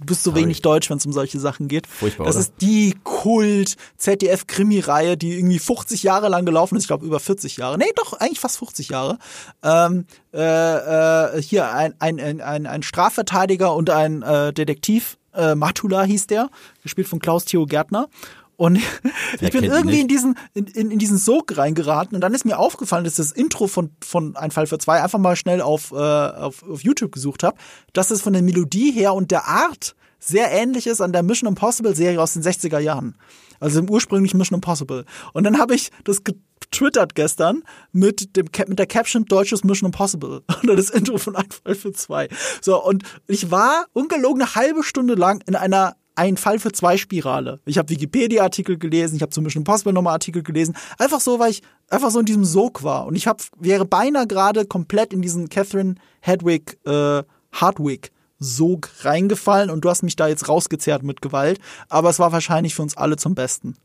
[0.03, 0.43] Du bist so Sorry.
[0.43, 1.87] wenig deutsch, wenn es um solche Sachen geht.
[1.87, 2.41] Furchtbar, das oder?
[2.41, 6.83] ist die Kult-ZDF-Krimi-Reihe, die irgendwie 50 Jahre lang gelaufen ist.
[6.83, 7.77] Ich glaube, über 40 Jahre.
[7.77, 9.19] Nee, doch, eigentlich fast 50 Jahre.
[9.63, 16.03] Ähm, äh, äh, hier ein, ein, ein, ein Strafverteidiger und ein äh, Detektiv, äh, Matula
[16.03, 16.49] hieß der,
[16.81, 18.09] gespielt von Klaus Theo Gärtner.
[18.55, 18.79] Und
[19.41, 22.59] ich bin irgendwie in diesen, in, in, in diesen Sog reingeraten und dann ist mir
[22.59, 25.95] aufgefallen, dass das Intro von, von Ein Fall für zwei einfach mal schnell auf, äh,
[25.95, 27.57] auf, auf YouTube gesucht habe,
[27.93, 31.49] dass es von der Melodie her und der Art sehr ähnlich ist an der Mission
[31.49, 33.15] Impossible Serie aus den 60er Jahren.
[33.59, 35.05] Also im ursprünglichen Mission Impossible.
[35.33, 40.43] Und dann habe ich das getwittert gestern mit dem mit der Caption deutsches Mission Impossible
[40.63, 42.29] oder das Intro von Ein Fall für zwei.
[42.61, 46.97] So und ich war ungelogen eine halbe Stunde lang in einer ein Fall für zwei
[46.97, 47.59] Spirale.
[47.65, 50.75] Ich habe Wikipedia-Artikel gelesen, ich habe zum Beispiel Possible nochmal Artikel gelesen.
[50.97, 53.05] Einfach so, weil ich einfach so in diesem Sog war.
[53.05, 59.69] Und ich hab, wäre beinahe gerade komplett in diesen Catherine Hedwig, äh, Hardwig Sog reingefallen
[59.69, 61.59] und du hast mich da jetzt rausgezerrt mit Gewalt.
[61.89, 63.77] Aber es war wahrscheinlich für uns alle zum Besten.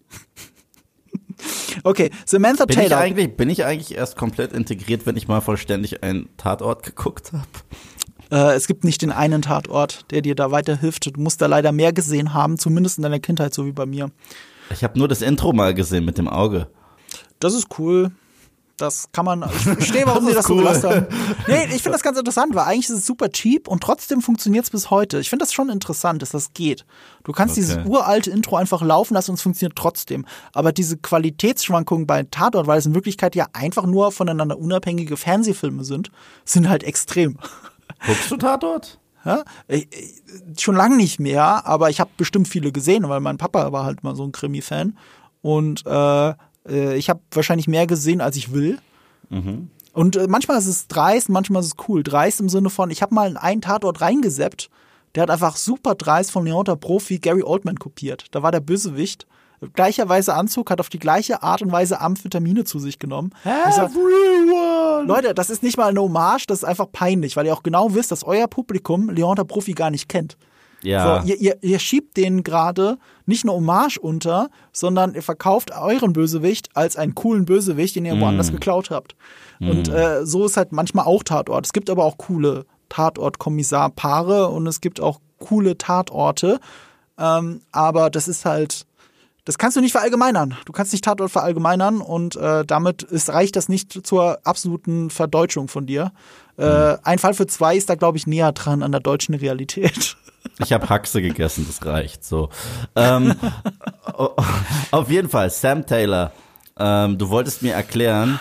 [1.85, 2.99] okay, Samantha bin Taylor.
[2.99, 7.33] Ich eigentlich, bin ich eigentlich erst komplett integriert, wenn ich mal vollständig einen Tatort geguckt
[7.33, 7.47] habe?
[8.31, 11.17] Äh, es gibt nicht den einen Tatort, der dir da weiterhilft.
[11.17, 14.11] Du musst da leider mehr gesehen haben, zumindest in deiner Kindheit, so wie bei mir.
[14.71, 16.69] Ich habe nur das Intro mal gesehen mit dem Auge.
[17.41, 18.11] Das ist cool.
[18.79, 19.43] Das kann man.
[19.43, 20.59] Ich verstehe, warum sie das cool.
[20.59, 21.07] so gelassen haben.
[21.49, 24.65] Nee, ich finde das ganz interessant, weil eigentlich ist es super cheap und trotzdem funktioniert
[24.65, 25.19] es bis heute.
[25.19, 26.87] Ich finde das schon interessant, dass das geht.
[27.25, 27.61] Du kannst okay.
[27.61, 30.27] dieses uralte Intro einfach laufen lassen und es funktioniert trotzdem.
[30.53, 35.83] Aber diese Qualitätsschwankungen bei Tatort, weil es in Wirklichkeit ja einfach nur voneinander unabhängige Fernsehfilme
[35.83, 36.13] sind,
[36.45, 37.37] sind halt extrem.
[38.07, 38.99] Guckst du Tatort?
[39.25, 43.37] Ja, ich, ich, schon lange nicht mehr, aber ich habe bestimmt viele gesehen, weil mein
[43.37, 44.97] Papa war halt mal so ein Krimi-Fan.
[45.43, 46.31] Und äh,
[46.69, 48.79] äh, ich habe wahrscheinlich mehr gesehen, als ich will.
[49.29, 49.71] Mhm.
[49.93, 52.03] Und äh, manchmal ist es dreist, manchmal ist es cool.
[52.03, 54.71] Dreist im Sinne von, ich habe mal in einen Tatort reingeseppt,
[55.15, 58.27] der hat einfach super dreist von Leonter Profi Gary Oldman kopiert.
[58.31, 59.27] Da war der Bösewicht.
[59.75, 63.31] Gleicherweise Anzug, hat auf die gleiche Art und Weise Amphetamine zu sich genommen.
[63.45, 65.07] Everyone!
[65.07, 67.95] Leute, das ist nicht mal eine Hommage, das ist einfach peinlich, weil ihr auch genau
[67.95, 70.37] wisst, dass euer Publikum Leonter Profi gar nicht kennt.
[70.83, 71.23] Ja.
[71.23, 76.13] So, ihr, ihr, ihr schiebt denen gerade nicht eine Hommage unter, sondern ihr verkauft euren
[76.13, 78.21] Bösewicht als einen coolen Bösewicht, den ihr mm.
[78.21, 79.17] woanders geklaut habt.
[79.59, 79.71] Mm.
[79.71, 81.67] Und äh, so ist halt manchmal auch Tatort.
[81.67, 86.61] Es gibt aber auch coole Tatort-Kommissar-Paare und es gibt auch coole Tatorte.
[87.19, 88.87] Ähm, aber das ist halt,
[89.49, 90.59] das kannst du nicht verallgemeinern.
[90.67, 95.69] Du kannst nicht Tatort verallgemeinern und äh, damit ist, reicht das nicht zur absoluten Verdeutschung
[95.69, 96.13] von dir.
[96.59, 96.99] Äh, mhm.
[97.03, 100.17] ein Fall für zwei ist da, glaube ich, näher dran an der deutschen Realität.
[100.61, 102.49] Ich habe Haxe gegessen, das reicht so.
[102.97, 103.35] Ähm,
[104.91, 106.33] auf jeden Fall, Sam Taylor,
[106.79, 108.41] ähm, du wolltest mir erklären,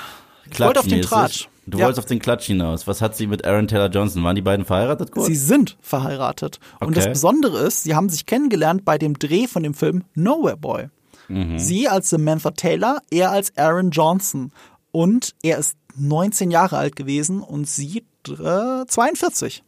[0.49, 1.47] ich wollte auf den Tratsch.
[1.66, 1.86] Du ja.
[1.86, 2.88] wolltest auf den Klatsch hinaus.
[2.88, 4.24] Was hat sie mit Aaron Taylor Johnson?
[4.24, 5.28] Waren die beiden verheiratet kurz?
[5.28, 6.60] Sie sind verheiratet.
[6.76, 6.88] Okay.
[6.88, 10.58] Und das Besondere ist, sie haben sich kennengelernt bei dem Dreh von dem Film Nowhere
[10.58, 10.89] Boy.
[11.28, 11.59] Mhm.
[11.59, 14.51] Sie als Samantha Taylor, er als Aaron Johnson.
[14.91, 19.63] Und er ist 19 Jahre alt gewesen und sie äh, 42.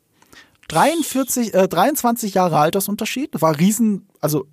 [0.67, 3.41] 43, äh, 23 Jahre Altersunterschied.
[3.41, 4.45] War riesen, also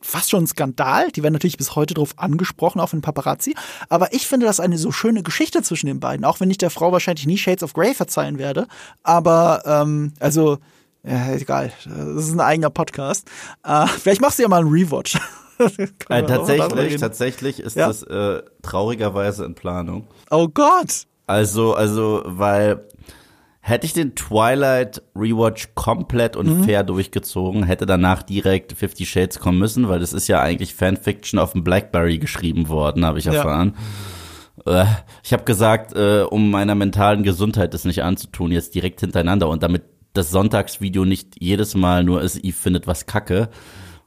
[0.00, 1.10] fast schon ein Skandal.
[1.10, 3.54] Die werden natürlich bis heute darauf angesprochen, auch von Paparazzi.
[3.88, 6.70] Aber ich finde das eine so schöne Geschichte zwischen den beiden, auch wenn ich der
[6.70, 8.68] Frau wahrscheinlich nie Shades of Grey verzeihen werde.
[9.02, 10.58] Aber, ähm, also,
[11.02, 11.72] ja, egal.
[11.84, 13.28] Das ist ein eigener Podcast.
[13.64, 15.18] Äh, vielleicht machst du ja mal einen Rewatch.
[16.08, 17.88] Äh, tatsächlich, tatsächlich ist ja?
[17.88, 20.06] das äh, traurigerweise in Planung.
[20.30, 21.06] Oh Gott!
[21.26, 22.86] Also, also, weil
[23.66, 26.64] Hätte ich den Twilight Rewatch komplett und mhm.
[26.64, 31.40] fair durchgezogen, hätte danach direkt Fifty Shades kommen müssen, weil das ist ja eigentlich Fanfiction
[31.40, 33.74] auf dem Blackberry geschrieben worden, habe ich erfahren.
[34.64, 34.82] Ja.
[34.82, 34.86] Äh,
[35.24, 39.64] ich habe gesagt, äh, um meiner mentalen Gesundheit das nicht anzutun, jetzt direkt hintereinander und
[39.64, 39.82] damit
[40.12, 43.48] das Sonntagsvideo nicht jedes Mal nur ist, Eve findet was kacke,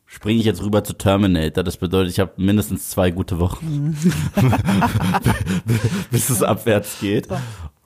[0.09, 1.63] springe ich jetzt rüber zu Terminator.
[1.63, 3.95] Das bedeutet, ich habe mindestens zwei gute Wochen,
[6.11, 7.27] bis es abwärts geht.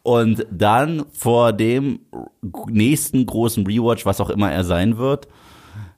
[0.04, 2.00] Und dann vor dem
[2.68, 5.28] nächsten großen Rewatch, was auch immer er sein wird,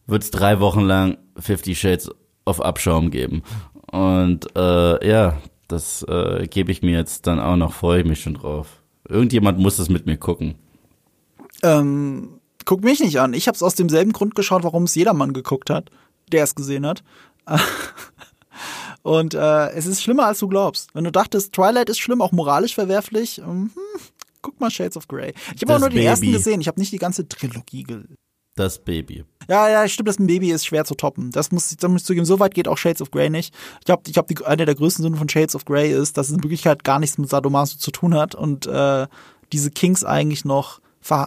[0.08, 2.10] wird es drei Wochen lang Fifty Shades
[2.46, 3.44] of Abschaum geben.
[3.92, 8.22] Und äh, ja, das äh, gebe ich mir jetzt dann auch noch, freue ich mich
[8.22, 8.82] schon drauf.
[9.08, 10.56] Irgendjemand muss es mit mir gucken.
[11.62, 13.34] Ähm, guck mich nicht an.
[13.34, 15.92] Ich habe es aus demselben Grund geschaut, warum es jedermann geguckt hat,
[16.32, 17.04] der es gesehen hat.
[19.04, 20.90] Und äh, es ist schlimmer, als du glaubst.
[20.96, 23.70] Wenn du dachtest, Twilight ist schlimm, auch moralisch verwerflich, hm,
[24.42, 25.34] guck mal Shades of Grey.
[25.56, 26.08] Ich habe auch nur die Baby.
[26.08, 26.62] ersten gesehen.
[26.62, 28.18] Ich habe nicht die ganze Trilogie gesehen.
[28.56, 29.26] Das Baby.
[29.50, 31.30] Ja, ja, stimmt, das Baby ist schwer zu toppen.
[31.32, 32.26] Das muss, das muss ich zugeben.
[32.26, 33.54] So weit geht auch Shades of Grey nicht.
[33.80, 36.30] Ich glaube, ich glaub, die, eine der größten Sünden von Shades of Grey ist, dass
[36.30, 39.08] es in Wirklichkeit gar nichts mit Sadomaso zu tun hat und äh,
[39.52, 40.80] diese Kings eigentlich noch,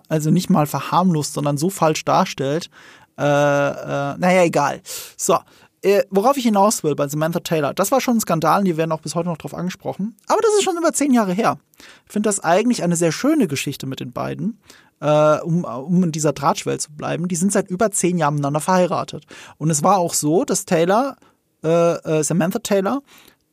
[0.09, 2.70] also nicht mal verharmlost, sondern so falsch darstellt.
[3.19, 4.81] Äh, äh, naja, egal.
[5.16, 5.39] So,
[5.83, 8.93] äh, worauf ich hinaus will bei Samantha Taylor, das war schon ein Skandal die werden
[8.93, 10.16] auch bis heute noch drauf angesprochen.
[10.27, 11.59] Aber das ist schon über zehn Jahre her.
[12.07, 14.61] Ich finde das eigentlich eine sehr schöne Geschichte mit den beiden.
[15.01, 17.29] Äh, um, um in dieser Drahtschwelle zu bleiben.
[17.29, 19.27] Die sind seit über zehn Jahren miteinander verheiratet.
[19.57, 21.14] Und es war auch so, dass Taylor,
[21.62, 23.03] äh, äh, Samantha Taylor,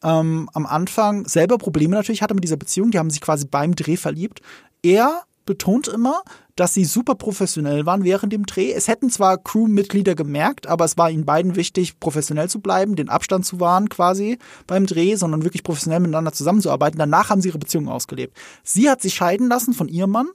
[0.02, 2.90] ähm, am Anfang selber Probleme natürlich hatte mit dieser Beziehung.
[2.90, 4.42] Die haben sich quasi beim Dreh verliebt.
[4.82, 6.24] Er betont immer,
[6.56, 8.72] dass sie super professionell waren während dem Dreh.
[8.72, 13.10] Es hätten zwar Crewmitglieder gemerkt, aber es war ihnen beiden wichtig, professionell zu bleiben, den
[13.10, 16.98] Abstand zu wahren quasi beim Dreh, sondern wirklich professionell miteinander zusammenzuarbeiten.
[16.98, 18.38] Danach haben sie ihre Beziehung ausgelebt.
[18.64, 20.28] Sie hat sich scheiden lassen von ihrem Mann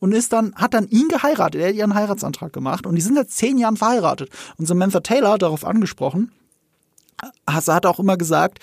[0.00, 1.60] und ist dann, hat dann ihn geheiratet.
[1.60, 4.28] Er hat ihren Heiratsantrag gemacht und die sind seit zehn Jahren verheiratet.
[4.58, 6.30] Und Samantha Taylor, darauf angesprochen,
[7.46, 8.58] hat auch immer gesagt,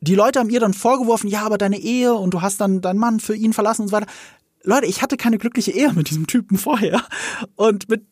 [0.00, 2.98] die Leute haben ihr dann vorgeworfen, ja, aber deine Ehe und du hast dann deinen
[2.98, 4.06] Mann für ihn verlassen und so weiter.
[4.64, 7.02] Leute, ich hatte keine glückliche Ehe mit diesem Typen vorher.
[7.54, 8.06] Und mit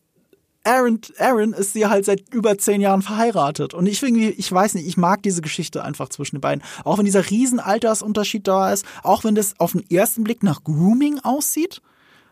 [0.65, 3.75] Aaron, Aaron ist sie halt seit über zehn Jahren verheiratet.
[3.75, 6.63] Und ich irgendwie, ich weiß nicht, ich mag diese Geschichte einfach zwischen den beiden.
[6.85, 10.63] Auch wenn dieser riesen Altersunterschied da ist, auch wenn das auf den ersten Blick nach
[10.63, 11.81] Grooming aussieht.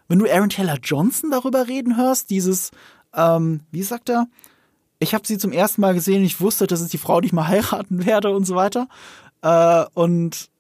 [0.07, 2.71] Wenn du Aaron Taylor Johnson darüber reden hörst, dieses,
[3.15, 4.27] ähm, wie sagt er?
[4.99, 7.33] Ich habe sie zum ersten Mal gesehen, ich wusste, das ist die Frau, die ich
[7.33, 8.87] mal heiraten werde und so weiter.
[9.43, 10.51] Äh, und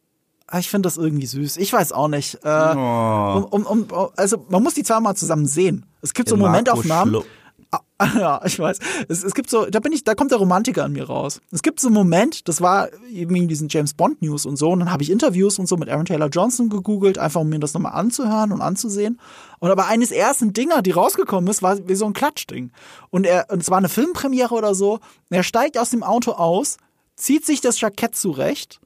[0.58, 1.56] ich finde das irgendwie süß.
[1.58, 2.36] Ich weiß auch nicht.
[2.44, 3.46] Äh, Oh.
[3.50, 5.86] um, um, um, also man muss die zweimal zusammen sehen.
[6.02, 7.14] Es gibt so Marco Momentaufnahmen.
[7.14, 7.24] Schlo-
[7.72, 7.80] Ah,
[8.18, 8.80] Ja, ich weiß.
[9.08, 11.40] Es, es gibt so, da bin ich, da kommt der Romantiker an mir raus.
[11.52, 14.70] Es gibt so einen Moment, das war eben in diesen James Bond News und so,
[14.70, 17.60] und dann habe ich Interviews und so mit Aaron Taylor Johnson gegoogelt, einfach um mir
[17.60, 19.20] das nochmal anzuhören und anzusehen.
[19.60, 22.72] Und aber eines ersten Dinger, die rausgekommen ist, war wie so ein Klatschding.
[23.10, 25.00] Und er, und es war eine Filmpremiere oder so, und
[25.30, 26.76] er steigt aus dem Auto aus,
[27.14, 28.80] zieht sich das Jackett zurecht,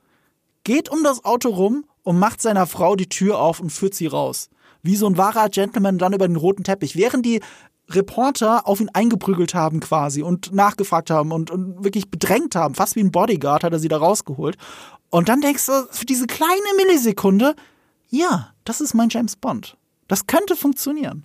[0.64, 4.06] geht um das Auto rum und macht seiner Frau die Tür auf und führt sie
[4.06, 4.48] raus.
[4.82, 6.96] Wie so ein wahrer Gentleman dann über den roten Teppich.
[6.96, 7.40] Während die
[7.90, 12.96] Reporter auf ihn eingeprügelt haben quasi und nachgefragt haben und, und wirklich bedrängt haben, fast
[12.96, 14.56] wie ein Bodyguard hat er sie da rausgeholt.
[15.10, 17.54] Und dann denkst du, für diese kleine Millisekunde,
[18.08, 19.76] ja, das ist mein James Bond.
[20.08, 21.24] Das könnte funktionieren.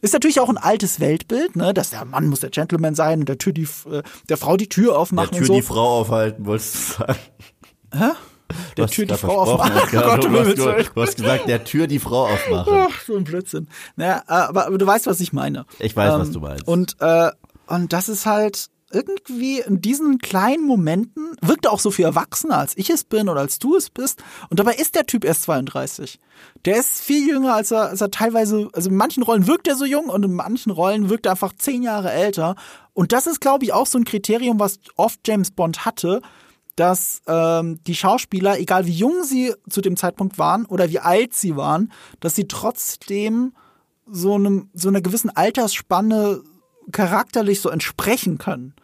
[0.00, 3.28] Ist natürlich auch ein altes Weltbild, ne, dass der Mann muss der Gentleman sein und
[3.28, 5.54] der, Tür die, äh, der Frau die Tür Der aufmachen Tür und so.
[5.54, 7.18] die Frau aufhalten, wolltest du sagen.
[8.76, 9.72] der Tür die Frau aufmachen.
[9.90, 12.72] Gott, du, hast, du, du hast gesagt, der Tür die Frau aufmachen.
[12.88, 13.68] Ach, so ein Blödsinn.
[13.96, 15.66] Naja, aber, aber du weißt, was ich meine.
[15.78, 16.66] Ich weiß, was du meinst.
[16.66, 17.30] Und, äh,
[17.66, 22.58] und das ist halt irgendwie in diesen kleinen Momenten, wirkt er auch so viel erwachsener,
[22.58, 24.22] als ich es bin oder als du es bist.
[24.50, 26.18] Und dabei ist der Typ erst 32.
[26.64, 29.76] Der ist viel jünger, als er, als er teilweise, also in manchen Rollen wirkt er
[29.76, 32.54] so jung und in manchen Rollen wirkt er einfach zehn Jahre älter.
[32.92, 36.20] Und das ist, glaube ich, auch so ein Kriterium, was oft James Bond hatte,
[36.76, 41.34] dass ähm, die Schauspieler, egal wie jung sie zu dem Zeitpunkt waren oder wie alt
[41.34, 43.52] sie waren, dass sie trotzdem
[44.06, 46.42] so einem so einer gewissen Altersspanne
[46.90, 48.74] charakterlich so entsprechen können.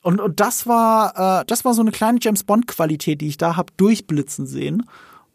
[0.00, 3.36] Und, und das war äh, das war so eine kleine James Bond Qualität, die ich
[3.36, 4.84] da hab durchblitzen sehen.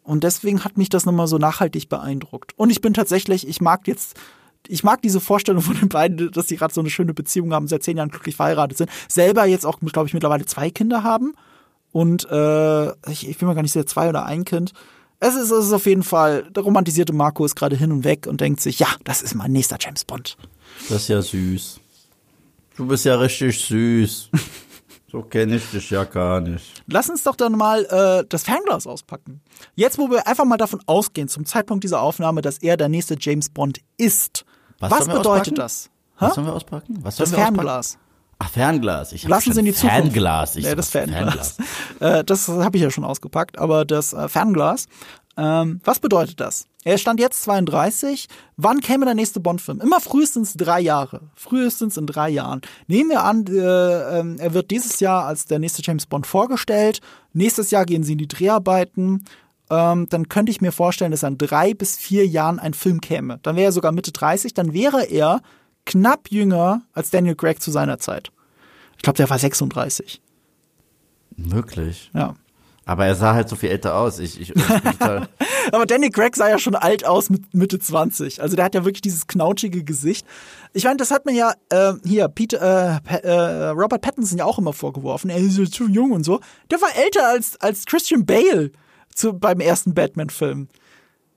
[0.04, 2.58] Und deswegen hat mich das nochmal so nachhaltig beeindruckt.
[2.58, 4.20] Und ich bin tatsächlich, ich mag jetzt,
[4.68, 7.68] ich mag diese Vorstellung von den beiden, dass sie gerade so eine schöne Beziehung haben,
[7.68, 8.90] seit zehn Jahren glücklich verheiratet sind.
[9.08, 11.34] Selber jetzt auch, glaube ich, mittlerweile zwei Kinder haben.
[11.94, 14.74] Und äh, ich, ich bin mir gar nicht sicher, zwei oder ein Kind.
[15.22, 18.28] Es ist, es ist auf jeden Fall, der romantisierte Marco ist gerade hin und weg
[18.28, 20.36] und denkt sich, ja, das ist mein nächster James Bond.
[20.90, 21.80] Das ist ja süß.
[22.76, 24.30] Du bist ja richtig süß.
[25.12, 26.82] So kenne ich dich ja gar nicht.
[26.88, 29.42] Lass uns doch dann mal äh, das Fernglas auspacken.
[29.76, 33.16] Jetzt, wo wir einfach mal davon ausgehen, zum Zeitpunkt dieser Aufnahme, dass er der nächste
[33.20, 34.44] James Bond ist.
[34.80, 35.56] Was Was, bedeutet auspacken?
[35.56, 35.92] das?
[36.18, 36.34] Was Hä?
[36.34, 36.98] sollen wir auspacken?
[37.04, 37.56] Was Das wir auspacken?
[38.40, 38.40] Fernglas.
[38.40, 39.14] Ach, Fernglas.
[39.14, 39.96] Ich Lassen Sie in die Zukunft.
[39.96, 40.56] Fernglas.
[40.56, 41.58] Ich nee, das Fernglas.
[42.00, 44.88] Äh, das habe ich ja schon ausgepackt, aber das äh, Fernglas.
[45.36, 46.68] Ähm, was bedeutet das?
[46.84, 48.28] Er stand jetzt 32.
[48.58, 49.82] Wann käme der nächste Bond-Film?
[49.82, 51.22] Immer frühestens drei Jahre.
[51.34, 52.62] Frühestens in drei Jahren.
[52.88, 57.00] Nehmen wir an, äh, ähm, er wird dieses Jahr als der nächste James Bond vorgestellt.
[57.32, 59.24] Nächstes Jahr gehen sie in die Dreharbeiten.
[59.72, 63.40] Ähm, dann könnte ich mir vorstellen, dass in drei bis vier Jahren ein Film käme.
[63.42, 64.54] Dann wäre er sogar Mitte 30.
[64.54, 65.42] Dann wäre er
[65.86, 68.32] knapp jünger als Daniel Craig zu seiner Zeit.
[68.98, 70.22] Ich glaube, der war 36.
[71.36, 72.12] Möglich.
[72.14, 72.36] Ja.
[72.86, 74.20] Aber er sah halt so viel älter aus.
[74.20, 74.62] Ich, ich, ich
[75.72, 78.42] Aber Danny Craig sah ja schon alt aus mit Mitte 20.
[78.42, 80.28] Also der hat ja wirklich dieses knautschige Gesicht.
[80.74, 82.58] Ich meine, das hat mir ja äh, hier Peter,
[82.98, 85.30] äh, Pa- äh, Robert Pattinson ja auch immer vorgeworfen.
[85.30, 86.42] Er ist ja zu jung und so.
[86.72, 88.72] Der war älter als als Christian Bale
[89.16, 90.68] zu, beim ersten Batman-Film.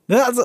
[0.08, 0.42] Ne, also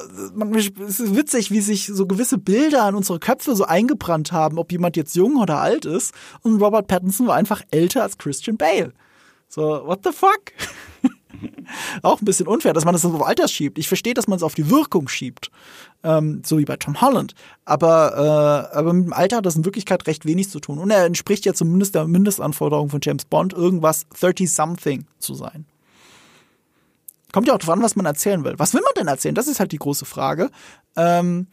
[0.87, 4.71] es ist witzig, wie sich so gewisse Bilder an unsere Köpfe so eingebrannt haben, ob
[4.71, 6.13] jemand jetzt jung oder alt ist.
[6.41, 8.93] Und Robert Pattinson war einfach älter als Christian Bale.
[9.47, 10.51] So, what the fuck?
[12.01, 13.77] auch ein bisschen unfair, dass man das auf Alters schiebt.
[13.77, 15.51] Ich verstehe, dass man es auf die Wirkung schiebt,
[16.03, 17.35] ähm, so wie bei Tom Holland.
[17.65, 20.79] Aber, äh, aber mit dem Alter hat das in Wirklichkeit recht wenig zu tun.
[20.79, 25.65] Und er entspricht ja zumindest der Mindestanforderung von James Bond, irgendwas 30-something zu sein.
[27.33, 28.55] Kommt ja auch drauf an, was man erzählen will.
[28.57, 29.35] Was will man denn erzählen?
[29.35, 30.49] Das ist halt die große Frage.
[30.95, 31.47] Ähm,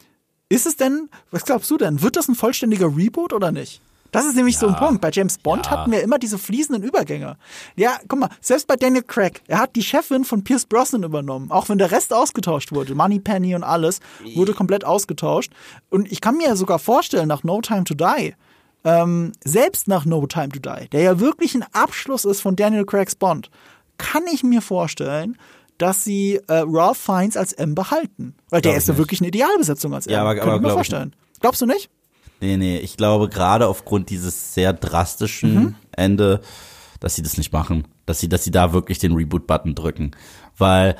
[0.48, 3.80] ist es denn, was glaubst du denn, wird das ein vollständiger Reboot oder nicht?
[4.10, 5.02] Das ist nämlich so ein Punkt.
[5.02, 5.72] Bei James Bond Ja.
[5.72, 7.36] hatten wir immer diese fließenden Übergänge.
[7.76, 11.50] Ja, guck mal, selbst bei Daniel Craig, er hat die Chefin von Pierce Brosnan übernommen,
[11.50, 12.94] auch wenn der Rest ausgetauscht wurde.
[12.94, 14.00] Moneypenny und alles
[14.34, 15.52] wurde komplett ausgetauscht.
[15.90, 18.34] Und ich kann mir sogar vorstellen, nach No Time to Die,
[18.84, 22.86] ähm, selbst nach No Time to Die, der ja wirklich ein Abschluss ist von Daniel
[22.86, 23.50] Craigs Bond,
[23.98, 25.36] kann ich mir vorstellen,
[25.78, 28.34] dass sie äh, Ralph Fiennes als M behalten.
[28.50, 30.12] Weil der ist ja wirklich eine Idealbesetzung als M.
[30.12, 31.14] Ja, aber- Könnte aber ich mir glaub ich vorstellen.
[31.40, 31.88] Glaubst du nicht?
[32.40, 35.74] Nee, nee, ich glaube gerade aufgrund dieses sehr drastischen Mhm.
[35.92, 36.40] Ende,
[37.00, 37.86] dass sie das nicht machen.
[38.06, 40.12] Dass sie, dass sie da wirklich den Reboot-Button drücken.
[40.56, 40.96] Weil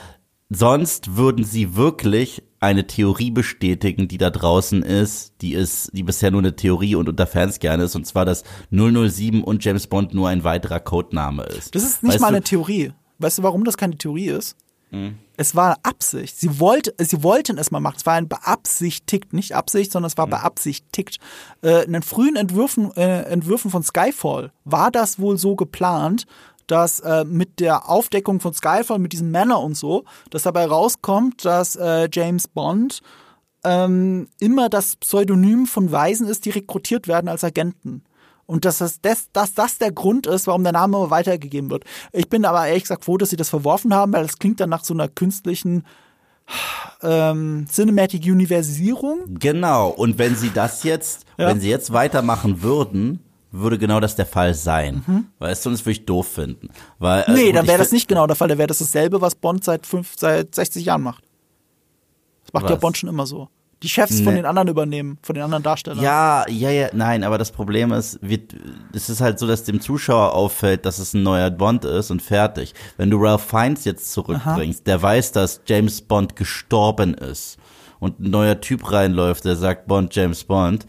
[0.50, 6.30] sonst würden sie wirklich eine Theorie bestätigen, die da draußen ist, die ist, die bisher
[6.32, 10.12] nur eine Theorie und unter Fans gerne ist, und zwar, dass 007 und James Bond
[10.14, 11.74] nur ein weiterer Codename ist.
[11.74, 12.92] Das ist nicht Weißt mal du- eine Theorie.
[13.20, 14.56] Weißt du, warum das keine Theorie ist?
[14.90, 15.18] Mhm.
[15.36, 16.38] Es war Absicht.
[16.38, 17.96] Sie, wollte, sie wollten es mal machen.
[17.98, 20.18] Es war ein beabsichtigt, nicht Absicht, sondern es Mhm.
[20.18, 21.18] war beabsichtigt.
[21.62, 26.26] Äh, in den frühen Entwürfen, äh, Entwürfen von Skyfall war das wohl so geplant,
[26.66, 31.44] dass äh, mit der Aufdeckung von Skyfall, mit diesem Männer und so, dass dabei rauskommt,
[31.44, 33.00] dass äh, James Bond
[33.64, 38.02] ähm, immer das Pseudonym von Weisen ist, die rekrutiert werden als Agenten.
[38.50, 41.84] Und dass das, das, dass das der Grund ist, warum der Name immer weitergegeben wird.
[42.14, 44.70] Ich bin aber ehrlich gesagt froh, dass sie das verworfen haben, weil das klingt dann
[44.70, 45.84] nach so einer künstlichen
[47.02, 49.18] ähm, Cinematic Universisierung.
[49.38, 51.48] Genau, und wenn sie das jetzt, Ja.
[51.48, 53.20] wenn sie jetzt weitermachen würden,
[53.50, 55.26] würde genau das der Fall sein.
[55.40, 56.70] Weißt du, und das würde ich doof finden.
[56.98, 57.36] Weil, äh, Mhm.
[57.36, 58.48] nee, gut, dann wäre das nicht genau der Fall.
[58.48, 61.22] Dann wäre das dasselbe, was Bond seit, fünf, seit 60 Jahren macht.
[62.44, 62.80] Das macht ja Was?
[62.80, 63.48] Bond schon immer so.
[63.82, 64.40] Die Chefs von Nee.
[64.40, 66.02] den anderen übernehmen, von den anderen Darstellern.
[66.02, 68.54] Ja, ja, ja, nein, aber das Problem ist, wird,
[68.92, 72.20] es ist halt so, dass dem Zuschauer auffällt, dass es ein neuer Bond ist und
[72.20, 72.74] fertig.
[72.96, 77.56] Wenn du Ralph Fiennes jetzt zurückbringst, der weiß, dass James Bond gestorben ist
[78.00, 80.84] und ein neuer Typ reinläuft, der sagt Bond, James Bond,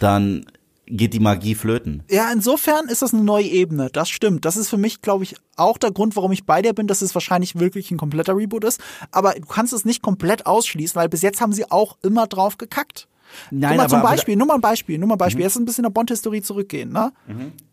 [0.00, 0.46] dann
[0.86, 2.02] geht die Magie flöten.
[2.10, 3.88] Ja, insofern ist das eine neue Ebene.
[3.92, 4.44] Das stimmt.
[4.44, 7.00] Das ist für mich, glaube ich, auch der Grund, warum ich bei dir bin, dass
[7.02, 8.80] es wahrscheinlich wirklich ein kompletter Reboot ist.
[9.10, 12.58] Aber du kannst es nicht komplett ausschließen, weil bis jetzt haben sie auch immer drauf
[12.58, 13.08] gekackt.
[13.50, 15.42] Nein, Guck mal zum aber- aber- Beispiel, nur mal ein Beispiel, nur mal ein Beispiel.
[15.42, 16.92] Jetzt ein bisschen in der Bond-Historie zurückgehen.
[16.92, 17.12] Ne?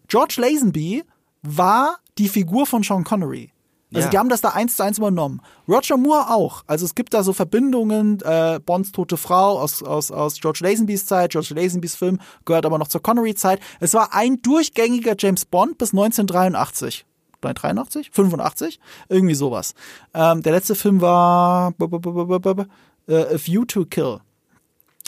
[0.07, 1.03] George Lazenby
[1.43, 3.51] war die Figur von Sean Connery.
[3.93, 4.09] Also Ja.
[4.11, 5.41] die haben das da eins zu eins übernommen.
[5.67, 6.63] Roger Moore auch.
[6.67, 11.05] Also es gibt da so Verbindungen, äh, Bonds tote Frau aus, aus, aus George Lazenbys
[11.05, 13.59] Zeit, George Lazenbys Film gehört aber noch zur Connery-Zeit.
[13.79, 17.05] Es war ein durchgängiger James Bond bis 1983.
[17.43, 18.11] Nein, 83?
[18.13, 18.79] 85?
[19.09, 19.73] Irgendwie sowas.
[20.13, 21.73] Ähm, der letzte Film war
[23.07, 24.19] äh, A View to Kill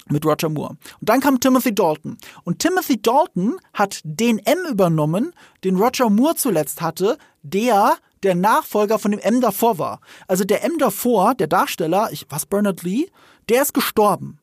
[0.10, 0.72] mit Roger Moore.
[1.00, 2.18] Und dann kam Timothy Dalton.
[2.44, 5.34] Und Timothy Dalton hat den M übernommen,
[5.64, 10.00] den Roger Moore zuletzt hatte, der der Nachfolger von dem M davor war.
[10.28, 13.08] Also der M davor, der Darsteller, ich, was, Bernard Lee,
[13.50, 14.40] der ist gestorben.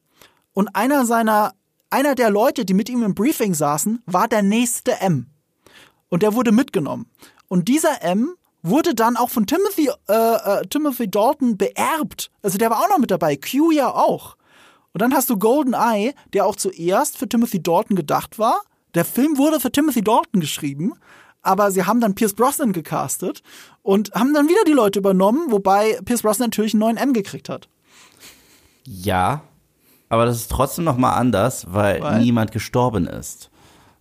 [0.52, 1.54] Und einer seiner,
[1.90, 5.30] einer der Leute, die mit ihm im Briefing saßen, war der nächste M.
[6.08, 7.06] Und der wurde mitgenommen.
[7.48, 12.30] Und dieser M wurde dann auch von Timothy, äh, äh, Timothy Dalton beerbt.
[12.42, 13.36] Also der war auch noch mit dabei.
[13.36, 14.36] Q ja auch.
[14.92, 18.60] Und dann hast du Golden Eye, der auch zuerst für Timothy Dalton gedacht war.
[18.94, 20.94] Der Film wurde für Timothy Dalton geschrieben,
[21.42, 23.42] aber sie haben dann Pierce Brosnan gecastet
[23.82, 27.48] und haben dann wieder die Leute übernommen, wobei Pierce Brosnan natürlich einen neuen M gekriegt
[27.48, 27.68] hat.
[28.84, 29.42] Ja,
[30.08, 32.20] aber das ist trotzdem noch mal anders, weil, Weil?
[32.20, 33.50] niemand gestorben ist.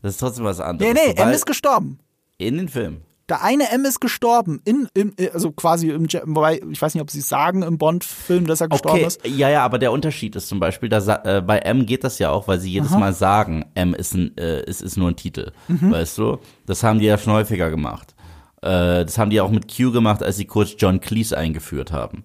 [0.02, 0.94] Das ist trotzdem was anderes.
[0.94, 2.00] Nee, nee, M ist gestorben.
[2.38, 3.02] in den Film.
[3.30, 7.12] Der eine M ist gestorben, in, im, also quasi im, wobei, ich weiß nicht, ob
[7.12, 9.26] sie es sagen im Bond-Film, dass er gestorben Okay, ist.
[9.26, 12.18] ja, ja, aber der Unterschied ist zum Beispiel, da, sa- äh, bei M geht das
[12.20, 15.16] ja auch, weil sie jedes Mal sagen, M ist, ein, äh, ist, ist nur ein
[15.16, 15.92] Titel, Mhm.
[15.92, 16.40] weißt du?
[16.66, 18.16] Das haben die ja schon häufiger gemacht.
[18.62, 22.24] Äh, das haben die auch mit Q gemacht, als sie kurz John Cleese eingeführt haben.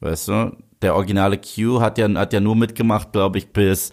[0.00, 0.56] Weißt du?
[0.82, 3.90] Der originale Q hat ja, hat ja nur mitgemacht, glaube ich, bis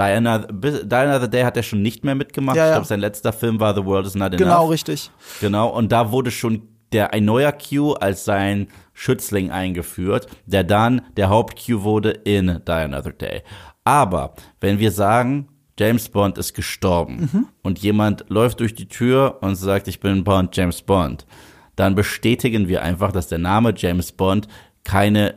[0.00, 2.56] Diana, Diana the Day hat er schon nicht mehr mitgemacht.
[2.56, 2.74] Ja, Ich ja.
[2.76, 4.70] glaube, sein letzter Film war The World is Not Genau, Enough.
[4.70, 5.10] richtig.
[5.40, 6.62] Genau, und da wurde schon
[6.92, 12.72] der ein neuer Q als sein Schützling eingeführt, der dann der Haupt-Q wurde in Die
[12.72, 13.42] Another Day.
[13.84, 15.48] Aber wenn wir sagen,
[15.78, 17.46] James Bond ist gestorben Mhm.
[17.62, 21.26] und jemand läuft durch die Tür und sagt, ich bin Bond, James Bond,
[21.76, 24.48] dann bestätigen wir einfach, dass der Name James Bond
[24.84, 25.34] keine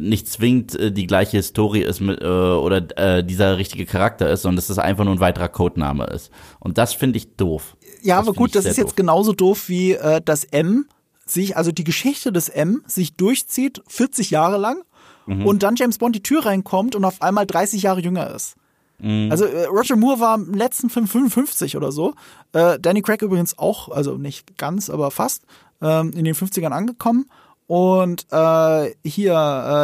[0.00, 4.42] nicht zwingend äh, die gleiche Historie ist mit, äh, oder äh, dieser richtige Charakter ist,
[4.42, 6.30] sondern dass es einfach nur ein weiterer Codename ist.
[6.60, 7.76] Und das finde ich doof.
[8.02, 8.96] Ja, Das aber gut, das ist jetzt doof.
[8.96, 10.86] genauso doof wie äh, das M
[11.26, 14.82] sich, also die Geschichte des M sich durchzieht, 40 Jahre lang,
[15.26, 15.44] Mhm.
[15.44, 18.54] und dann James Bond die Tür reinkommt und auf einmal 30 Jahre jünger ist.
[18.98, 19.28] Mhm.
[19.30, 22.14] Also äh, Roger Moore war im letzten Film 55 oder so.
[22.52, 25.42] Äh, Danny Craig übrigens auch, also nicht ganz, aber fast,
[25.82, 27.28] ähm, in den 50ern angekommen.
[27.68, 29.34] Und äh, hier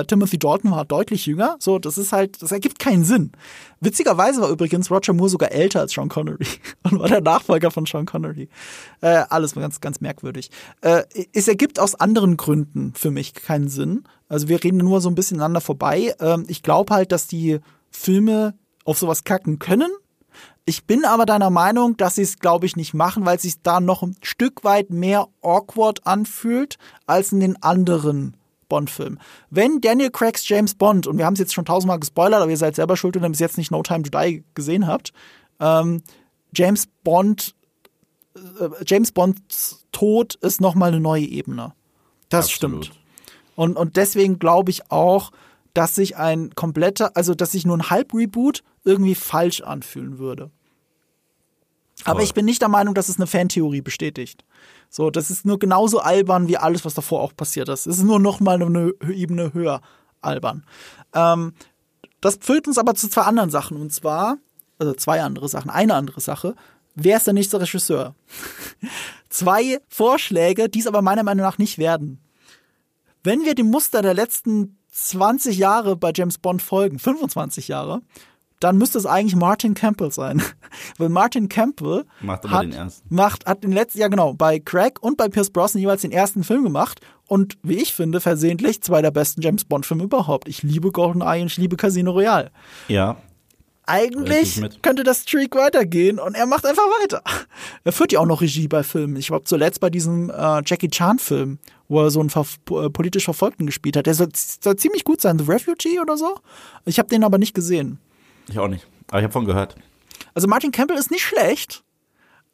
[0.00, 1.56] äh, Timothy Dalton war deutlich jünger.
[1.60, 3.32] So, das ist halt, das ergibt keinen Sinn.
[3.80, 6.46] Witzigerweise war übrigens Roger Moore sogar älter als Sean Connery
[6.84, 8.48] und war der Nachfolger von Sean Connery.
[9.02, 10.50] Äh, alles ganz, ganz merkwürdig.
[10.80, 11.02] Äh,
[11.34, 14.04] es ergibt aus anderen Gründen für mich keinen Sinn.
[14.30, 16.14] Also wir reden nur so ein bisschen aneinander vorbei.
[16.20, 18.54] Ähm, ich glaube halt, dass die Filme
[18.86, 19.90] auf sowas kacken können.
[20.64, 23.62] Ich bin aber deiner Meinung, dass sie es, glaube ich, nicht machen, weil es sich
[23.62, 28.36] da noch ein Stück weit mehr awkward anfühlt als in den anderen
[28.68, 29.18] Bond-Film.
[29.50, 32.56] Wenn Daniel Craigs James Bond, und wir haben es jetzt schon tausendmal gespoilert, aber ihr
[32.56, 35.12] seid selber schuld, wenn ihr bis jetzt nicht No Time to Die gesehen habt,
[35.60, 36.02] ähm,
[36.54, 37.54] James Bond,
[38.34, 41.72] äh, James Bonds Tod ist nochmal eine neue Ebene.
[42.28, 42.86] Das Absolut.
[42.86, 43.00] stimmt.
[43.54, 45.30] Und, und deswegen glaube ich auch,
[45.74, 50.50] dass sich ein kompletter, also dass sich nur ein Halb-Reboot irgendwie falsch anfühlen würde.
[52.04, 52.24] Aber Voll.
[52.24, 54.44] ich bin nicht der Meinung, dass es eine Fantheorie bestätigt.
[54.88, 57.86] So, das ist nur genauso albern wie alles, was davor auch passiert ist.
[57.86, 59.80] Es ist nur noch mal eine Ebene höher
[60.20, 60.64] albern.
[61.12, 61.52] Ähm,
[62.20, 63.76] das führt uns aber zu zwei anderen Sachen.
[63.76, 64.38] Und zwar,
[64.78, 65.70] also zwei andere Sachen.
[65.70, 66.54] Eine andere Sache.
[66.94, 68.14] Wer ist der nächste Regisseur?
[69.28, 72.20] zwei Vorschläge, die es aber meiner Meinung nach nicht werden.
[73.22, 78.00] Wenn wir dem Muster der letzten 20 Jahre bei James Bond folgen, 25 Jahre,
[78.60, 80.40] dann müsste es eigentlich Martin Campbell sein.
[80.98, 83.14] Weil Martin Campbell Macht hat, den ersten.
[83.14, 86.44] macht, hat den letzten, ja genau, bei Craig und bei Pierce Brosnan jeweils den ersten
[86.44, 90.48] Film gemacht und wie ich finde, versehentlich zwei der besten James Bond Filme überhaupt.
[90.48, 92.50] Ich liebe GoldenEye und ich liebe Casino Royale.
[92.88, 93.16] Ja.
[93.86, 97.22] Eigentlich könnte das Streak weitergehen und er macht einfach weiter.
[97.84, 99.16] Er führt ja auch noch Regie bei Filmen.
[99.16, 101.58] Ich glaube zuletzt bei diesem äh, Jackie Chan Film,
[101.88, 104.06] wo er so einen ver äh, politisch Verfolgten gespielt hat.
[104.06, 106.36] Der soll, soll ziemlich gut sein, The Refugee oder so.
[106.84, 107.98] Ich habe den aber nicht gesehen.
[108.48, 108.86] Ich auch nicht.
[109.08, 109.76] Aber ich habe von gehört.
[110.34, 111.84] Also Martin Campbell ist nicht schlecht,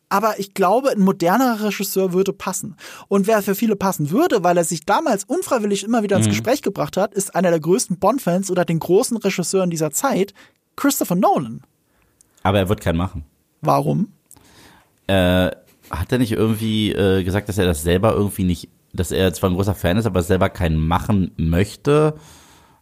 [0.09, 2.77] aber ich glaube, ein modernerer Regisseur würde passen.
[3.09, 6.63] Und wer für viele passen würde, weil er sich damals unfreiwillig immer wieder ins Gespräch
[6.63, 10.35] gebracht hat, ist einer der größten Bond-Fans oder den großen Regisseuren dieser Zeit,
[10.77, 11.63] Christopher Nolan.
[12.43, 13.25] Aber er wird keinen machen.
[13.61, 14.13] Warum?
[15.07, 15.51] Äh,
[15.91, 19.51] hat er nicht irgendwie äh, gesagt, dass er das selber irgendwie nicht, dass er zwar
[19.51, 22.15] ein großer Fan ist, aber selber keinen machen möchte,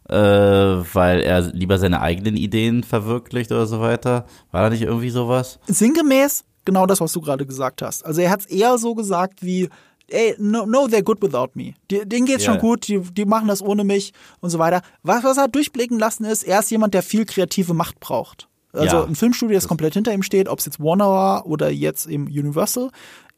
[0.07, 4.25] äh, weil er lieber seine eigenen Ideen verwirklicht oder so weiter?
[4.51, 5.59] War da nicht irgendwie sowas?
[5.67, 8.05] Sinngemäß genau das, was du gerade gesagt hast.
[8.05, 9.69] Also er hat es eher so gesagt wie,
[10.09, 11.73] ey, no, no they're good without me.
[11.91, 12.53] Die, denen geht's Ja.
[12.53, 14.81] schon gut, die, die machen das ohne mich und so weiter.
[15.03, 18.47] Was, was er durchblicken lassen ist, er ist jemand, der viel kreative Macht braucht.
[18.71, 19.03] Also Ja.
[19.03, 22.25] ein Filmstudio, das komplett hinter ihm steht, ob es jetzt Warner war oder jetzt eben
[22.25, 22.89] Universal.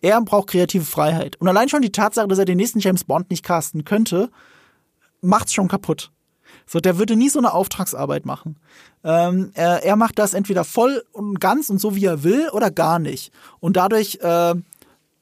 [0.02, 1.36] Er braucht kreative Freiheit.
[1.40, 4.30] Und allein schon die Tatsache, dass er den nächsten James Bond nicht casten könnte,
[5.22, 6.12] macht's schon kaputt.
[6.66, 8.58] So, der würde nie so eine Auftragsarbeit machen.
[9.04, 12.72] Ähm, er, er macht das entweder voll und ganz und so wie er will oder
[12.72, 13.32] gar nicht.
[13.60, 14.56] Und dadurch, äh,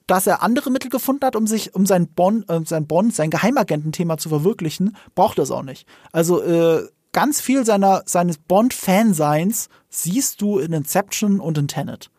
[0.08, 3.30] dass er andere Mittel gefunden hat, um sich, um sein Bond, äh, sein Bond, sein
[3.30, 5.88] Geheimagententhema zu verwirklichen, braucht er es auch nicht.
[6.12, 12.12] Also äh, ganz viel seiner seines Bond-Fanseins siehst du in Inception und in Tenet.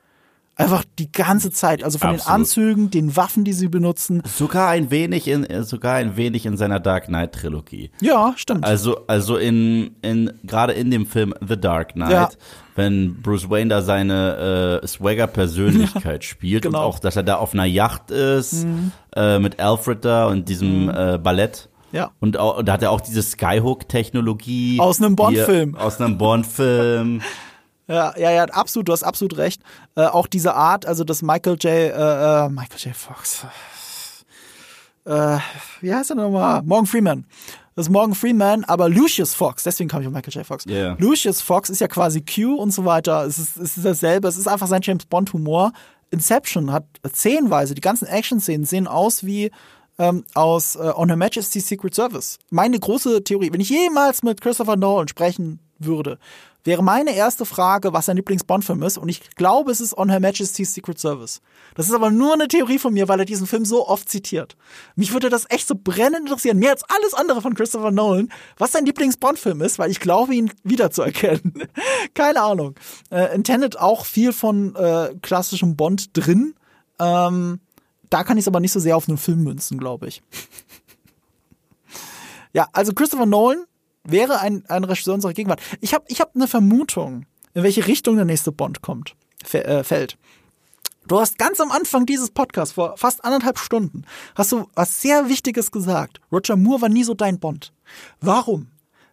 [0.61, 1.83] Einfach die ganze Zeit.
[1.83, 2.41] Also von den Absolut.
[2.41, 4.23] Anzügen, den Waffen, die sie benutzen.
[4.27, 7.91] Sogar ein wenig in, äh, sogar ein wenig in seiner Dark Knight Trilogie.
[8.01, 8.65] Ja, stimmt.
[8.65, 12.29] Also, also in, in, gerade in dem Film The Dark Knight, Ja.
[12.77, 16.79] wenn Bruce Wayne da seine äh, Swagger-Persönlichkeit spielt genau.
[16.79, 16.85] Mhm.
[16.85, 18.67] und auch, dass er da auf einer Yacht ist,
[19.17, 21.69] äh, mit Alfred da und diesem äh, Ballett.
[21.93, 22.13] Ja.
[22.21, 24.79] Und, auch, und da hat er auch diese Skyhook-Technologie.
[24.79, 25.75] Aus einem Bond-Film.
[25.77, 27.23] Aus einem Bond-Film.
[27.91, 29.63] Ja, ja, ja, absolut, du hast absolut recht.
[29.97, 31.65] Äh, auch diese Art, also das Michael J.
[31.65, 32.95] Äh, äh, Michael J.
[32.95, 33.45] Fox.
[35.05, 35.39] Äh,
[35.81, 36.63] wie heißt er nochmal?
[36.63, 37.27] Morgan Freeman.
[37.75, 40.47] Das ist Morgan Freeman, aber Lucius Fox, deswegen kam ich auf Michael J.
[40.47, 40.65] Fox.
[40.69, 40.95] Ja.
[41.01, 43.25] Lucius Fox ist ja quasi Q und so weiter.
[43.25, 45.73] Es ist, es ist dasselbe, es ist einfach sein James Bond-Humor.
[46.13, 49.51] Inception hat szenenweise, die ganzen Action-Szenen sehen aus wie
[49.99, 52.39] ähm, aus äh, On Her Majesty's Secret Service.
[52.51, 56.19] Meine große Theorie, wenn ich jemals mit Christopher Nolan sprechen würde,
[56.65, 58.99] wäre meine erste Frage, was sein Lieblings-Bond-Film ist.
[58.99, 61.41] Und ich glaube, es ist On Her Majesty's Secret Service.
[61.75, 64.57] Das ist aber nur eine Theorie von mir, weil er diesen Film so oft zitiert.
[64.97, 68.73] Mich würde das echt so brennend interessieren, mehr als alles andere von Christopher Nolan, was
[68.73, 71.65] sein Lieblings-Bond-Film ist, weil ich glaube, ihn wiederzuerkennen.
[72.15, 72.75] Keine Ahnung.
[73.11, 76.55] Äh, in Tenet auch viel von äh, klassischem Bond drin.
[76.99, 77.61] Ähm,
[78.11, 80.23] da kann ich es aber nicht so sehr auf einen Film münzen, glaube ich.
[82.53, 83.65] ja, also Christopher Nolan
[84.05, 85.61] wäre ein, ein Regisseur unserer Gegenwart.
[85.81, 89.15] Ich habe ich hab eine Vermutung, in welche Richtung der nächste Bond kommt,
[89.53, 90.17] äh, fällt.
[91.07, 94.05] Du hast ganz am Anfang dieses Podcasts, vor fast anderthalb Stunden,
[94.35, 96.21] hast du was sehr Wichtiges gesagt.
[96.31, 97.73] Roger Moore war nie so dein Bond.
[98.21, 98.69] Warum?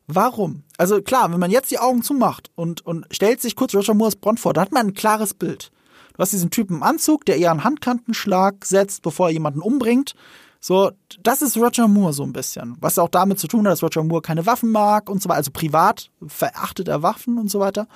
[0.05, 0.63] Warum?
[0.77, 4.15] Also klar, wenn man jetzt die Augen zumacht und, und stellt sich kurz Roger Moores
[4.15, 5.71] Bond vor, da hat man ein klares Bild.
[6.13, 10.13] Du hast diesen Typen im Anzug, der eher einen Handkantenschlag setzt, bevor er jemanden umbringt.
[10.59, 12.75] So, das ist Roger Moore so ein bisschen.
[12.79, 15.37] Was auch damit zu tun hat, dass Roger Moore keine Waffen mag und so weiter.
[15.37, 17.87] Also privat verachtet er Waffen und so weiter.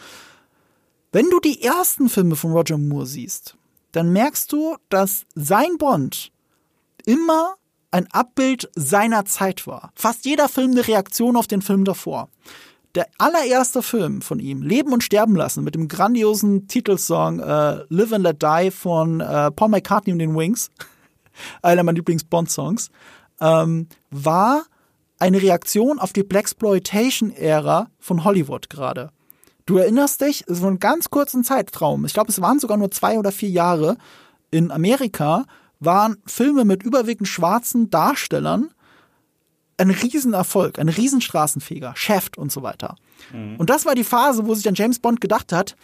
[1.11, 3.57] Wenn du die ersten Filme von Roger Moore siehst,
[3.91, 6.31] dann merkst du, dass sein Bond
[7.05, 7.55] immer
[7.91, 9.91] ein Abbild seiner Zeit war.
[9.95, 12.29] Fast jeder Film eine Reaktion auf den Film davor.
[12.95, 18.11] Der allererste Film von ihm, Leben und Sterben lassen, mit dem grandiosen Titelsong äh, Live
[18.11, 20.69] and Let Die von äh, Paul McCartney und den Wings,
[21.61, 22.89] einer meiner Lieblings-Bond-Songs,
[23.39, 24.63] ähm, war
[25.19, 29.11] eine Reaktion auf die Blaxploitation-Ära von Hollywood gerade.
[29.65, 32.91] Du erinnerst dich, es war ein ganz kurzen Zeitraum, ich glaube, es waren sogar nur
[32.91, 33.97] zwei oder vier Jahre,
[34.49, 35.45] in Amerika
[35.79, 38.71] waren Filme mit überwiegend schwarzen Darstellern
[39.77, 42.95] ein Riesenerfolg, ein Riesenstraßenfeger, Shaft und so weiter.
[43.33, 43.55] Mhm.
[43.57, 45.75] Und das war die Phase, wo sich dann James Bond gedacht hat,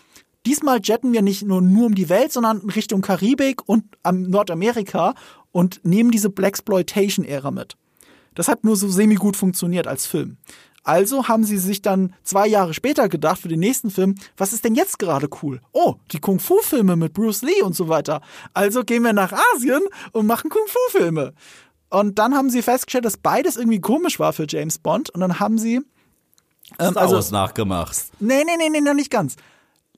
[0.48, 5.14] diesmal jetten wir nicht nur, nur um die Welt, sondern Richtung Karibik und Nordamerika
[5.52, 7.76] und nehmen diese Blaxploitation-Ära mit.
[8.34, 10.38] Das hat nur so semi-gut funktioniert als Film.
[10.84, 14.64] Also haben sie sich dann zwei Jahre später gedacht für den nächsten Film, was ist
[14.64, 15.60] denn jetzt gerade cool?
[15.74, 18.22] Oh, die Kung-Fu-Filme mit Bruce Lee und so weiter.
[18.54, 19.82] Also gehen wir nach Asien
[20.14, 21.34] und machen Kung-Fu-Filme.
[21.90, 25.10] Und dann haben sie festgestellt, dass beides irgendwie komisch war für James Bond.
[25.10, 25.82] Und dann haben sie.
[26.80, 27.98] Ähm, Star also, nachgemacht.
[28.22, 29.36] Nee, nee, nee, nee, noch nicht ganz.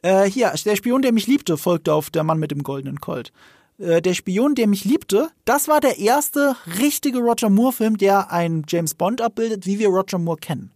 [0.01, 3.31] Äh, hier, der Spion, der mich liebte, folgte auf Der Mann mit dem goldenen Colt.
[3.77, 8.63] Äh, der Spion, der mich liebte, das war der erste richtige Roger Moore-Film, der einen
[8.67, 10.71] James Bond abbildet, wie wir Roger Moore kennen.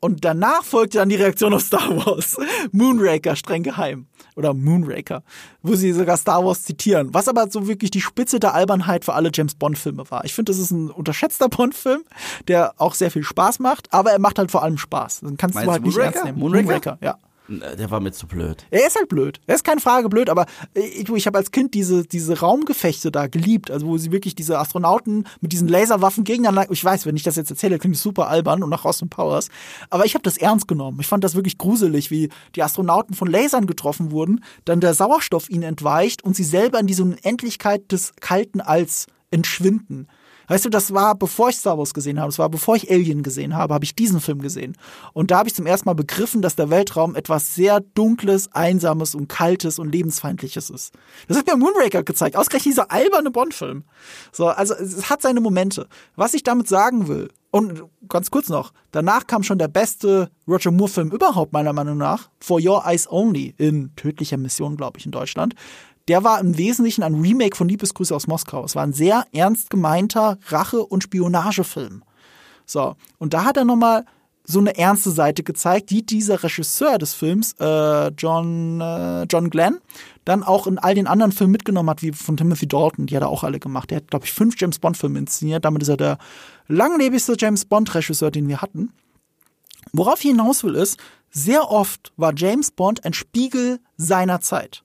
[0.00, 2.36] Und danach folgte dann die Reaktion auf Star Wars.
[2.72, 4.06] Moonraker, streng geheim.
[4.36, 5.24] Oder Moonraker.
[5.62, 7.12] Wo sie sogar Star Wars zitieren.
[7.12, 10.24] Was aber so wirklich die Spitze der Albernheit für alle James Bond-Filme war.
[10.24, 12.04] Ich finde, das ist ein unterschätzter Bond-Film,
[12.46, 15.20] der auch sehr viel Spaß macht, aber er macht halt vor allem Spaß.
[15.20, 16.38] Dann kannst Meinst du halt nicht ernst nehmen.
[16.38, 16.62] Moonraker?
[16.62, 17.18] Moonraker, ja.
[17.48, 18.66] Der war mir zu blöd.
[18.70, 19.40] Er ist halt blöd.
[19.46, 20.44] Er ist keine Frage blöd, aber
[20.74, 24.58] ich, ich habe als Kind diese, diese Raumgefechte da geliebt, also wo sie wirklich diese
[24.58, 26.70] Astronauten mit diesen Laserwaffen gegeneinander.
[26.70, 29.48] Ich weiß, wenn ich das jetzt erzähle, klingt es super albern und nach Austin Powers.
[29.88, 30.98] Aber ich habe das ernst genommen.
[31.00, 35.48] Ich fand das wirklich gruselig, wie die Astronauten von Lasern getroffen wurden, dann der Sauerstoff
[35.48, 40.06] ihnen entweicht und sie selber in diese Unendlichkeit des kalten Alls entschwinden.
[40.48, 43.22] Weißt du, das war, bevor ich Star Wars gesehen habe, das war, bevor ich Alien
[43.22, 44.76] gesehen habe, habe ich diesen Film gesehen.
[45.12, 49.14] Und da habe ich zum ersten Mal begriffen, dass der Weltraum etwas sehr Dunkles, Einsames
[49.14, 50.94] und Kaltes und Lebensfeindliches ist.
[51.28, 53.84] Das hat mir Moonraker gezeigt, ausgerechnet dieser alberne Bond-Film.
[54.32, 55.86] So, also es hat seine Momente.
[56.16, 60.70] Was ich damit sagen will, und ganz kurz noch, danach kam schon der beste Roger
[60.70, 65.12] Moore-Film überhaupt, meiner Meinung nach, For Your Eyes Only, in tödlicher Mission, glaube ich, in
[65.12, 65.54] Deutschland
[66.08, 68.64] der war im Wesentlichen ein Remake von Liebesgrüße aus Moskau.
[68.64, 72.02] Es war ein sehr ernst gemeinter Rache- und Spionagefilm.
[72.64, 74.04] So, und da hat er nochmal
[74.44, 79.78] so eine ernste Seite gezeigt, die dieser Regisseur des Films, äh, John, äh, John Glenn,
[80.24, 83.22] dann auch in all den anderen Filmen mitgenommen hat, wie von Timothy Dalton, die hat
[83.22, 83.90] er auch alle gemacht.
[83.90, 85.66] Der hat, glaube ich, fünf James Bond-Filme inszeniert.
[85.66, 86.18] Damit ist er der
[86.66, 88.92] langlebigste James Bond-Regisseur, den wir hatten.
[89.92, 90.98] Worauf ich hinaus will, ist,
[91.30, 94.82] sehr oft war James Bond ein Spiegel seiner Zeit.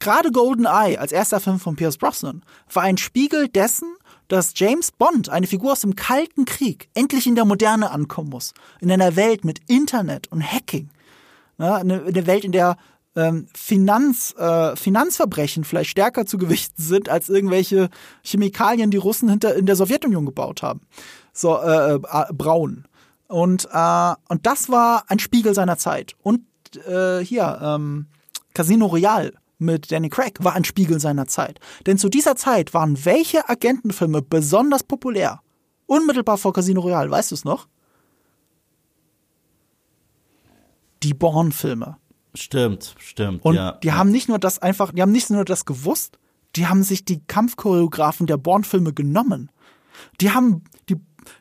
[0.00, 3.94] Gerade GoldenEye als erster Film von Pierce Brosnan war ein Spiegel dessen,
[4.28, 8.54] dass James Bond, eine Figur aus dem Kalten Krieg, endlich in der Moderne ankommen muss.
[8.80, 10.88] In einer Welt mit Internet und Hacking.
[11.58, 12.78] Ja, eine, eine Welt, in der
[13.14, 17.90] ähm, Finanz, äh, Finanzverbrechen vielleicht stärker zu gewichten sind als irgendwelche
[18.24, 20.80] Chemikalien, die Russen hinter in der Sowjetunion gebaut haben.
[21.34, 22.86] So äh, äh, braun.
[23.28, 26.14] Und äh, und das war ein Spiegel seiner Zeit.
[26.22, 26.42] Und
[26.86, 28.06] äh, hier ähm,
[28.54, 31.60] Casino Royale mit Danny Craig war ein Spiegel seiner Zeit.
[31.86, 35.40] Denn zu dieser Zeit waren welche Agentenfilme besonders populär?
[35.86, 37.66] Unmittelbar vor Casino Royale, weißt du es noch?
[41.02, 41.96] Die Bourne-Filme.
[42.34, 43.44] Stimmt, stimmt.
[43.44, 43.94] Und ja, die ja.
[43.96, 46.18] haben nicht nur das einfach, die haben nicht nur das gewusst,
[46.56, 49.50] die haben sich die Kampfchoreografen der Bourne-Filme genommen.
[50.20, 50.96] Die haben die,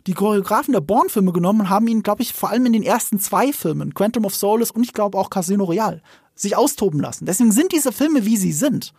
[0.08, 3.20] die Choreografen der Bourne-Filme genommen und haben ihn, glaube ich, vor allem in den ersten
[3.20, 6.02] zwei Filmen, Quantum of Solace und ich glaube auch Casino Royale,
[6.40, 7.26] sich austoben lassen.
[7.26, 8.94] Deswegen sind diese Filme, wie sie sind,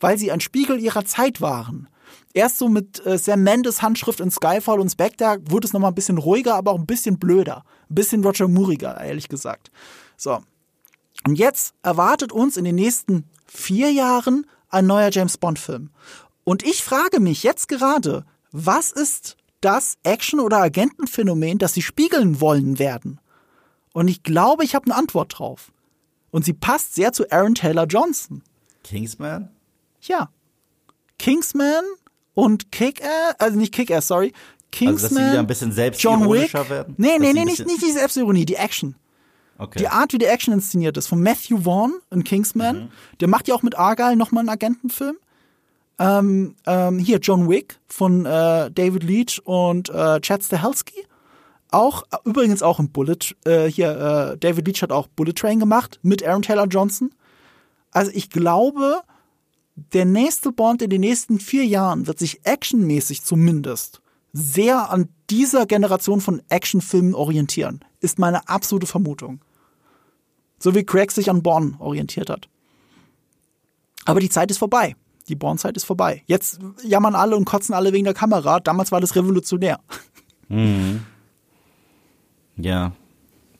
[0.00, 1.88] weil sie ein Spiegel ihrer Zeit waren.
[2.32, 5.94] Erst so mit äh, Sam Mendes Handschrift in Skyfall und Spectre wurde es nochmal ein
[5.94, 7.64] bisschen ruhiger, aber auch ein bisschen blöder.
[7.90, 9.70] Ein bisschen Roger Mooriger, ehrlich gesagt.
[10.16, 10.40] So.
[11.26, 15.90] Und jetzt erwartet uns in den nächsten vier Jahren ein neuer James Bond Film.
[16.42, 22.40] Und ich frage mich jetzt gerade, was ist das Action- oder Agentenphänomen, das sie spiegeln
[22.40, 23.20] wollen werden?
[23.92, 25.72] Und ich glaube, ich habe eine Antwort drauf.
[26.34, 28.42] Und sie passt sehr zu Aaron Taylor Johnson.
[28.82, 29.50] Kingsman?
[30.00, 30.30] Ja.
[31.16, 31.84] Kingsman
[32.34, 34.32] und Kick-Ass, also nicht Kick-Ass, sorry.
[34.72, 36.94] Kingsman, also, dass sie wieder ein bisschen selbstironischer werden?
[36.98, 38.96] Nee, nee, nee, nicht, nicht die Selbstironie, die Action.
[39.58, 39.78] Okay.
[39.78, 42.76] Die Art, wie die Action inszeniert ist, von Matthew Vaughn in Kingsman.
[42.76, 42.88] Mhm.
[43.20, 45.16] Der macht ja auch mit Argyle nochmal einen Agentenfilm.
[46.00, 51.06] Ähm, ähm, hier John Wick von äh, David Leach und äh, Chad Stahelski
[51.74, 53.90] auch, übrigens auch im Bullet, äh, hier,
[54.32, 57.10] äh, David Leach hat auch Bullet Train gemacht mit Aaron Taylor Johnson.
[57.90, 59.00] Also ich glaube,
[59.76, 64.00] der nächste Bond in den nächsten vier Jahren wird sich actionmäßig zumindest
[64.32, 67.84] sehr an dieser Generation von Actionfilmen orientieren.
[68.00, 69.40] Ist meine absolute Vermutung.
[70.58, 72.48] So wie Craig sich an Bond orientiert hat.
[74.04, 74.96] Aber die Zeit ist vorbei.
[75.28, 76.22] Die Bond-Zeit ist vorbei.
[76.26, 78.60] Jetzt jammern alle und kotzen alle wegen der Kamera.
[78.60, 79.80] Damals war das revolutionär.
[82.56, 82.92] Ja.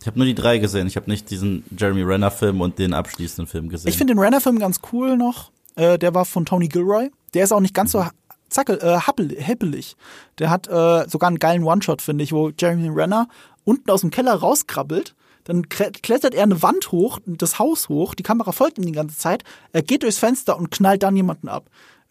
[0.00, 0.86] Ich habe nur die drei gesehen.
[0.86, 3.88] Ich habe nicht diesen Jeremy Renner-Film und den abschließenden Film gesehen.
[3.88, 5.50] Ich finde den Renner-Film ganz cool noch.
[5.76, 7.10] Äh, der war von Tony Gilroy.
[7.32, 8.04] Der ist auch nicht ganz so
[8.48, 9.96] zackel, äh, happel, happelig.
[10.38, 13.28] Der hat äh, sogar einen geilen One-Shot, finde ich, wo Jeremy Renner
[13.64, 15.14] unten aus dem Keller rauskrabbelt.
[15.44, 19.18] Dann klettert er eine Wand hoch, das Haus hoch, die Kamera folgt ihm die ganze
[19.18, 19.44] Zeit.
[19.72, 21.68] Er geht durchs Fenster und knallt dann jemanden ab.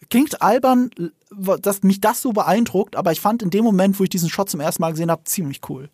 [0.08, 0.90] Klingt albern,
[1.30, 4.50] dass mich das so beeindruckt, aber ich fand in dem Moment, wo ich diesen Shot
[4.50, 5.88] zum ersten Mal gesehen habe, ziemlich cool.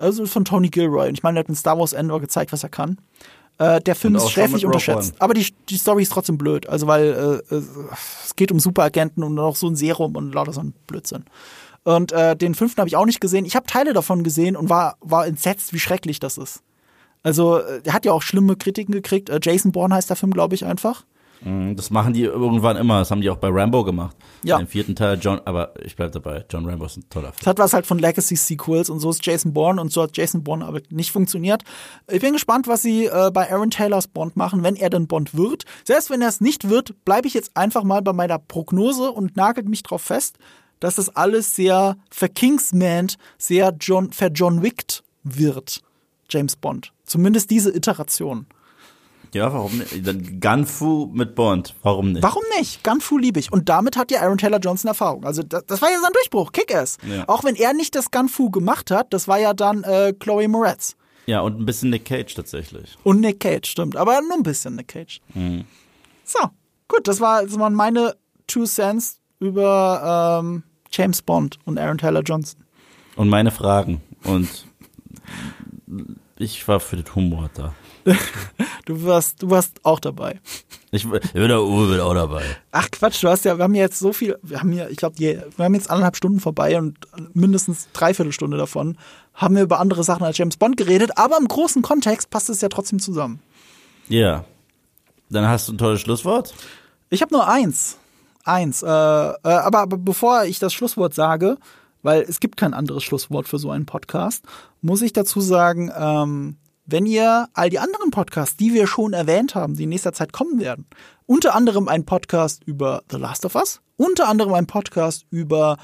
[0.00, 1.08] Also von Tony Gilroy.
[1.08, 2.98] Und ich meine, er hat in Star Wars Endor gezeigt, was er kann.
[3.58, 5.14] Äh, der Film ist Rogue unterschätzt.
[5.18, 6.66] Aber die, die Story ist trotzdem blöd.
[6.66, 7.62] Also, weil äh, äh,
[8.24, 11.24] es geht um Superagenten und noch so ein Serum und lauter so ein Blödsinn.
[11.84, 13.44] Und äh, den fünften habe ich auch nicht gesehen.
[13.44, 16.62] Ich habe Teile davon gesehen und war, war entsetzt, wie schrecklich das ist.
[17.22, 19.28] Also, äh, er hat ja auch schlimme Kritiken gekriegt.
[19.28, 21.04] Äh, Jason Bourne heißt der Film, glaube ich, einfach.
[21.42, 22.98] Mhm, Das machen die irgendwann immer.
[22.98, 24.16] Das haben die auch bei Rambo gemacht.
[24.42, 24.58] Ja.
[24.58, 26.44] Im vierten Teil John, aber ich bleib dabei.
[26.50, 27.46] John Rambo ist ein toller Das Film.
[27.50, 30.64] hat was halt von Legacy-Sequels und so ist Jason Bourne und so hat Jason Bourne
[30.64, 31.62] aber nicht funktioniert.
[32.10, 35.34] Ich bin gespannt, was sie äh, bei Aaron Taylors Bond machen, wenn er denn Bond
[35.34, 35.64] wird.
[35.84, 39.36] Selbst wenn er es nicht wird, bleibe ich jetzt einfach mal bei meiner Prognose und
[39.36, 40.36] nagelt mich drauf fest,
[40.80, 45.82] dass das alles sehr verkingsmant, sehr John, verjohnwickt wird,
[46.30, 46.92] James Bond.
[47.04, 48.46] Zumindest diese Iteration.
[49.32, 50.06] Ja, warum nicht?
[50.06, 51.74] Dann Gunfu mit Bond.
[51.82, 52.22] Warum nicht?
[52.22, 52.82] Warum nicht?
[52.82, 53.52] Gunfu liebe ich.
[53.52, 55.24] Und damit hat ja Aaron Taylor Johnson Erfahrung.
[55.24, 56.98] Also das, das war ja sein Durchbruch, Kick-Ass.
[57.08, 57.28] Ja.
[57.28, 60.96] Auch wenn er nicht das Gunfu gemacht hat, das war ja dann äh, Chloe Moretz.
[61.26, 62.96] Ja, und ein bisschen Nick Cage tatsächlich.
[63.04, 63.96] Und Nick Cage, stimmt.
[63.96, 65.20] Aber nur ein bisschen Nick Cage.
[65.34, 65.64] Mhm.
[66.24, 66.40] So,
[66.88, 68.16] gut, das, war, das waren meine
[68.48, 72.64] Two Cents über ähm, James Bond und Aaron Taylor Johnson.
[73.14, 74.00] Und meine Fragen.
[74.24, 74.66] Und
[76.36, 77.74] ich war für den Humor da.
[78.86, 80.40] Du warst, du warst auch dabei.
[80.90, 82.42] Ich, bin der Uwe bin auch dabei.
[82.72, 84.96] Ach Quatsch, du hast ja, wir haben ja jetzt so viel, wir haben ja, ich
[84.96, 86.98] glaube, wir haben jetzt anderthalb Stunden vorbei und
[87.34, 88.98] mindestens dreiviertel Stunde davon
[89.34, 92.60] haben wir über andere Sachen als James Bond geredet, aber im großen Kontext passt es
[92.60, 93.40] ja trotzdem zusammen.
[94.08, 94.44] Ja.
[95.28, 96.52] Dann hast du ein tolles Schlusswort.
[97.10, 97.96] Ich habe nur eins.
[98.44, 98.82] Eins.
[98.82, 101.58] Äh, äh, aber, aber bevor ich das Schlusswort sage,
[102.02, 104.44] weil es gibt kein anderes Schlusswort für so einen Podcast,
[104.82, 109.54] muss ich dazu sagen, ähm, wenn ihr all die anderen Podcasts, die wir schon erwähnt
[109.54, 110.86] haben, die in nächster Zeit kommen werden,
[111.26, 115.76] unter anderem ein Podcast über The Last of Us, unter anderem ein Podcast über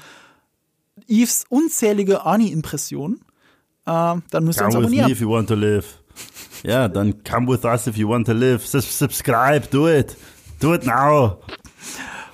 [1.07, 3.21] Eves unzählige Arnie-Impressionen,
[3.85, 5.09] äh, dann müsst ihr uns abonnieren.
[5.09, 5.99] if you want to live.
[6.63, 8.65] Ja, dann come with us if you want to live.
[8.65, 10.17] Subscribe, do it.
[10.59, 11.37] Do it now.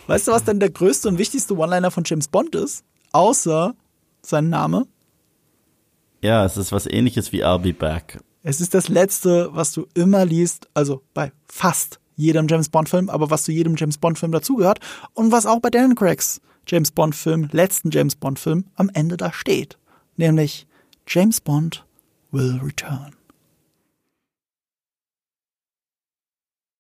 [0.08, 2.84] Weißt du, was denn der größte und wichtigste One-Liner von James Bond ist?
[3.12, 3.76] Außer
[4.22, 4.88] sein Name.
[6.22, 8.20] Ja, es ist was ähnliches wie I'll be back.
[8.46, 13.30] Es ist das Letzte, was du immer liest, also bei fast jedem James Bond-Film, aber
[13.30, 14.80] was zu jedem James Bond-Film dazugehört
[15.14, 19.78] und was auch bei Daniel Craigs James Bond-Film, letzten James Bond-Film, am Ende da steht.
[20.18, 20.68] Nämlich
[21.08, 21.86] James Bond
[22.32, 23.16] will return.